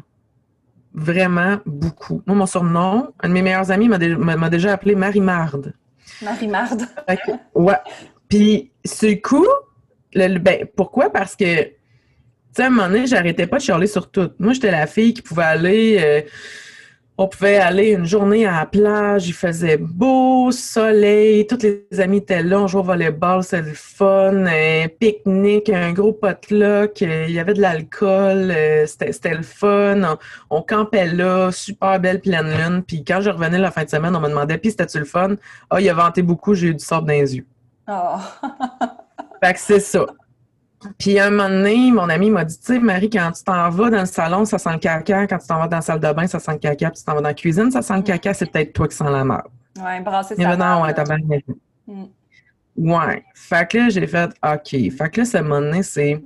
Vraiment 0.97 1.59
beaucoup. 1.67 2.23
Moi, 2.27 2.35
mon 2.35 2.47
surnom, 2.47 3.13
un 3.21 3.29
de 3.29 3.33
mes 3.35 3.43
meilleurs 3.43 3.71
amis 3.71 3.87
m'a 3.87 4.49
déjà 4.49 4.73
appelé 4.73 4.95
Marie-Marde. 4.95 5.75
Marie-Marde. 6.23 6.83
ouais. 7.55 7.75
Puis, 8.29 8.73
ce 8.83 9.15
coup, 9.21 9.47
le, 10.15 10.39
ben, 10.39 10.67
pourquoi? 10.75 11.11
Parce 11.11 11.37
que, 11.37 11.65
tu 11.65 11.71
sais, 12.53 12.63
à 12.63 12.67
un 12.67 12.71
moment 12.71 12.89
donné, 12.89 13.07
j'arrêtais 13.07 13.47
pas 13.47 13.59
de 13.59 13.63
chialer 13.63 13.87
sur 13.87 14.11
tout. 14.11 14.31
Moi, 14.39 14.55
j'étais 14.55 14.71
la 14.71 14.87
fille 14.87 15.13
qui 15.13 15.21
pouvait 15.23 15.43
aller. 15.45 15.99
Euh, 16.01 16.23
on 17.19 17.29
pouvait 17.29 17.57
aller 17.57 17.93
une 17.93 18.05
journée 18.05 18.47
à 18.47 18.61
la 18.61 18.67
plage, 18.67 19.27
il 19.27 19.33
faisait 19.33 19.79
beau, 19.79 20.51
soleil, 20.53 21.47
tous 21.47 21.63
les 21.63 22.01
amis 22.01 22.19
étaient 22.19 22.43
là, 22.43 22.61
on 22.61 22.67
jouait 22.67 22.81
au 22.81 22.85
volleyball, 22.85 23.43
c'était 23.43 23.63
le 23.63 23.75
fun, 23.75 24.45
un 24.47 24.87
pique-nique, 24.89 25.71
un 25.71 25.93
gros 25.93 26.13
potluck, 26.13 27.01
il 27.01 27.31
y 27.31 27.39
avait 27.39 27.55
de 27.55 27.63
l'alcool, 27.63 28.53
euh, 28.55 28.87
c'était 28.87 29.35
le 29.35 29.43
fun, 29.43 30.19
on, 30.51 30.63
campait 30.63 31.07
là, 31.07 31.51
super 31.53 31.99
belle 32.01 32.21
pleine 32.21 32.51
lune, 32.51 32.83
puis 32.87 33.03
quand 33.03 33.23
je 33.23 33.31
revenais 33.31 33.59
la 33.59 33.71
fin 33.71 33.85
de 33.85 33.91
semaine, 33.91 34.15
on 34.15 34.21
me 34.21 34.29
demandait, 34.29 34.59
puis 34.59 34.71
c'était-tu 34.71 34.99
le 34.99 35.05
fun? 35.07 35.37
Ah, 35.71 35.81
il 35.81 35.89
a 35.89 35.95
vanté 35.95 36.21
beaucoup, 36.21 36.53
j'ai 36.53 36.69
eu 36.69 36.75
du 36.75 36.85
sort 36.85 37.03
dans 37.03 37.13
les 37.13 37.37
yeux. 37.37 37.47
Oh. 37.89 38.17
fait 39.43 39.55
que 39.55 39.61
c'est 39.61 39.81
ça. 39.81 40.05
Puis 40.99 41.19
un 41.19 41.31
moment 41.31 41.49
donné, 41.49 41.91
mon 41.91 42.09
ami 42.09 42.31
m'a 42.31 42.45
dit, 42.45 42.59
tu 42.59 42.65
sais, 42.65 42.79
Marie, 42.79 43.11
quand 43.11 43.31
tu 43.33 43.45
t'en 43.45 43.71
vas 43.71 43.91
dans 43.91 44.01
le 44.01 44.07
salon, 44.07 44.45
ça 44.45 44.59
sent 44.59 44.73
le 44.73 44.79
caca. 44.79 45.27
Quand 45.27 45.39
tu 45.39 45.47
t'en 45.47 45.59
vas 45.59 45.69
dans 45.69 45.77
la 45.77 45.83
salle 45.83 46.01
de 46.01 46.13
bain, 46.13 46.27
ça 46.27 46.39
sent 46.39 46.53
le 46.53 46.59
caca. 46.59 46.91
Puis 46.91 47.01
tu 47.01 47.05
t'en 47.05 47.15
vas 47.15 47.21
dans 47.21 47.29
la 47.29 47.35
cuisine, 47.35 47.71
ça 47.71 47.83
sent 47.83 47.97
le 47.97 48.03
caca. 48.03 48.35
C'est 48.35 48.51
peut-être 48.51 48.73
toi 48.73 48.89
qui 48.89 48.97
sens 48.97 49.11
la 49.11 49.25
merde. 49.25 49.49
Ouais, 49.79 50.01
brasser 50.01 50.37
sa 50.37 50.57
Non, 50.57 50.83
ouais, 50.83 50.95
t'as 50.95 51.05
bien 51.05 51.19
mm. 51.87 52.05
Ouais. 52.77 53.25
Fait 53.35 53.69
que 53.69 53.79
là, 53.79 53.89
j'ai 53.89 54.07
fait, 54.07 54.31
OK. 54.45 54.71
Fait 54.71 55.11
que 55.11 55.21
là, 55.21 55.25
ce 55.25 55.39
moment 55.39 55.61
donné, 55.61 55.83
c'est 55.83 56.23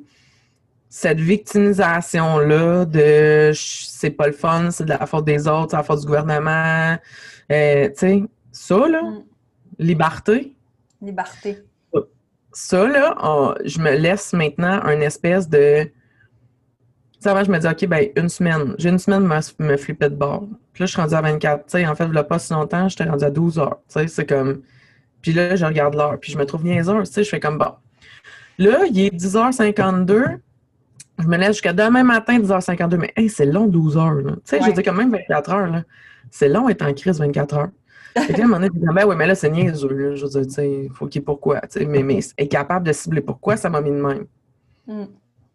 cette 0.89 1.21
victimisation-là 1.21 2.85
de 2.85 3.53
c'est 3.55 4.11
pas 4.11 4.27
le 4.27 4.33
fun, 4.33 4.71
c'est 4.71 4.85
de 4.85 4.91
la 4.91 5.07
faute 5.07 5.25
des 5.25 5.47
autres, 5.47 5.71
c'est 5.71 5.77
la 5.77 5.83
faute 5.83 6.01
du 6.01 6.07
gouvernement. 6.07 6.97
Euh, 7.53 7.89
tu 7.89 7.95
sais, 7.97 8.23
ça, 8.51 8.89
là, 8.89 9.03
mm. 9.03 9.23
liberté. 9.79 10.57
Liberté 11.01 11.65
ça, 12.53 12.87
là, 12.87 13.55
je 13.65 13.79
me 13.81 13.93
laisse 13.93 14.33
maintenant 14.33 14.81
un 14.83 15.01
espèce 15.01 15.49
de. 15.49 15.85
Tu 15.85 15.91
sais, 17.21 17.29
avant, 17.29 17.45
je 17.45 17.51
me 17.51 17.59
dis, 17.59 17.67
OK, 17.67 17.87
ben, 17.87 18.09
une 18.17 18.29
semaine. 18.29 18.75
J'ai 18.79 18.89
une 18.89 18.99
semaine 18.99 19.23
me, 19.23 19.65
me 19.65 19.77
flipper 19.77 20.09
de 20.09 20.15
bord. 20.15 20.49
Puis 20.73 20.83
là, 20.83 20.87
je 20.87 20.93
suis 20.93 21.01
rendue 21.01 21.15
à 21.15 21.21
24. 21.21 21.67
Tu 21.67 21.71
sais, 21.71 21.87
en 21.87 21.95
fait, 21.95 22.07
il 22.07 22.25
pas 22.25 22.39
si 22.39 22.53
longtemps, 22.53 22.89
j'étais 22.89 23.05
rendue 23.05 23.25
à 23.25 23.31
12 23.31 23.59
heures. 23.59 23.79
Tu 23.89 24.01
sais, 24.01 24.09
c'est 24.09 24.27
comme. 24.27 24.63
Puis 25.23 25.33
là, 25.33 25.55
je 25.55 25.65
regarde 25.67 25.95
l'heure. 25.95 26.19
Puis 26.19 26.33
je 26.33 26.39
me 26.39 26.47
trouve 26.47 26.67
heures. 26.67 27.03
Tu 27.03 27.13
sais, 27.13 27.25
je 27.25 27.29
fais 27.29 27.41
comme, 27.41 27.59
bon. 27.59 27.73
Là, 28.59 28.85
il 28.91 29.01
est 29.01 29.15
10h52. 29.15 30.39
Je 31.19 31.27
me 31.27 31.37
laisse 31.37 31.49
jusqu'à 31.49 31.75
demain 31.75 32.03
matin, 32.03 32.39
10h52. 32.39 32.97
Mais, 32.97 33.13
hey, 33.17 33.29
c'est 33.29 33.47
long, 33.47 33.67
12 33.67 33.97
heures. 33.97 34.17
Tu 34.25 34.33
sais, 34.45 34.61
je 34.63 34.71
dis 34.71 34.83
quand 34.83 34.95
même 34.95 35.13
24 35.13 35.51
heures. 35.51 35.71
Là. 35.71 35.85
C'est 36.31 36.49
long 36.49 36.69
être 36.69 36.83
en 36.83 36.93
crise 36.95 37.19
24 37.19 37.55
heures. 37.55 37.69
Et 38.17 38.33
puis 38.33 38.43
à 38.43 38.45
un 38.45 38.49
moment 38.49 38.67
donné, 38.67 38.71
ben 38.93 39.05
oui, 39.07 39.17
mais 39.17 39.27
là, 39.27 39.35
c'est 39.35 39.51
niaiseux. 39.51 40.17
Je 40.17 40.25
veux 40.25 40.31
dire, 40.31 40.43
tu 40.43 40.51
sais, 40.51 40.85
il 40.85 40.91
faut 40.91 41.07
qu'il 41.07 41.21
y 41.21 41.23
ait 41.23 41.25
pourquoi. 41.25 41.61
Mais, 41.87 42.03
mais 42.03 42.19
être 42.39 42.51
capable 42.51 42.87
de 42.87 42.93
cibler 42.93 43.21
pourquoi, 43.21 43.57
ça 43.57 43.71
m'a 43.71 43.81
mis 43.81 43.91
de 43.91 43.97
même. 43.97 44.27
Mm. 44.87 45.05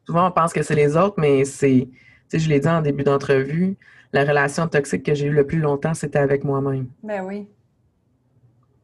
Souvent, 0.05 0.27
on 0.27 0.31
pense 0.31 0.53
que 0.53 0.61
c'est 0.61 0.75
les 0.75 0.95
autres, 0.95 1.15
mais 1.17 1.45
c'est, 1.45 1.87
tu 1.89 1.97
sais, 2.29 2.39
je 2.39 2.49
l'ai 2.49 2.59
dit 2.59 2.67
en 2.67 2.81
début 2.81 3.03
d'entrevue, 3.03 3.75
la 4.13 4.23
relation 4.23 4.67
toxique 4.67 5.03
que 5.03 5.13
j'ai 5.13 5.27
eue 5.27 5.33
le 5.33 5.45
plus 5.45 5.59
longtemps, 5.59 5.93
c'était 5.93 6.19
avec 6.19 6.43
moi-même. 6.43 6.87
Ben 7.03 7.23
oui. 7.25 7.47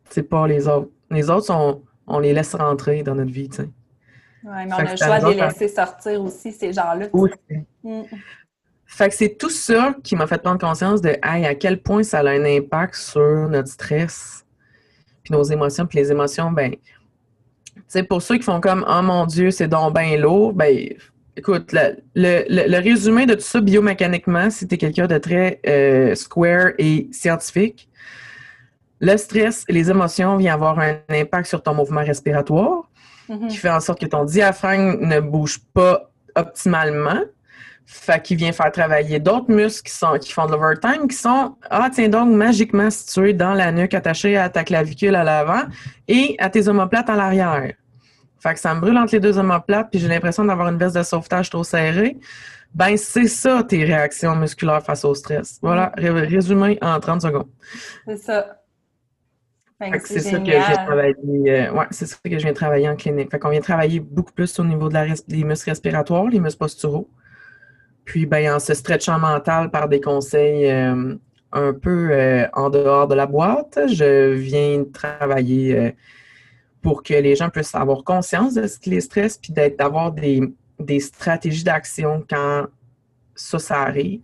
C'est 0.10 0.24
pas 0.24 0.48
les 0.48 0.68
autres. 0.68 0.90
Les 1.10 1.30
autres, 1.30 1.54
on, 1.54 1.82
on 2.08 2.20
les 2.20 2.34
laisse 2.34 2.56
rentrer 2.56 3.04
dans 3.04 3.16
notre 3.16 3.32
vie, 3.32 3.50
tu 3.50 3.58
sais. 3.58 3.70
Oui, 4.44 4.66
mais 4.66 4.74
on 4.74 4.78
a 4.78 4.92
le 4.92 4.98
choix 4.98 5.20
de 5.20 5.28
les 5.28 5.42
laisser 5.42 5.68
sortir 5.68 6.22
aussi, 6.24 6.52
ces 6.52 6.74
gens-là. 6.74 7.08
Aussi. 7.14 7.36
Mm. 7.84 8.02
Fait 8.94 9.08
que 9.08 9.16
c'est 9.16 9.38
tout 9.38 9.50
ça 9.50 9.96
qui 10.04 10.18
m'a 10.18 10.28
fait 10.28 10.42
prendre 10.42 10.60
conscience 10.60 11.02
de 11.02 11.16
à 11.22 11.56
quel 11.56 11.82
point 11.82 12.04
ça 12.04 12.20
a 12.20 12.30
un 12.30 12.44
impact 12.44 12.96
sur 12.96 13.48
notre 13.48 13.70
stress, 13.70 14.46
puis 15.24 15.34
nos 15.34 15.44
émotions, 15.44 15.86
puis 15.86 15.98
les 15.98 16.12
émotions, 16.12 16.52
ben, 16.52 16.72
tu 16.72 17.82
sais, 17.88 18.04
pour 18.04 18.22
ceux 18.22 18.36
qui 18.36 18.44
font 18.44 18.60
comme 18.60 18.86
Oh 18.86 19.02
mon 19.02 19.26
Dieu, 19.26 19.50
c'est 19.50 19.70
donc 19.70 19.96
bien 19.96 20.18
lourd, 20.18 20.52
ben, 20.52 20.90
écoute, 21.38 21.74
le, 21.74 22.80
résumé 22.82 23.26
de 23.26 23.36
tout 23.36 23.42
ça 23.42 23.62
biomécaniquement, 23.62 24.50
si 24.50 24.68
tu 24.68 24.76
es 24.76 24.78
quelqu'un 24.78 25.08
de 25.08 25.18
très 25.18 25.62
euh, 25.66 26.14
square 26.14 26.72
et 26.78 27.08
scientifique, 27.14 27.90
le 29.00 29.16
stress 29.16 29.64
et 29.70 29.74
les 29.74 29.90
émotions 29.90 30.36
viennent 30.36 30.54
avoir 30.54 30.78
un 30.80 30.98
impact 31.10 31.48
sur 31.48 31.64
ton 31.64 31.74
mouvement 31.74 32.04
respiratoire, 32.04 32.90
mm-hmm. 33.30 33.48
qui 33.48 33.56
fait 33.56 33.70
en 33.70 33.80
sorte 33.80 34.02
que 34.02 34.06
ton 34.06 34.26
diaphragme 34.26 34.98
ne 35.00 35.22
bouge 35.22 35.60
pas 35.74 36.12
optimalement. 36.36 37.22
Fait 37.86 38.22
qu'il 38.22 38.38
vient 38.38 38.52
faire 38.52 38.72
travailler 38.72 39.20
d'autres 39.20 39.52
muscles 39.52 39.90
qui, 39.90 39.96
sont, 39.96 40.18
qui 40.20 40.32
font 40.32 40.46
de 40.46 40.52
l'overtime, 40.52 41.08
qui 41.08 41.16
sont, 41.16 41.56
ah, 41.70 41.90
tiens 41.94 42.08
donc, 42.08 42.30
magiquement 42.30 42.90
situés 42.90 43.34
dans 43.34 43.54
la 43.54 43.72
nuque, 43.72 43.94
attachés 43.94 44.38
à 44.38 44.50
ta 44.50 44.64
clavicule 44.64 45.16
à 45.16 45.24
l'avant 45.24 45.64
et 46.08 46.36
à 46.40 46.50
tes 46.50 46.68
omoplates 46.68 47.10
à 47.10 47.16
l'arrière. 47.16 47.74
Fait 48.40 48.54
que 48.54 48.60
ça 48.60 48.74
me 48.74 48.80
brûle 48.80 48.98
entre 48.98 49.14
les 49.14 49.20
deux 49.20 49.38
omoplates, 49.38 49.90
puis 49.92 50.00
j'ai 50.00 50.08
l'impression 50.08 50.46
d'avoir 50.46 50.70
une 50.70 50.78
veste 50.78 50.96
de 50.96 51.04
sauvetage 51.04 51.50
trop 51.50 51.64
serrée. 51.64 52.18
Ben, 52.74 52.96
c'est 52.96 53.28
ça, 53.28 53.64
tes 53.64 53.84
réactions 53.84 54.36
musculaires 54.36 54.82
face 54.82 55.04
au 55.04 55.14
stress. 55.14 55.60
Voilà, 55.62 55.92
résumé 55.98 56.78
en 56.82 57.00
30 57.00 57.22
secondes. 57.22 57.50
C'est 58.08 58.18
ça. 58.18 58.62
C'est 60.04 60.20
ça 60.20 60.40
que 60.40 60.46
j'ai 60.46 60.74
travaillé. 60.86 61.16
Euh, 61.26 61.72
ouais, 61.74 61.86
c'est 61.90 62.06
ça 62.06 62.16
que 62.24 62.38
je 62.38 62.44
viens 62.44 62.54
travailler 62.54 62.88
en 62.88 62.96
clinique. 62.96 63.32
Fait 63.32 63.40
qu'on 63.40 63.50
vient 63.50 63.62
travailler 63.62 64.00
beaucoup 64.00 64.32
plus 64.32 64.60
au 64.60 64.64
niveau 64.64 64.90
de 64.90 64.94
la, 64.94 65.06
des 65.28 65.44
muscles 65.44 65.72
respiratoires, 65.72 66.26
les 66.26 66.40
muscles 66.40 66.60
posturaux. 66.60 67.10
Puis, 68.06 68.26
ben, 68.26 68.56
en 68.56 68.60
se 68.60 68.74
stretchant 68.74 69.20
mental 69.20 69.70
par 69.70 69.88
des 69.88 70.02
conseils 70.02 70.70
euh, 70.70 71.16
un 71.52 71.74
peu 71.74 72.10
euh, 72.12 72.48
en 72.54 72.70
dehors 72.70 73.08
de 73.08 73.16
la 73.16 73.26
boîte, 73.26 73.80
je 73.88 74.32
viens 74.32 74.84
travailler 74.86 75.78
euh, 75.78 75.92
pour 76.82 77.04
que 77.04 77.14
les 77.14 77.36
gens 77.36 77.50
puissent 77.50 77.76
avoir 77.76 78.04
conscience 78.04 78.56
de 78.56 78.68
ce 78.68 78.80
qui 78.80 78.90
les 78.90 79.02
stresse, 79.02 79.38
puis 79.38 79.54
d'avoir 79.54 80.12
des, 80.12 80.52
stratégies 81.00 81.64
d'action 81.64 82.26
quand 82.28 82.68
ça, 83.36 83.60
ça 83.60 83.82
arrive. 83.82 84.22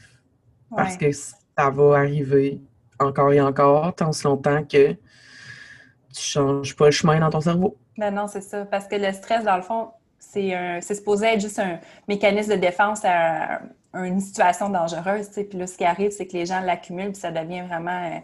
Parce 0.75 0.97
que 0.97 1.11
ça 1.11 1.69
va 1.69 1.97
arriver 1.97 2.59
encore 2.99 3.31
et 3.31 3.39
encore, 3.39 3.95
tant 3.95 4.11
si 4.11 4.25
longtemps 4.25 4.63
que 4.63 4.91
tu 4.91 6.21
changes 6.21 6.75
pas 6.75 6.85
le 6.85 6.91
chemin 6.91 7.19
dans 7.19 7.29
ton 7.29 7.41
cerveau. 7.41 7.77
Ben 7.97 8.13
non, 8.13 8.27
c'est 8.27 8.41
ça. 8.41 8.65
Parce 8.65 8.87
que 8.87 8.95
le 8.95 9.11
stress, 9.13 9.43
dans 9.43 9.55
le 9.55 9.61
fond, 9.61 9.91
c'est 10.19 10.95
supposé 10.95 11.27
être 11.27 11.41
juste 11.41 11.59
un 11.59 11.79
mécanisme 12.07 12.51
de 12.51 12.57
défense 12.59 13.01
à, 13.03 13.61
une 13.93 14.19
situation 14.19 14.69
dangereuse. 14.69 15.29
Puis 15.29 15.57
là, 15.57 15.65
ce 15.65 15.77
qui 15.77 15.85
arrive, 15.85 16.11
c'est 16.11 16.27
que 16.27 16.33
les 16.33 16.45
gens 16.45 16.59
l'accumulent, 16.59 17.11
puis 17.13 17.21
ça 17.21 17.31
devient 17.31 17.61
vraiment 17.61 18.21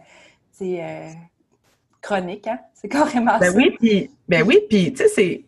euh, 0.62 0.62
euh, 0.62 1.10
chronique. 2.00 2.46
Hein? 2.46 2.60
C'est 2.74 2.88
carrément 2.88 3.38
ben 3.38 3.52
Oui, 3.56 3.74
puis, 3.80 4.10
ben 4.28 4.42
oui, 4.46 4.60
puis 4.68 4.92
tu 4.92 5.08
sais, 5.08 5.44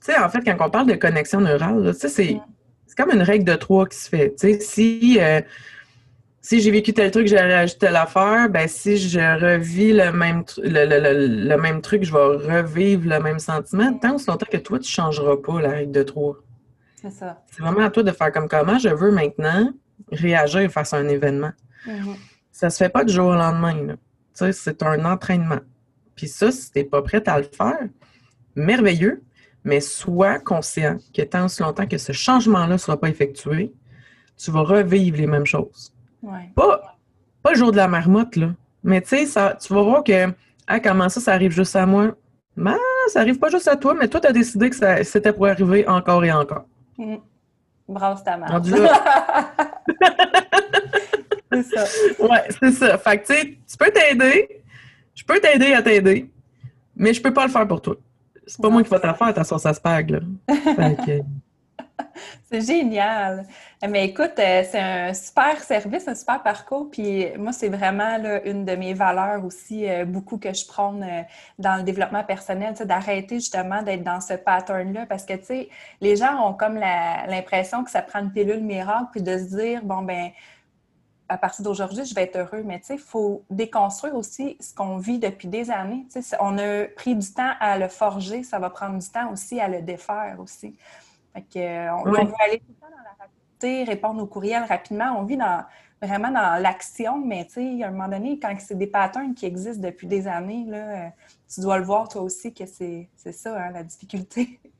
c'est. 0.00 0.18
en 0.18 0.28
fait, 0.28 0.40
quand 0.40 0.56
on 0.66 0.70
parle 0.70 0.88
de 0.88 0.94
connexion 0.94 1.40
neurale, 1.40 1.94
c'est 1.94 2.08
mm. 2.08 2.40
c'est 2.86 2.96
comme 2.96 3.10
une 3.12 3.22
règle 3.22 3.44
de 3.44 3.54
trois 3.54 3.86
qui 3.86 3.98
se 3.98 4.08
fait. 4.08 4.34
si 4.60 5.18
euh, 5.20 5.40
si 6.44 6.60
j'ai 6.60 6.72
vécu 6.72 6.92
tel 6.92 7.12
truc, 7.12 7.28
j'ai 7.28 7.38
réagi 7.38 7.78
telle 7.78 7.94
affaire, 7.94 8.50
ben 8.50 8.66
si 8.66 8.98
je 8.98 9.20
revis 9.20 9.92
le 9.92 10.10
même, 10.10 10.42
le, 10.58 11.56
même 11.56 11.80
truc, 11.80 12.02
je 12.02 12.12
vais 12.12 12.58
revivre 12.58 13.08
le 13.08 13.20
même 13.20 13.38
sentiment. 13.38 13.94
Tant 13.94 14.16
aussi 14.16 14.26
longtemps 14.26 14.48
que 14.50 14.56
toi, 14.56 14.80
tu 14.80 14.88
ne 14.88 14.92
changeras 14.92 15.36
pas 15.36 15.60
la 15.60 15.70
règle 15.70 15.92
de 15.92 16.02
trois. 16.02 16.36
C'est 17.00 17.12
ça. 17.12 17.40
C'est 17.46 17.62
vraiment 17.62 17.86
à 17.86 17.90
toi 17.90 18.02
de 18.02 18.10
faire 18.10 18.32
comme 18.32 18.48
comment 18.48 18.76
je 18.76 18.88
veux 18.88 19.12
maintenant 19.12 19.72
réagir 20.10 20.68
face 20.70 20.92
à 20.92 20.96
un 20.96 21.08
événement. 21.08 21.52
Mm-hmm. 21.86 22.16
Ça 22.50 22.70
se 22.70 22.78
fait 22.78 22.90
pas 22.90 23.04
du 23.04 23.12
jour 23.12 23.28
au 23.28 23.34
lendemain. 23.34 23.96
C'est 24.34 24.82
un 24.82 25.04
entraînement. 25.04 25.60
Puis 26.16 26.26
ça, 26.26 26.50
si 26.50 26.72
tu 26.72 26.78
n'es 26.80 26.84
pas 26.84 27.02
prête 27.02 27.28
à 27.28 27.38
le 27.38 27.44
faire, 27.44 27.88
merveilleux, 28.56 29.22
mais 29.62 29.80
sois 29.80 30.40
conscient 30.40 30.98
que 31.14 31.22
tant 31.22 31.44
aussi 31.44 31.62
longtemps 31.62 31.86
que 31.86 31.98
ce 31.98 32.10
changement-là 32.10 32.66
ne 32.66 32.76
sera 32.78 32.98
pas 32.98 33.08
effectué, 33.08 33.72
tu 34.36 34.50
vas 34.50 34.62
revivre 34.62 35.18
les 35.18 35.28
mêmes 35.28 35.46
choses. 35.46 35.92
Pas, 36.54 36.96
pas 37.42 37.50
le 37.50 37.56
jour 37.56 37.72
de 37.72 37.76
la 37.76 37.88
marmotte, 37.88 38.36
là. 38.36 38.50
Mais 38.84 39.00
tu 39.00 39.26
sais, 39.26 39.54
tu 39.60 39.72
vas 39.74 39.82
voir 39.82 40.04
que 40.04 40.32
ah, 40.66 40.80
comment 40.80 41.08
ça, 41.08 41.20
ça 41.20 41.32
arrive 41.32 41.52
juste 41.52 41.76
à 41.76 41.86
moi? 41.86 42.12
Ben, 42.56 42.76
ça 43.08 43.20
arrive 43.20 43.38
pas 43.38 43.48
juste 43.48 43.68
à 43.68 43.76
toi, 43.76 43.94
mais 43.94 44.08
toi, 44.08 44.20
tu 44.20 44.26
as 44.28 44.32
décidé 44.32 44.70
que 44.70 45.04
c'était 45.04 45.32
pour 45.32 45.46
arriver 45.46 45.86
encore 45.88 46.24
et 46.24 46.32
encore. 46.32 46.64
Mmh. 46.98 47.16
Brasse 47.88 48.22
ta 48.24 48.36
mère. 48.36 48.60
c'est 51.52 51.62
ça. 51.62 51.84
Ouais, 52.18 52.48
c'est 52.60 52.70
ça. 52.72 52.98
Fait 52.98 53.18
que 53.18 53.26
tu 53.26 53.34
sais, 53.34 53.58
tu 53.68 53.76
peux 53.76 53.90
t'aider. 53.90 54.62
Je 55.14 55.24
peux 55.24 55.40
t'aider 55.40 55.74
à 55.74 55.82
t'aider, 55.82 56.30
mais 56.96 57.12
je 57.12 57.20
peux 57.20 57.32
pas 57.32 57.44
le 57.46 57.50
faire 57.50 57.66
pour 57.68 57.82
toi. 57.82 57.96
C'est 58.46 58.60
pas 58.60 58.70
moi 58.70 58.82
qui 58.82 58.90
vais 58.90 58.98
te 58.98 59.12
faire 59.12 59.34
ta 59.34 59.44
sauce 59.44 59.66
à 59.66 59.74
spag, 59.74 60.10
là. 60.10 60.20
C'est 62.50 62.60
génial. 62.60 63.46
Mais 63.88 64.06
écoute, 64.06 64.38
euh, 64.38 64.62
c'est 64.68 64.78
un 64.78 65.14
super 65.14 65.62
service, 65.62 66.06
un 66.06 66.14
super 66.14 66.42
parcours. 66.42 66.90
Puis 66.90 67.26
moi, 67.38 67.52
c'est 67.52 67.68
vraiment 67.68 68.18
une 68.44 68.64
de 68.64 68.74
mes 68.76 68.94
valeurs 68.94 69.44
aussi, 69.44 69.88
euh, 69.88 70.04
beaucoup 70.04 70.38
que 70.38 70.52
je 70.52 70.66
prône 70.66 71.02
euh, 71.02 71.22
dans 71.58 71.76
le 71.76 71.82
développement 71.82 72.24
personnel, 72.24 72.74
d'arrêter 72.74 73.36
justement 73.36 73.82
d'être 73.82 74.04
dans 74.04 74.20
ce 74.20 74.34
pattern-là. 74.34 75.06
Parce 75.06 75.24
que, 75.24 75.34
tu 75.34 75.44
sais, 75.44 75.68
les 76.00 76.16
gens 76.16 76.48
ont 76.48 76.54
comme 76.54 76.76
l'impression 76.76 77.84
que 77.84 77.90
ça 77.90 78.02
prend 78.02 78.20
une 78.20 78.32
pilule 78.32 78.62
miracle, 78.62 79.08
puis 79.12 79.22
de 79.22 79.38
se 79.38 79.56
dire, 79.56 79.82
bon, 79.82 80.02
ben 80.02 80.30
à 81.28 81.38
partir 81.38 81.64
d'aujourd'hui, 81.64 82.04
je 82.04 82.14
vais 82.14 82.24
être 82.24 82.36
heureux. 82.36 82.62
Mais 82.64 82.78
tu 82.80 82.86
sais, 82.86 82.94
il 82.94 83.00
faut 83.00 83.42
déconstruire 83.48 84.14
aussi 84.14 84.56
ce 84.60 84.74
qu'on 84.74 84.98
vit 84.98 85.18
depuis 85.18 85.48
des 85.48 85.70
années. 85.70 86.06
Tu 86.12 86.22
sais, 86.22 86.36
on 86.40 86.58
a 86.58 86.84
pris 86.84 87.14
du 87.16 87.32
temps 87.32 87.52
à 87.58 87.78
le 87.78 87.88
forger, 87.88 88.42
ça 88.42 88.58
va 88.58 88.68
prendre 88.68 88.98
du 88.98 89.08
temps 89.08 89.32
aussi 89.32 89.58
à 89.58 89.68
le 89.68 89.80
défaire 89.80 90.36
aussi. 90.38 90.76
Fait 91.34 91.42
que, 91.42 91.58
euh, 91.58 91.94
on, 91.96 92.04
veut 92.04 92.18
aller 92.44 92.58
tout 92.58 92.66
le 92.68 92.74
temps 92.74 92.90
dans 92.90 93.02
la 93.02 93.16
rapidité, 93.18 93.84
répondre 93.84 94.22
aux 94.22 94.26
courriels 94.26 94.64
rapidement. 94.68 95.16
On 95.18 95.24
vit 95.24 95.36
dans, 95.36 95.64
vraiment 96.00 96.30
dans 96.30 96.60
l'action, 96.60 97.24
mais 97.24 97.46
tu 97.46 97.54
sais, 97.54 97.82
à 97.82 97.88
un 97.88 97.90
moment 97.90 98.08
donné, 98.08 98.38
quand 98.40 98.54
c'est 98.58 98.76
des 98.76 98.86
patterns 98.86 99.34
qui 99.34 99.46
existent 99.46 99.82
depuis 99.82 100.06
des 100.06 100.26
années, 100.28 100.64
là, 100.68 100.76
euh, 100.76 101.08
tu 101.52 101.60
dois 101.60 101.78
le 101.78 101.84
voir 101.84 102.08
toi 102.08 102.22
aussi 102.22 102.52
que 102.52 102.64
c'est 102.66 103.08
ça, 103.16 103.56
hein, 103.58 103.70
la 103.72 103.82
difficulté. 103.82 104.60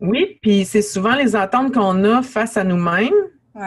Oui, 0.00 0.38
puis 0.40 0.64
c'est 0.64 0.80
souvent 0.80 1.16
les 1.16 1.34
attentes 1.34 1.74
qu'on 1.74 2.04
a 2.04 2.22
face 2.22 2.56
à 2.56 2.62
nous-mêmes, 2.62 3.10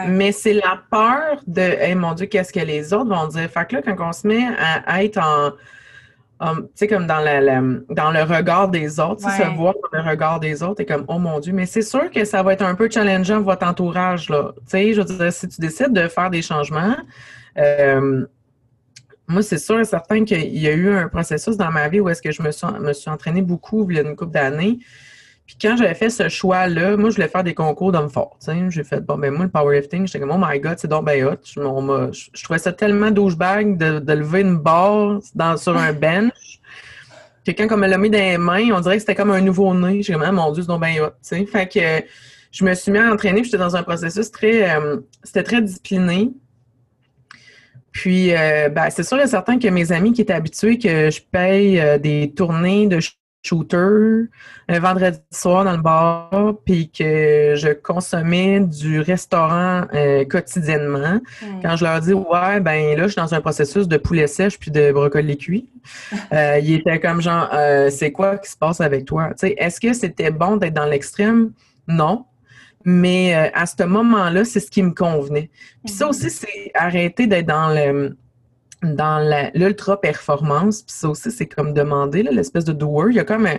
mais 0.08 0.32
c'est 0.32 0.54
la 0.54 0.80
peur 0.90 1.42
de 1.46 1.60
hey, 1.60 1.94
mon 1.94 2.14
Dieu, 2.14 2.24
qu'est-ce 2.24 2.54
que 2.54 2.60
les 2.60 2.94
autres 2.94 3.14
vont 3.14 3.26
dire? 3.26 3.50
Fait 3.50 3.68
que 3.68 3.76
là, 3.76 3.82
quand 3.82 4.08
on 4.08 4.12
se 4.14 4.26
met 4.26 4.46
à 4.56 5.04
être 5.04 5.18
en 5.18 5.52
tu 6.42 6.62
sais, 6.74 6.88
comme 6.88 7.06
dans, 7.06 7.20
la, 7.20 7.40
dans 7.40 8.10
le 8.10 8.22
regard 8.22 8.68
des 8.68 8.98
autres, 8.98 9.22
se 9.22 9.56
voir 9.56 9.74
dans 9.92 10.02
le 10.02 10.10
regard 10.10 10.40
des 10.40 10.62
autres, 10.62 10.80
et 10.80 10.86
comme, 10.86 11.04
oh 11.08 11.18
mon 11.18 11.38
Dieu, 11.40 11.52
mais 11.52 11.66
c'est 11.66 11.82
sûr 11.82 12.10
que 12.10 12.24
ça 12.24 12.42
va 12.42 12.52
être 12.54 12.62
un 12.62 12.74
peu 12.74 12.88
challengeant 12.90 13.40
votre 13.40 13.66
entourage, 13.66 14.28
là. 14.28 14.52
Tu 14.56 14.62
sais, 14.66 14.92
je 14.92 15.02
veux 15.02 15.16
dire, 15.16 15.32
si 15.32 15.48
tu 15.48 15.60
décides 15.60 15.92
de 15.92 16.08
faire 16.08 16.30
des 16.30 16.42
changements, 16.42 16.96
euh, 17.58 18.26
moi, 19.28 19.42
c'est 19.42 19.58
sûr 19.58 19.78
et 19.80 19.84
certain 19.84 20.24
qu'il 20.24 20.58
y 20.58 20.68
a 20.68 20.72
eu 20.72 20.90
un 20.90 21.08
processus 21.08 21.56
dans 21.56 21.70
ma 21.70 21.88
vie 21.88 22.00
où 22.00 22.08
est-ce 22.08 22.22
que 22.22 22.32
je 22.32 22.42
me 22.42 22.50
suis, 22.50 22.66
me 22.80 22.92
suis 22.92 23.10
entraînée 23.10 23.42
beaucoup 23.42 23.88
il 23.88 23.96
y 23.96 23.98
a 24.00 24.02
une 24.02 24.16
couple 24.16 24.32
d'années. 24.32 24.78
Puis 25.46 25.56
quand 25.60 25.76
j'avais 25.76 25.94
fait 25.94 26.10
ce 26.10 26.28
choix-là, 26.28 26.96
moi, 26.96 27.10
je 27.10 27.16
voulais 27.16 27.28
faire 27.28 27.44
des 27.44 27.54
concours 27.54 27.92
d'hommes 27.92 28.08
forts. 28.08 28.38
J'ai 28.68 28.84
fait, 28.84 29.00
bon, 29.00 29.18
ben 29.18 29.32
moi, 29.32 29.44
le 29.44 29.50
powerlifting, 29.50 30.06
j'étais 30.06 30.20
comme, 30.20 30.30
oh 30.30 30.40
my 30.40 30.60
God, 30.60 30.78
c'est 30.78 30.88
donc 30.88 31.04
ben 31.04 31.24
hot. 31.24 31.36
Je, 31.44 32.28
je, 32.34 32.44
trouvais 32.44 32.58
ça 32.58 32.72
tellement 32.72 33.10
douchebag 33.10 33.76
de, 33.76 33.98
de 33.98 34.12
lever 34.12 34.40
une 34.40 34.56
barre 34.56 35.18
dans, 35.34 35.56
sur 35.56 35.76
un 35.76 35.92
bench. 35.92 36.60
Quelqu'un 37.44 37.66
comme 37.66 37.80
me 37.80 37.88
l'a 37.88 37.98
mis 37.98 38.08
dans 38.08 38.18
les 38.18 38.38
mains, 38.38 38.70
on 38.72 38.80
dirait 38.80 38.96
que 38.96 39.00
c'était 39.00 39.16
comme 39.16 39.32
un 39.32 39.40
nouveau-né. 39.40 40.02
J'ai 40.02 40.12
comme, 40.12 40.24
oh, 40.26 40.32
mon 40.32 40.52
Dieu, 40.52 40.62
c'est 40.62 40.68
donc 40.68 40.80
ben 40.80 41.00
hot. 41.00 41.10
T'sais. 41.20 41.44
Fait 41.44 41.66
que 41.66 42.06
je 42.52 42.64
me 42.64 42.74
suis 42.74 42.92
mis 42.92 42.98
à 42.98 43.10
entraîner, 43.10 43.42
j'étais 43.42 43.58
dans 43.58 43.74
un 43.74 43.82
processus 43.82 44.30
très, 44.30 44.70
euh, 44.70 44.98
c'était 45.24 45.42
très 45.42 45.60
discipliné. 45.60 46.30
Puis, 47.90 48.34
euh, 48.34 48.68
ben, 48.68 48.88
c'est 48.90 49.02
sûr 49.02 49.20
et 49.20 49.26
certain 49.26 49.58
que 49.58 49.68
mes 49.68 49.92
amis 49.92 50.12
qui 50.12 50.22
étaient 50.22 50.32
habitués 50.32 50.78
que 50.78 51.10
je 51.10 51.20
paye 51.20 51.78
euh, 51.78 51.98
des 51.98 52.32
tournées 52.34 52.86
de 52.86 53.00
shooter 53.42 54.28
un 54.68 54.78
vendredi 54.78 55.18
soir 55.30 55.64
dans 55.64 55.72
le 55.72 55.82
bar, 55.82 56.54
puis 56.64 56.90
que 56.90 57.54
je 57.56 57.72
consommais 57.72 58.60
du 58.60 59.00
restaurant 59.00 59.86
euh, 59.94 60.24
quotidiennement. 60.24 61.20
Hmm. 61.42 61.60
Quand 61.62 61.76
je 61.76 61.84
leur 61.84 62.00
dis 62.00 62.12
ouais, 62.12 62.60
ben 62.60 62.96
là, 62.96 63.04
je 63.04 63.12
suis 63.12 63.20
dans 63.20 63.34
un 63.34 63.40
processus 63.40 63.88
de 63.88 63.96
poulet 63.96 64.26
sèche 64.26 64.58
puis 64.58 64.70
de 64.70 64.92
brocoli 64.92 65.36
cuit, 65.36 65.68
euh, 66.32 66.58
ils 66.62 66.74
étaient 66.74 67.00
comme 67.00 67.20
genre 67.20 67.48
euh, 67.52 67.90
c'est 67.90 68.12
quoi 68.12 68.38
qui 68.38 68.50
se 68.50 68.56
passe 68.56 68.80
avec 68.80 69.04
toi? 69.04 69.30
Est-ce 69.42 69.80
que 69.80 69.92
c'était 69.92 70.30
bon 70.30 70.56
d'être 70.56 70.74
dans 70.74 70.86
l'extrême? 70.86 71.52
Non. 71.88 72.24
Mais 72.84 73.32
à 73.54 73.64
ce 73.64 73.84
moment-là, 73.84 74.44
c'est 74.44 74.58
ce 74.58 74.68
qui 74.68 74.82
me 74.82 74.90
convenait. 74.90 75.50
Puis 75.84 75.94
ça 75.94 76.06
hmm. 76.06 76.10
aussi, 76.10 76.30
c'est 76.30 76.70
arrêter 76.74 77.28
d'être 77.28 77.46
dans 77.46 77.68
le 77.68 78.16
dans 78.82 79.50
l'ultra 79.54 80.00
performance, 80.00 80.82
puis 80.82 80.94
ça 80.94 81.08
aussi, 81.08 81.30
c'est 81.30 81.46
comme 81.46 81.72
demander 81.72 82.22
l'espèce 82.22 82.64
de 82.64 82.72
doer. 82.72 83.06
Il 83.10 83.16
y 83.16 83.20
a 83.20 83.24
comme 83.24 83.46
un, 83.46 83.58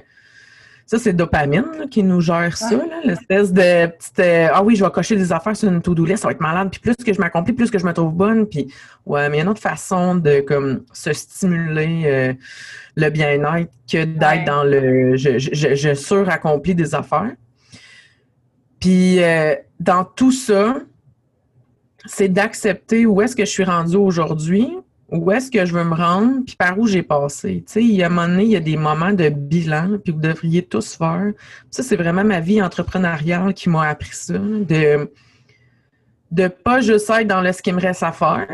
ça, 0.86 1.00
c'est 1.00 1.14
dopamine 1.14 1.88
qui 1.90 2.04
nous 2.04 2.20
gère 2.20 2.58
ça, 2.58 2.82
l'espèce 3.06 3.54
de 3.54 3.88
petite 3.88 4.20
euh, 4.20 4.50
Ah 4.52 4.64
oui, 4.64 4.76
je 4.76 4.84
vais 4.84 4.92
cocher 4.92 5.16
des 5.16 5.32
affaires 5.32 5.56
sur 5.56 5.70
une 5.70 5.82
to-do 5.82 6.04
list, 6.04 6.24
ça 6.24 6.28
va 6.28 6.34
être 6.34 6.42
malade. 6.42 6.70
Puis 6.72 6.82
plus 6.82 6.96
que 6.96 7.14
je 7.14 7.20
m'accomplis, 7.20 7.54
plus 7.54 7.72
que 7.72 7.80
je 7.80 7.86
me 7.86 7.94
trouve 7.94 8.14
bonne. 8.14 8.46
Puis 8.48 8.68
ouais, 9.06 9.30
mais 9.30 9.38
il 9.38 9.40
y 9.40 9.42
a 9.42 9.44
une 9.44 9.50
autre 9.50 9.62
façon 9.62 10.16
de 10.16 10.42
comme 10.42 10.84
se 10.92 11.14
stimuler 11.14 12.04
euh, 12.06 12.34
le 12.98 13.10
bien-être 13.10 13.72
que 13.90 14.04
d'être 14.04 14.46
dans 14.46 14.64
le 14.66 15.16
je, 15.16 15.40
je, 15.40 15.74
je, 15.74 15.94
suraccomplis 15.94 16.76
des 16.76 16.94
affaires. 16.94 17.32
Puis 18.82 19.24
euh, 19.24 19.56
dans 19.80 20.04
tout 20.04 20.34
ça, 20.34 20.76
c'est 22.06 22.28
d'accepter 22.28 23.06
où 23.06 23.22
est-ce 23.22 23.38
que 23.38 23.46
je 23.46 23.50
suis 23.50 23.64
rendue 23.64 23.96
aujourd'hui, 23.96 24.70
où 25.14 25.32
est-ce 25.32 25.52
que 25.52 25.64
je 25.64 25.74
veux 25.74 25.84
me 25.84 25.94
rendre, 25.94 26.44
puis 26.46 26.56
par 26.56 26.78
où 26.80 26.88
j'ai 26.88 27.04
passé. 27.04 27.64
Tu 27.68 27.74
sais, 27.74 27.84
il 27.84 27.94
y 27.94 28.04
a 28.04 28.08
un 28.08 28.10
moment 28.10 28.28
donné, 28.28 28.44
il 28.46 28.52
y 28.52 28.56
a 28.56 28.60
des 28.60 28.78
moments 28.78 29.14
de 29.14 29.30
bilan, 29.30 30.00
puis 30.04 30.12
vous 30.12 30.20
devriez 30.20 30.64
tous 30.64 30.96
faire. 30.96 31.32
Ça, 31.70 31.84
c'est 31.84 31.96
vraiment 31.96 32.24
ma 32.24 32.40
vie 32.40 32.62
entrepreneuriale 32.62 33.54
qui 33.54 33.70
m'a 33.70 33.88
appris 33.88 34.14
ça, 34.14 34.38
de 34.38 35.10
de 36.32 36.48
pas 36.48 36.82
juste 36.82 37.12
être 37.12 37.28
dans 37.28 37.42
le 37.42 37.52
ce 37.52 37.62
qui 37.62 37.72
me 37.72 37.80
reste 37.80 38.02
à 38.02 38.12
faire, 38.12 38.48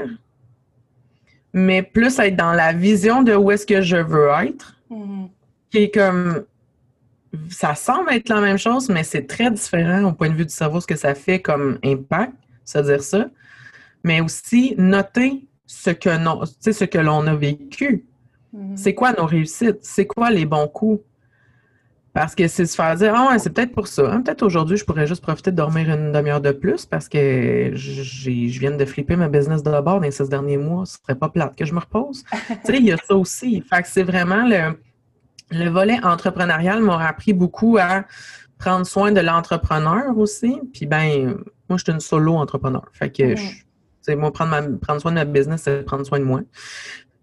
mais 1.54 1.82
plus 1.82 2.20
être 2.20 2.36
dans 2.36 2.52
la 2.52 2.74
vision 2.74 3.24
de 3.24 3.34
où 3.34 3.52
est-ce 3.52 3.66
que 3.66 3.82
je 3.82 3.96
veux 3.96 4.28
être, 4.46 4.76
mm-hmm. 4.92 5.30
qui 5.72 5.78
est 5.78 5.94
comme 5.94 6.44
ça 7.50 7.74
semble 7.76 8.12
être 8.12 8.28
la 8.28 8.42
même 8.42 8.58
chose, 8.58 8.90
mais 8.90 9.04
c'est 9.04 9.28
très 9.28 9.50
différent 9.50 10.04
au 10.04 10.12
point 10.12 10.30
de 10.30 10.36
vue 10.36 10.46
du 10.46 10.54
cerveau, 10.54 10.82
ce 10.82 10.88
que 10.88 10.98
ça 10.98 11.16
fait 11.16 11.40
comme 11.42 11.80
impact, 11.86 12.34
c'est-à-dire 12.66 13.02
ça. 13.02 13.30
Mais 14.04 14.20
aussi 14.20 14.76
noter 14.78 15.48
ce 15.70 15.92
que, 15.92 16.18
non, 16.18 16.42
ce 16.60 16.84
que 16.84 16.98
l'on 16.98 17.28
a 17.28 17.36
vécu. 17.36 18.04
Mm-hmm. 18.56 18.76
C'est 18.76 18.96
quoi 18.96 19.14
nos 19.14 19.28
réussites? 19.28 19.78
C'est 19.84 20.08
quoi 20.08 20.32
les 20.32 20.48
bons 20.48 20.68
coups? 20.68 21.04
Parce 22.12 22.34
que 22.34 22.48
c'est 22.48 22.66
se 22.66 22.74
faire 22.74 22.96
dire, 22.96 23.14
ah 23.16 23.38
c'est 23.38 23.52
peut-être 23.52 23.74
pour 23.74 23.86
ça. 23.86 24.12
Hein, 24.12 24.24
peut-être 24.24 24.42
aujourd'hui, 24.42 24.78
je 24.78 24.84
pourrais 24.84 25.06
juste 25.06 25.22
profiter 25.22 25.52
de 25.52 25.56
dormir 25.56 25.88
une 25.92 26.12
demi-heure 26.12 26.42
de 26.42 26.52
plus 26.52 26.88
parce 26.88 27.08
que 27.08 27.72
je 27.76 28.60
viens 28.60 28.72
de 28.72 28.84
flipper 28.84 29.16
ma 29.16 29.30
business 29.30 29.62
de 29.62 29.70
bord 29.70 29.84
dans 29.84 30.00
les 30.00 30.10
six 30.10 30.28
derniers 30.28 30.58
mois. 30.58 30.88
Ce 30.88 30.98
serait 31.04 31.14
pas 31.14 31.30
plate 31.30 31.56
que 31.56 31.66
je 31.66 31.74
me 31.76 31.80
repose. 31.80 32.24
tu 32.32 32.56
sais, 32.64 32.78
il 32.78 32.86
y 32.86 32.92
a 32.92 32.98
ça 32.98 33.16
aussi. 33.16 33.62
Fait 33.62 33.84
que 33.84 33.88
c'est 33.88 34.04
vraiment 34.04 34.48
le, 34.48 34.76
le 35.52 35.70
volet 35.70 36.04
entrepreneurial 36.04 36.82
m'a 36.82 37.08
appris 37.08 37.34
beaucoup 37.34 37.78
à 37.80 38.06
prendre 38.58 38.88
soin 38.88 39.12
de 39.12 39.22
l'entrepreneur 39.22 40.18
aussi. 40.18 40.60
Puis 40.74 40.88
ben, 40.88 41.36
moi, 41.70 41.78
je 41.78 41.84
suis 41.84 41.94
une 41.94 42.00
solo 42.00 42.38
entrepreneur. 42.38 42.86
Fait 42.92 43.12
que 43.12 43.36
mm-hmm. 43.36 43.64
C'est 44.02 44.16
moi, 44.16 44.32
prendre, 44.32 44.78
prendre 44.80 45.02
soin 45.02 45.12
de 45.12 45.18
ma 45.18 45.26
business, 45.26 45.62
c'est 45.64 45.84
prendre 45.84 46.06
soin 46.06 46.20
de 46.20 46.26
moi. 46.26 46.42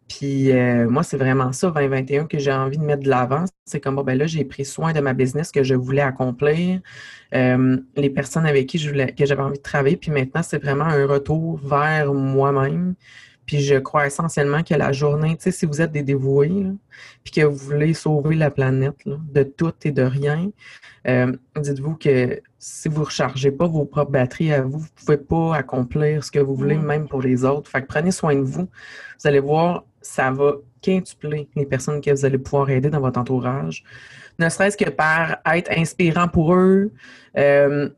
Puis 0.08 0.52
euh, 0.52 0.88
moi, 0.88 1.02
c'est 1.02 1.16
vraiment 1.16 1.52
ça, 1.52 1.70
2021, 1.70 2.26
que 2.26 2.38
j'ai 2.38 2.52
envie 2.52 2.78
de 2.78 2.84
mettre 2.84 3.02
de 3.02 3.08
l'avant. 3.08 3.44
C'est 3.64 3.80
comme, 3.80 3.96
bon, 3.96 4.04
ben 4.04 4.16
là, 4.16 4.26
j'ai 4.26 4.44
pris 4.44 4.64
soin 4.64 4.92
de 4.92 5.00
ma 5.00 5.14
business 5.14 5.50
que 5.50 5.64
je 5.64 5.74
voulais 5.74 6.02
accomplir, 6.02 6.80
euh, 7.34 7.76
les 7.96 8.10
personnes 8.10 8.46
avec 8.46 8.68
qui 8.68 8.78
je 8.78 8.88
voulais, 8.88 9.12
que 9.12 9.26
j'avais 9.26 9.42
envie 9.42 9.58
de 9.58 9.62
travailler. 9.62 9.96
Puis 9.96 10.12
maintenant, 10.12 10.42
c'est 10.42 10.62
vraiment 10.62 10.84
un 10.84 11.06
retour 11.06 11.58
vers 11.58 12.12
moi-même. 12.14 12.94
Puis 13.46 13.60
je 13.60 13.76
crois 13.76 14.06
essentiellement 14.06 14.62
que 14.62 14.74
la 14.74 14.92
journée, 14.92 15.36
tu 15.36 15.44
sais, 15.44 15.50
si 15.52 15.66
vous 15.66 15.80
êtes 15.80 15.92
des 15.92 16.02
dévoués, 16.02 16.66
puis 17.22 17.32
que 17.32 17.42
vous 17.42 17.56
voulez 17.56 17.94
sauver 17.94 18.34
la 18.34 18.50
planète 18.50 18.96
de 19.06 19.42
tout 19.44 19.72
et 19.84 19.92
de 19.92 20.02
rien, 20.02 20.50
euh, 21.06 21.32
dites-vous 21.56 21.94
que 21.94 22.40
si 22.58 22.88
vous 22.88 23.00
ne 23.00 23.06
rechargez 23.06 23.52
pas 23.52 23.68
vos 23.68 23.84
propres 23.84 24.10
batteries 24.10 24.52
à 24.52 24.62
vous, 24.62 24.78
vous 24.78 24.84
ne 24.84 25.04
pouvez 25.04 25.16
pas 25.16 25.56
accomplir 25.56 26.24
ce 26.24 26.32
que 26.32 26.40
vous 26.40 26.56
voulez, 26.56 26.76
même 26.76 27.06
pour 27.06 27.22
les 27.22 27.44
autres. 27.44 27.70
Fait 27.70 27.82
que 27.82 27.86
prenez 27.86 28.10
soin 28.10 28.34
de 28.34 28.40
vous. 28.40 28.68
Vous 29.20 29.26
allez 29.26 29.40
voir, 29.40 29.84
ça 30.02 30.30
va 30.32 30.54
quintupler 30.82 31.48
les 31.54 31.66
personnes 31.66 32.00
que 32.00 32.10
vous 32.10 32.24
allez 32.24 32.38
pouvoir 32.38 32.70
aider 32.70 32.90
dans 32.90 33.00
votre 33.00 33.20
entourage. 33.20 33.84
Ne 34.38 34.48
serait-ce 34.48 34.76
que 34.76 34.90
par 34.90 35.38
être 35.46 35.70
inspirant 35.70 36.28
pour 36.28 36.54
eux, 36.54 36.92
euh, 37.36 37.88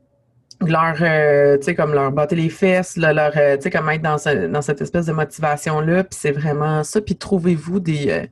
leur, 0.61 0.95
euh, 1.01 1.57
tu 1.57 1.63
sais, 1.63 1.75
comme 1.75 1.93
leur 1.93 2.11
botter 2.11 2.35
les 2.35 2.49
fesses, 2.49 2.97
leur, 2.97 3.31
euh, 3.37 3.55
tu 3.55 3.63
sais, 3.63 3.69
comme 3.69 3.89
être 3.89 4.01
dans, 4.01 4.17
dans 4.51 4.61
cette 4.61 4.81
espèce 4.81 5.05
de 5.05 5.13
motivation-là. 5.13 6.03
Puis 6.03 6.19
c'est 6.19 6.31
vraiment 6.31 6.83
ça. 6.83 7.01
Puis 7.01 7.15
trouvez-vous 7.15 7.79
des, 7.79 8.29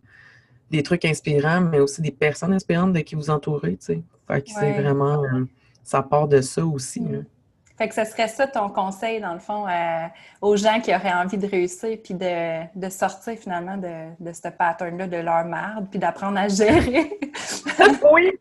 des 0.72 0.84
trucs 0.84 1.06
inspirants, 1.06 1.62
mais 1.62 1.80
aussi 1.80 2.02
des 2.02 2.12
personnes 2.12 2.54
inspirantes 2.54 2.94
de 2.94 3.00
qui 3.00 3.16
vous 3.16 3.30
entourez, 3.30 3.78
tu 3.78 3.86
sais. 3.86 4.02
Fait 4.28 4.42
que 4.42 4.50
c'est 4.50 4.74
vraiment 4.74 5.24
ça 5.84 6.04
part 6.04 6.28
de 6.28 6.42
ça 6.42 6.66
aussi. 6.66 7.02
Fait 7.78 7.88
que 7.88 7.96
ce 7.96 8.04
serait 8.04 8.28
ça 8.28 8.46
ton 8.46 8.68
conseil, 8.68 9.22
dans 9.22 9.34
le 9.34 9.40
fond, 9.40 9.66
aux 10.42 10.58
gens 10.58 10.82
qui 10.82 10.94
auraient 10.94 11.14
envie 11.14 11.38
de 11.38 11.48
réussir 11.48 11.98
puis 12.04 12.14
de, 12.14 12.90
sortir 12.90 13.36
finalement 13.38 13.78
de, 13.78 14.10
de 14.20 14.34
ce 14.34 14.50
pattern-là 14.50 15.08
de 15.08 15.16
leur 15.16 15.46
marde 15.46 15.88
puis 15.90 15.98
d'apprendre 15.98 16.38
à 16.40 16.50
gérer? 16.50 17.18
oui! 18.12 18.38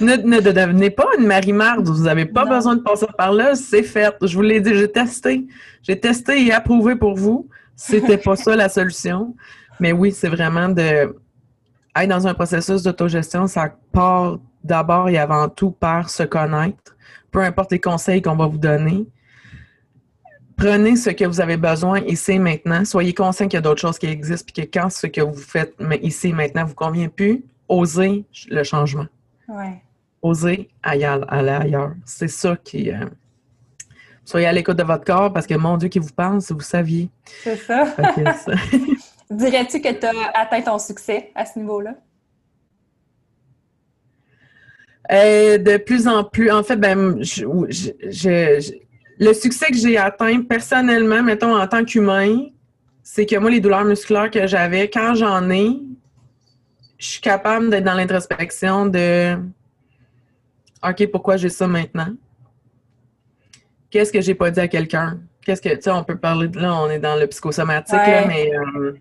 Ne, 0.00 0.16
devenez 0.40 0.90
pas 0.90 1.06
une 1.18 1.26
marie-marde. 1.26 1.88
Vous 1.88 2.04
n'avez 2.04 2.26
pas 2.26 2.44
besoin 2.44 2.76
de 2.76 2.82
passer 2.82 3.06
par 3.16 3.32
là. 3.32 3.54
C'est 3.54 3.82
fait. 3.82 4.14
Je 4.22 4.34
vous 4.34 4.42
l'ai 4.42 4.60
dit, 4.60 4.74
j'ai 4.74 4.90
testé. 4.90 5.46
J'ai 5.82 5.98
testé 5.98 6.46
et 6.46 6.52
approuvé 6.52 6.96
pour 6.96 7.14
vous. 7.14 7.48
C'était 7.74 8.18
pas 8.18 8.36
ça 8.36 8.56
la 8.56 8.68
solution. 8.68 9.34
Mais 9.80 9.92
oui, 9.92 10.12
c'est 10.12 10.28
vraiment 10.28 10.68
de 10.68 11.14
être 11.96 12.08
dans 12.08 12.26
un 12.26 12.34
processus 12.34 12.82
d'autogestion. 12.82 13.46
Ça 13.46 13.74
part 13.92 14.38
d'abord 14.64 15.08
et 15.08 15.18
avant 15.18 15.48
tout 15.48 15.70
par 15.70 16.10
se 16.10 16.22
connaître, 16.22 16.96
peu 17.30 17.40
importe 17.40 17.72
les 17.72 17.80
conseils 17.80 18.20
qu'on 18.20 18.36
va 18.36 18.46
vous 18.46 18.58
donner. 18.58 19.06
Prenez 20.56 20.96
ce 20.96 21.10
que 21.10 21.24
vous 21.24 21.40
avez 21.40 21.58
besoin 21.58 22.00
ici 22.00 22.38
maintenant. 22.38 22.84
Soyez 22.84 23.12
conscient 23.12 23.46
qu'il 23.46 23.56
y 23.56 23.58
a 23.58 23.62
d'autres 23.62 23.80
choses 23.80 23.98
qui 23.98 24.06
existent, 24.06 24.50
puis 24.52 24.66
que 24.66 24.78
quand 24.78 24.90
ce 24.90 25.06
que 25.06 25.20
vous 25.20 25.36
faites 25.36 25.74
ici 26.02 26.32
maintenant 26.32 26.64
vous 26.64 26.74
convient 26.74 27.08
plus, 27.08 27.44
osez 27.68 28.24
le 28.48 28.62
changement. 28.62 29.06
Ouais. 29.48 29.82
Osez 30.22 30.68
aller 30.82 31.04
ailleurs. 31.04 31.94
C'est 32.04 32.28
ça 32.28 32.56
qui. 32.56 32.90
Euh, 32.90 33.06
soyez 34.24 34.46
à 34.46 34.52
l'écoute 34.52 34.76
de 34.76 34.82
votre 34.82 35.04
corps 35.04 35.32
parce 35.32 35.46
que 35.46 35.54
mon 35.54 35.76
Dieu 35.76 35.88
qui 35.88 35.98
vous 35.98 36.12
pense, 36.14 36.50
vous 36.50 36.60
saviez. 36.60 37.10
C'est 37.42 37.56
ça. 37.56 37.84
Dirais-tu 39.30 39.80
que 39.80 39.92
tu 39.92 40.06
as 40.06 40.30
atteint 40.34 40.62
ton 40.62 40.78
succès 40.78 41.30
à 41.34 41.44
ce 41.44 41.58
niveau-là? 41.58 41.94
Euh, 45.12 45.58
de 45.58 45.76
plus 45.76 46.08
en 46.08 46.24
plus, 46.24 46.50
en 46.50 46.62
fait, 46.62 46.76
ben, 46.76 47.22
je, 47.22 47.44
le 49.18 49.32
succès 49.32 49.66
que 49.66 49.76
j'ai 49.76 49.96
atteint 49.96 50.42
personnellement, 50.42 51.22
mettons 51.22 51.56
en 51.56 51.66
tant 51.66 51.84
qu'humain, 51.84 52.46
c'est 53.02 53.24
que 53.24 53.36
moi, 53.36 53.50
les 53.50 53.60
douleurs 53.60 53.84
musculaires 53.84 54.30
que 54.30 54.46
j'avais, 54.46 54.90
quand 54.90 55.14
j'en 55.14 55.48
ai, 55.50 55.78
je 56.98 57.06
suis 57.06 57.20
capable 57.20 57.70
d'être 57.70 57.84
dans 57.84 57.94
l'introspection 57.94 58.86
de 58.86 59.38
OK, 60.86 61.06
pourquoi 61.10 61.36
j'ai 61.36 61.48
ça 61.48 61.66
maintenant? 61.66 62.14
Qu'est-ce 63.90 64.12
que 64.12 64.20
j'ai 64.20 64.34
pas 64.34 64.50
dit 64.50 64.60
à 64.60 64.68
quelqu'un? 64.68 65.20
Qu'est-ce 65.44 65.62
que, 65.62 65.74
tu 65.74 65.82
sais, 65.82 65.90
on 65.90 66.04
peut 66.04 66.18
parler 66.18 66.48
de 66.48 66.60
là, 66.60 66.74
on 66.74 66.90
est 66.90 66.98
dans 66.98 67.16
le 67.16 67.26
psychosomatique, 67.28 67.94
là, 67.94 68.26
mais 68.26 68.50
euh, 68.54 68.92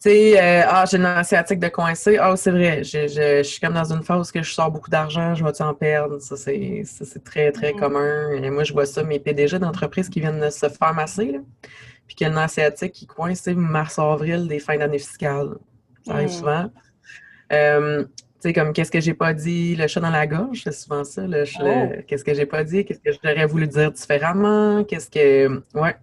tu 0.00 0.10
sais, 0.10 0.40
euh, 0.40 0.62
ah, 0.68 0.84
j'ai 0.88 0.98
une 0.98 1.04
asiatique 1.04 1.58
de 1.58 1.68
coincé. 1.68 2.16
Ah, 2.18 2.36
c'est 2.36 2.52
vrai, 2.52 2.84
je, 2.84 3.08
je, 3.08 3.42
suis 3.42 3.60
comme 3.60 3.74
dans 3.74 3.92
une 3.92 4.04
phase 4.04 4.30
où 4.32 4.40
je 4.40 4.52
sors 4.52 4.70
beaucoup 4.70 4.90
d'argent, 4.90 5.34
je 5.34 5.42
vais-tu 5.42 5.62
en 5.62 5.74
perdre? 5.74 6.20
Ça, 6.20 6.36
c'est 6.36 6.84
très, 7.24 7.50
très 7.50 7.72
mm-hmm. 7.72 7.78
commun. 7.78 8.30
Et 8.30 8.50
moi, 8.50 8.62
je 8.62 8.72
vois 8.72 8.86
ça, 8.86 9.02
mes 9.02 9.18
PDG 9.18 9.58
d'entreprise 9.58 10.08
qui 10.08 10.20
viennent 10.20 10.40
de 10.40 10.50
se 10.50 10.68
faire 10.68 10.94
masser, 10.94 11.32
là, 11.32 11.38
puis 12.06 12.14
qu'il 12.14 12.26
y 12.26 12.30
a 12.30 12.32
une 12.32 12.38
asiatique 12.38 12.92
qui 12.92 13.06
coince, 13.06 13.46
mars-avril 13.48 14.46
des 14.46 14.60
fins 14.60 14.78
d'année 14.78 14.98
fiscale. 14.98 15.56
Ça 16.06 16.14
arrive 16.14 16.28
mm. 16.28 16.32
souvent. 16.32 16.70
Euh, 17.52 18.04
tu 18.04 18.10
sais, 18.40 18.52
comme 18.52 18.72
qu'est-ce 18.72 18.90
que 18.90 19.00
j'ai 19.00 19.14
pas 19.14 19.34
dit, 19.34 19.74
le 19.74 19.86
chat 19.86 20.00
dans 20.00 20.10
la 20.10 20.26
gorge, 20.26 20.62
c'est 20.64 20.72
souvent 20.72 21.04
ça. 21.04 21.26
Le, 21.26 21.44
oh. 21.60 22.02
Qu'est-ce 22.06 22.24
que 22.24 22.34
j'ai 22.34 22.46
pas 22.46 22.62
dit, 22.62 22.84
qu'est-ce 22.84 23.00
que 23.00 23.10
j'aurais 23.12 23.46
voulu 23.46 23.66
dire 23.66 23.90
différemment, 23.90 24.84
qu'est-ce 24.84 25.10
que. 25.10 25.62
Ouais. 25.74 25.96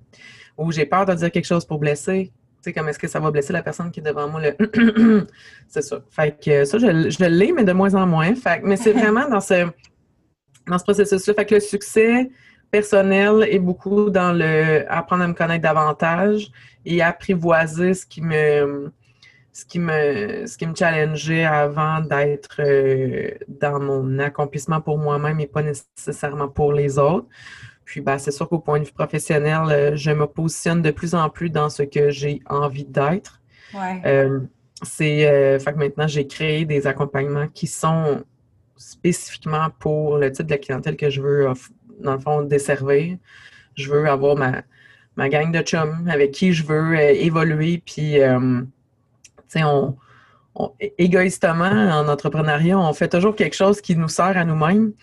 Ou 0.57 0.71
j'ai 0.71 0.85
peur 0.85 1.05
de 1.05 1.13
dire 1.13 1.31
quelque 1.31 1.45
chose 1.45 1.65
pour 1.65 1.79
blesser 1.79 2.31
sais, 2.65 2.73
comme 2.73 2.89
est-ce 2.89 2.99
que 2.99 3.07
ça 3.07 3.19
va 3.19 3.31
blesser 3.31 3.53
la 3.53 3.63
personne 3.63 3.91
qui 3.91 3.99
est 3.99 4.03
devant 4.03 4.27
moi? 4.27 4.41
Le... 4.41 5.27
c'est 5.67 5.81
ça. 5.81 6.01
Fait 6.09 6.37
que 6.43 6.65
ça, 6.65 6.77
je, 6.77 7.09
je 7.09 7.25
l'ai, 7.25 7.51
mais 7.51 7.63
de 7.63 7.71
moins 7.71 7.93
en 7.93 8.05
moins. 8.05 8.33
Fait 8.35 8.61
mais 8.63 8.75
c'est 8.75 8.93
vraiment 8.99 9.29
dans 9.29 9.39
ce, 9.39 9.67
dans 10.67 10.77
ce 10.77 10.83
processus-là. 10.83 11.33
Fait 11.33 11.45
que 11.45 11.55
le 11.55 11.61
succès 11.61 12.29
personnel 12.71 13.47
est 13.49 13.59
beaucoup 13.59 14.09
dans 14.09 14.33
le 14.33 14.85
apprendre 14.91 15.23
à 15.23 15.27
me 15.27 15.33
connaître 15.33 15.61
davantage 15.61 16.51
et 16.85 17.01
apprivoiser 17.01 17.93
ce 17.93 18.05
qui 18.05 18.21
me 18.21 18.91
ce 19.55 19.63
qui 19.63 19.79
me 19.79 20.45
ce 20.45 20.57
qui 20.57 20.67
me 20.67 20.75
challengeait 20.75 21.45
avant 21.45 22.01
d'être 22.01 22.57
euh, 22.59 23.31
dans 23.47 23.79
mon 23.79 24.19
accomplissement 24.19 24.81
pour 24.81 24.97
moi-même 24.97 25.39
et 25.39 25.47
pas 25.47 25.61
nécessairement 25.61 26.49
pour 26.49 26.73
les 26.73 26.99
autres. 26.99 27.27
Puis 27.85 28.01
ben, 28.01 28.17
c'est 28.17 28.31
sûr 28.31 28.49
qu'au 28.49 28.59
point 28.59 28.81
de 28.81 28.83
vue 28.83 28.91
professionnel, 28.91 29.61
euh, 29.69 29.95
je 29.95 30.11
me 30.11 30.27
positionne 30.27 30.81
de 30.81 30.91
plus 30.91 31.15
en 31.15 31.29
plus 31.29 31.49
dans 31.49 31.69
ce 31.69 31.83
que 31.83 32.09
j'ai 32.09 32.41
envie 32.49 32.83
d'être. 32.83 33.41
Ouais. 33.73 34.01
Euh, 34.05 34.41
c'est 34.83 35.25
euh, 35.25 35.57
fait 35.57 35.71
que 35.71 35.77
maintenant 35.77 36.07
j'ai 36.07 36.27
créé 36.27 36.65
des 36.65 36.85
accompagnements 36.85 37.47
qui 37.47 37.67
sont 37.67 38.25
spécifiquement 38.75 39.69
pour 39.79 40.17
le 40.17 40.33
type 40.33 40.47
de 40.47 40.55
clientèle 40.55 40.97
que 40.97 41.09
je 41.09 41.21
veux 41.21 41.47
dans 42.01 42.15
le 42.15 42.19
fond 42.19 42.41
desservir. 42.41 43.17
Je 43.75 43.89
veux 43.89 44.05
avoir 44.09 44.35
ma, 44.35 44.63
ma 45.15 45.29
gang 45.29 45.49
de 45.49 45.61
chums 45.61 46.09
avec 46.09 46.31
qui 46.31 46.51
je 46.51 46.65
veux 46.65 46.99
évoluer 46.99 47.81
puis 47.85 48.19
on 49.63 49.95
égoïstement, 50.97 51.65
en 51.65 52.07
entrepreneuriat, 52.07 52.79
on 52.79 52.93
fait 52.93 53.09
toujours 53.09 53.35
quelque 53.35 53.55
chose 53.55 53.81
qui 53.81 53.95
nous 53.95 54.07
sert 54.07 54.37
à 54.37 54.45
nous-mêmes. 54.45 54.93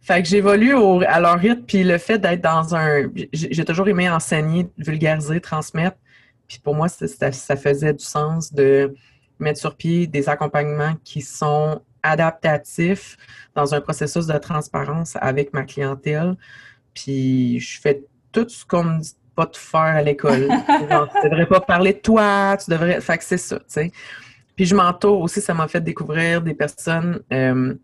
Fait 0.00 0.22
que 0.22 0.28
j'évolue 0.28 0.74
à 1.06 1.20
leur 1.20 1.38
rythme, 1.38 1.62
puis 1.62 1.82
le 1.82 1.98
fait 1.98 2.18
d'être 2.18 2.40
dans 2.40 2.74
un... 2.74 3.10
J'ai 3.32 3.64
toujours 3.64 3.88
aimé 3.88 4.08
enseigner, 4.08 4.68
vulgariser, 4.78 5.40
transmettre. 5.40 5.96
Puis 6.46 6.58
pour 6.58 6.74
moi, 6.74 6.88
ça, 6.88 7.56
faisait 7.56 7.92
du 7.92 8.04
sens 8.04 8.52
de 8.52 8.94
mettre 9.38 9.58
sur 9.58 9.76
pied 9.76 10.06
des 10.06 10.28
accompagnements 10.28 10.94
qui 11.04 11.22
sont 11.22 11.82
adaptatifs 12.02 13.16
dans 13.54 13.74
un 13.74 13.80
processus 13.80 14.26
de 14.26 14.38
transparence 14.38 15.16
avec 15.20 15.52
ma 15.52 15.64
clientèle. 15.64 16.36
Puis 16.94 17.58
je 17.60 17.80
fais 17.80 18.04
tout 18.32 18.48
ce 18.48 18.64
qu'on 18.64 18.84
me 18.84 19.00
pas 19.40 19.46
de 19.46 19.56
faire 19.56 19.80
à 19.80 20.02
l'école. 20.02 20.48
tu 21.22 21.28
devrais 21.28 21.46
pas 21.46 21.60
parler 21.60 21.94
de 21.94 21.98
toi, 21.98 22.56
tu 22.62 22.70
devrais... 22.70 23.00
Fait 23.00 23.16
que 23.16 23.24
c'est 23.24 23.38
ça, 23.38 23.56
tu 23.56 23.64
sais. 23.68 23.92
Puis 24.54 24.66
je 24.66 24.74
m'entoure 24.74 25.20
aussi, 25.20 25.40
ça 25.40 25.54
m'a 25.54 25.66
fait 25.68 25.80
découvrir 25.80 26.42
des 26.42 26.52
personnes 26.52 27.20
euh, 27.32 27.74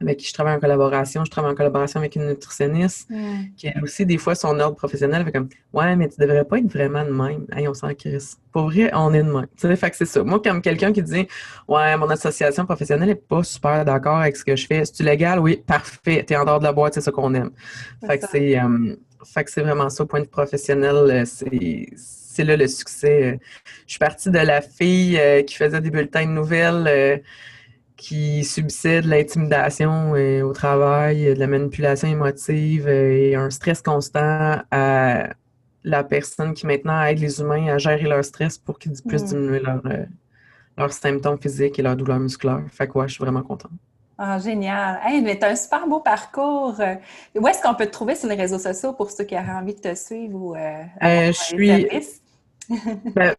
avec 0.00 0.18
qui 0.18 0.26
je 0.26 0.32
travaille 0.32 0.54
en 0.54 0.60
collaboration. 0.60 1.24
Je 1.24 1.30
travaille 1.30 1.52
en 1.52 1.54
collaboration 1.56 1.98
avec 1.98 2.14
une 2.14 2.28
nutritionniste 2.28 3.08
qui 3.56 3.68
a 3.68 3.82
aussi 3.82 4.06
des 4.06 4.18
fois 4.18 4.36
son 4.36 4.60
ordre 4.60 4.76
professionnel 4.76 5.24
fait 5.24 5.32
comme 5.32 5.48
Ouais, 5.72 5.96
mais 5.96 6.08
tu 6.08 6.20
devrais 6.20 6.44
pas 6.44 6.58
être 6.58 6.72
vraiment 6.72 7.04
de 7.04 7.10
même. 7.10 7.46
Hey, 7.52 7.66
on 7.66 7.74
s'en 7.74 7.92
crisse. 7.94 8.38
Pour 8.52 8.64
vrai, 8.70 8.90
on 8.94 9.12
est 9.14 9.22
de 9.22 9.32
même. 9.32 9.46
Tu 9.56 9.66
sais, 9.66 9.74
fait 9.74 9.90
que 9.90 9.96
c'est 9.96 10.06
ça. 10.06 10.22
Moi, 10.22 10.40
comme 10.40 10.62
quelqu'un 10.62 10.92
qui 10.92 11.02
dit 11.02 11.26
Ouais, 11.66 11.96
mon 11.96 12.08
association 12.10 12.66
professionnelle 12.66 13.08
n'est 13.08 13.14
pas 13.16 13.42
super 13.42 13.84
d'accord 13.84 14.18
avec 14.18 14.36
ce 14.36 14.44
que 14.44 14.54
je 14.54 14.66
fais. 14.66 14.84
C'est-tu 14.84 15.02
légal? 15.02 15.40
Oui, 15.40 15.62
parfait. 15.66 16.22
T'es 16.24 16.36
en 16.36 16.44
dehors 16.44 16.60
de 16.60 16.64
la 16.64 16.72
boîte, 16.72 16.94
c'est 16.94 17.00
ça 17.00 17.10
qu'on 17.10 17.34
aime. 17.34 17.50
Fait 18.06 18.18
que 18.18 18.26
c'est. 18.30 18.60
Euh, 18.60 18.94
fait 19.24 19.44
que 19.44 19.50
c'est 19.50 19.62
vraiment 19.62 19.88
ça, 19.90 20.02
au 20.02 20.06
point 20.06 20.20
de 20.20 20.24
vue 20.24 20.30
professionnel, 20.30 20.96
euh, 20.96 21.24
c'est 21.24 21.86
c'est 21.96 22.44
là 22.44 22.56
le 22.56 22.66
succès. 22.66 23.38
Je 23.86 23.92
suis 23.92 23.98
partie 23.98 24.30
de 24.30 24.38
la 24.38 24.62
fille 24.62 25.18
euh, 25.18 25.42
qui 25.42 25.54
faisait 25.54 25.80
des 25.82 25.90
bulletins 25.90 26.24
de 26.24 26.30
nouvelles, 26.30 26.86
euh, 26.88 27.18
qui 27.96 28.42
subissait 28.44 29.02
de 29.02 29.08
l'intimidation 29.08 30.12
au 30.12 30.52
travail, 30.52 31.34
de 31.34 31.38
la 31.38 31.46
manipulation 31.46 32.08
émotive 32.08 32.88
et 32.88 33.36
un 33.36 33.50
stress 33.50 33.82
constant 33.82 34.62
à 34.70 35.28
la 35.84 36.04
personne 36.04 36.54
qui 36.54 36.66
maintenant 36.66 37.02
aide 37.04 37.18
les 37.18 37.40
humains 37.40 37.66
à 37.68 37.78
gérer 37.78 38.04
leur 38.04 38.24
stress 38.24 38.58
pour 38.58 38.78
qu'ils 38.78 38.92
puissent 39.06 39.24
mm. 39.24 39.26
diminuer 39.26 39.60
leurs 40.78 40.92
symptômes 40.92 41.38
physiques 41.38 41.78
et 41.78 41.82
leurs 41.82 41.96
douleurs 41.96 42.20
musculaires. 42.20 42.64
Fait 42.70 42.88
que 42.88 42.94
je 43.06 43.12
suis 43.12 43.22
vraiment 43.22 43.42
contente. 43.42 43.72
Ah, 44.24 44.38
génial. 44.38 45.00
Hey, 45.04 45.20
mais 45.20 45.36
tu 45.36 45.44
as 45.44 45.48
un 45.48 45.56
super 45.56 45.84
beau 45.88 45.98
parcours. 45.98 46.80
Où 47.34 47.48
est-ce 47.48 47.60
qu'on 47.60 47.74
peut 47.74 47.86
te 47.86 47.90
trouver 47.90 48.14
sur 48.14 48.28
les 48.28 48.36
réseaux 48.36 48.60
sociaux 48.60 48.92
pour 48.92 49.10
ceux 49.10 49.24
qui 49.24 49.34
auraient 49.34 49.50
envie 49.50 49.74
de 49.74 49.80
te 49.80 49.94
suivre 49.96 50.38
ou 50.38 50.54
je 50.54 51.32
suis 51.32 51.88
ben, 53.16 53.34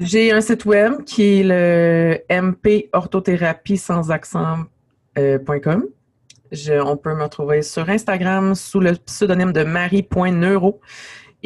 j'ai 0.00 0.32
un 0.32 0.40
site 0.40 0.64
web 0.64 1.04
qui 1.04 1.40
est 1.40 1.42
le 1.44 2.18
mporthothérapie 2.28 3.76
sans 3.76 4.10
accent.com. 4.10 4.66
Euh, 5.16 6.84
on 6.84 6.96
peut 6.96 7.14
me 7.14 7.22
retrouver 7.22 7.62
sur 7.62 7.88
Instagram 7.88 8.56
sous 8.56 8.80
le 8.80 8.96
pseudonyme 8.96 9.52
de 9.52 9.62
marie.neuro 9.62 10.80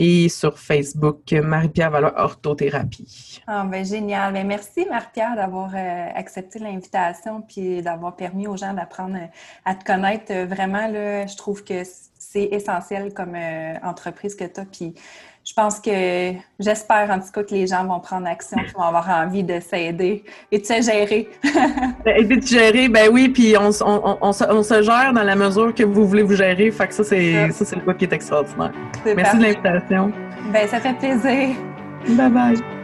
et 0.00 0.28
sur 0.28 0.60
Facebook, 0.60 1.32
Marie-Pierre 1.32 1.90
Valeur 1.90 2.14
Orthothérapie. 2.16 3.42
Ah, 3.48 3.64
ben, 3.64 3.84
génial. 3.84 4.32
Ben, 4.32 4.46
merci, 4.46 4.86
Marie-Pierre, 4.88 5.34
d'avoir 5.34 5.72
euh, 5.74 6.06
accepté 6.14 6.60
l'invitation 6.60 7.42
puis 7.42 7.82
d'avoir 7.82 8.14
permis 8.14 8.46
aux 8.46 8.56
gens 8.56 8.72
d'apprendre 8.72 9.18
à 9.64 9.74
te 9.74 9.84
connaître. 9.84 10.32
Vraiment, 10.46 10.86
là, 10.86 11.26
je 11.26 11.36
trouve 11.36 11.64
que 11.64 11.82
c'est 11.84 12.44
essentiel 12.44 13.12
comme 13.12 13.34
euh, 13.34 13.74
entreprise 13.82 14.36
que 14.36 14.44
tu 14.44 14.60
as. 14.60 14.64
Puis 14.66 14.94
je 15.48 15.54
pense 15.54 15.80
que 15.80 16.32
j'espère 16.60 17.08
en 17.10 17.18
tout 17.18 17.30
cas 17.32 17.42
que 17.42 17.54
les 17.54 17.66
gens 17.66 17.86
vont 17.86 18.00
prendre 18.00 18.26
action, 18.26 18.58
qu'ils 18.58 18.74
vont 18.74 18.82
avoir 18.82 19.08
envie 19.08 19.42
de 19.42 19.60
s'aider 19.60 20.22
et 20.52 20.58
de 20.58 20.66
se 20.66 20.82
gérer. 20.82 21.26
et 22.06 22.24
de 22.24 22.46
gérer, 22.46 22.90
ben 22.90 23.08
oui, 23.10 23.30
puis 23.30 23.54
on, 23.58 23.72
se, 23.72 24.82
gère 24.82 25.12
dans 25.14 25.22
la 25.22 25.36
mesure 25.36 25.74
que 25.74 25.84
vous 25.84 26.06
voulez 26.06 26.22
vous 26.22 26.36
gérer. 26.36 26.70
Fait 26.70 26.88
que 26.88 26.94
ça, 26.94 27.02
c'est 27.02 27.50
ça, 27.52 27.64
c'est 27.64 27.76
le 27.76 27.82
quoi 27.82 27.94
qui 27.94 28.04
est 28.04 28.12
extraordinaire. 28.12 28.72
Merci 29.16 29.38
de 29.38 29.42
l'invitation. 29.42 30.12
Ben, 30.52 30.68
ça 30.68 30.80
fait 30.80 30.94
plaisir. 30.98 31.56
Bye 32.10 32.30
bye. 32.30 32.77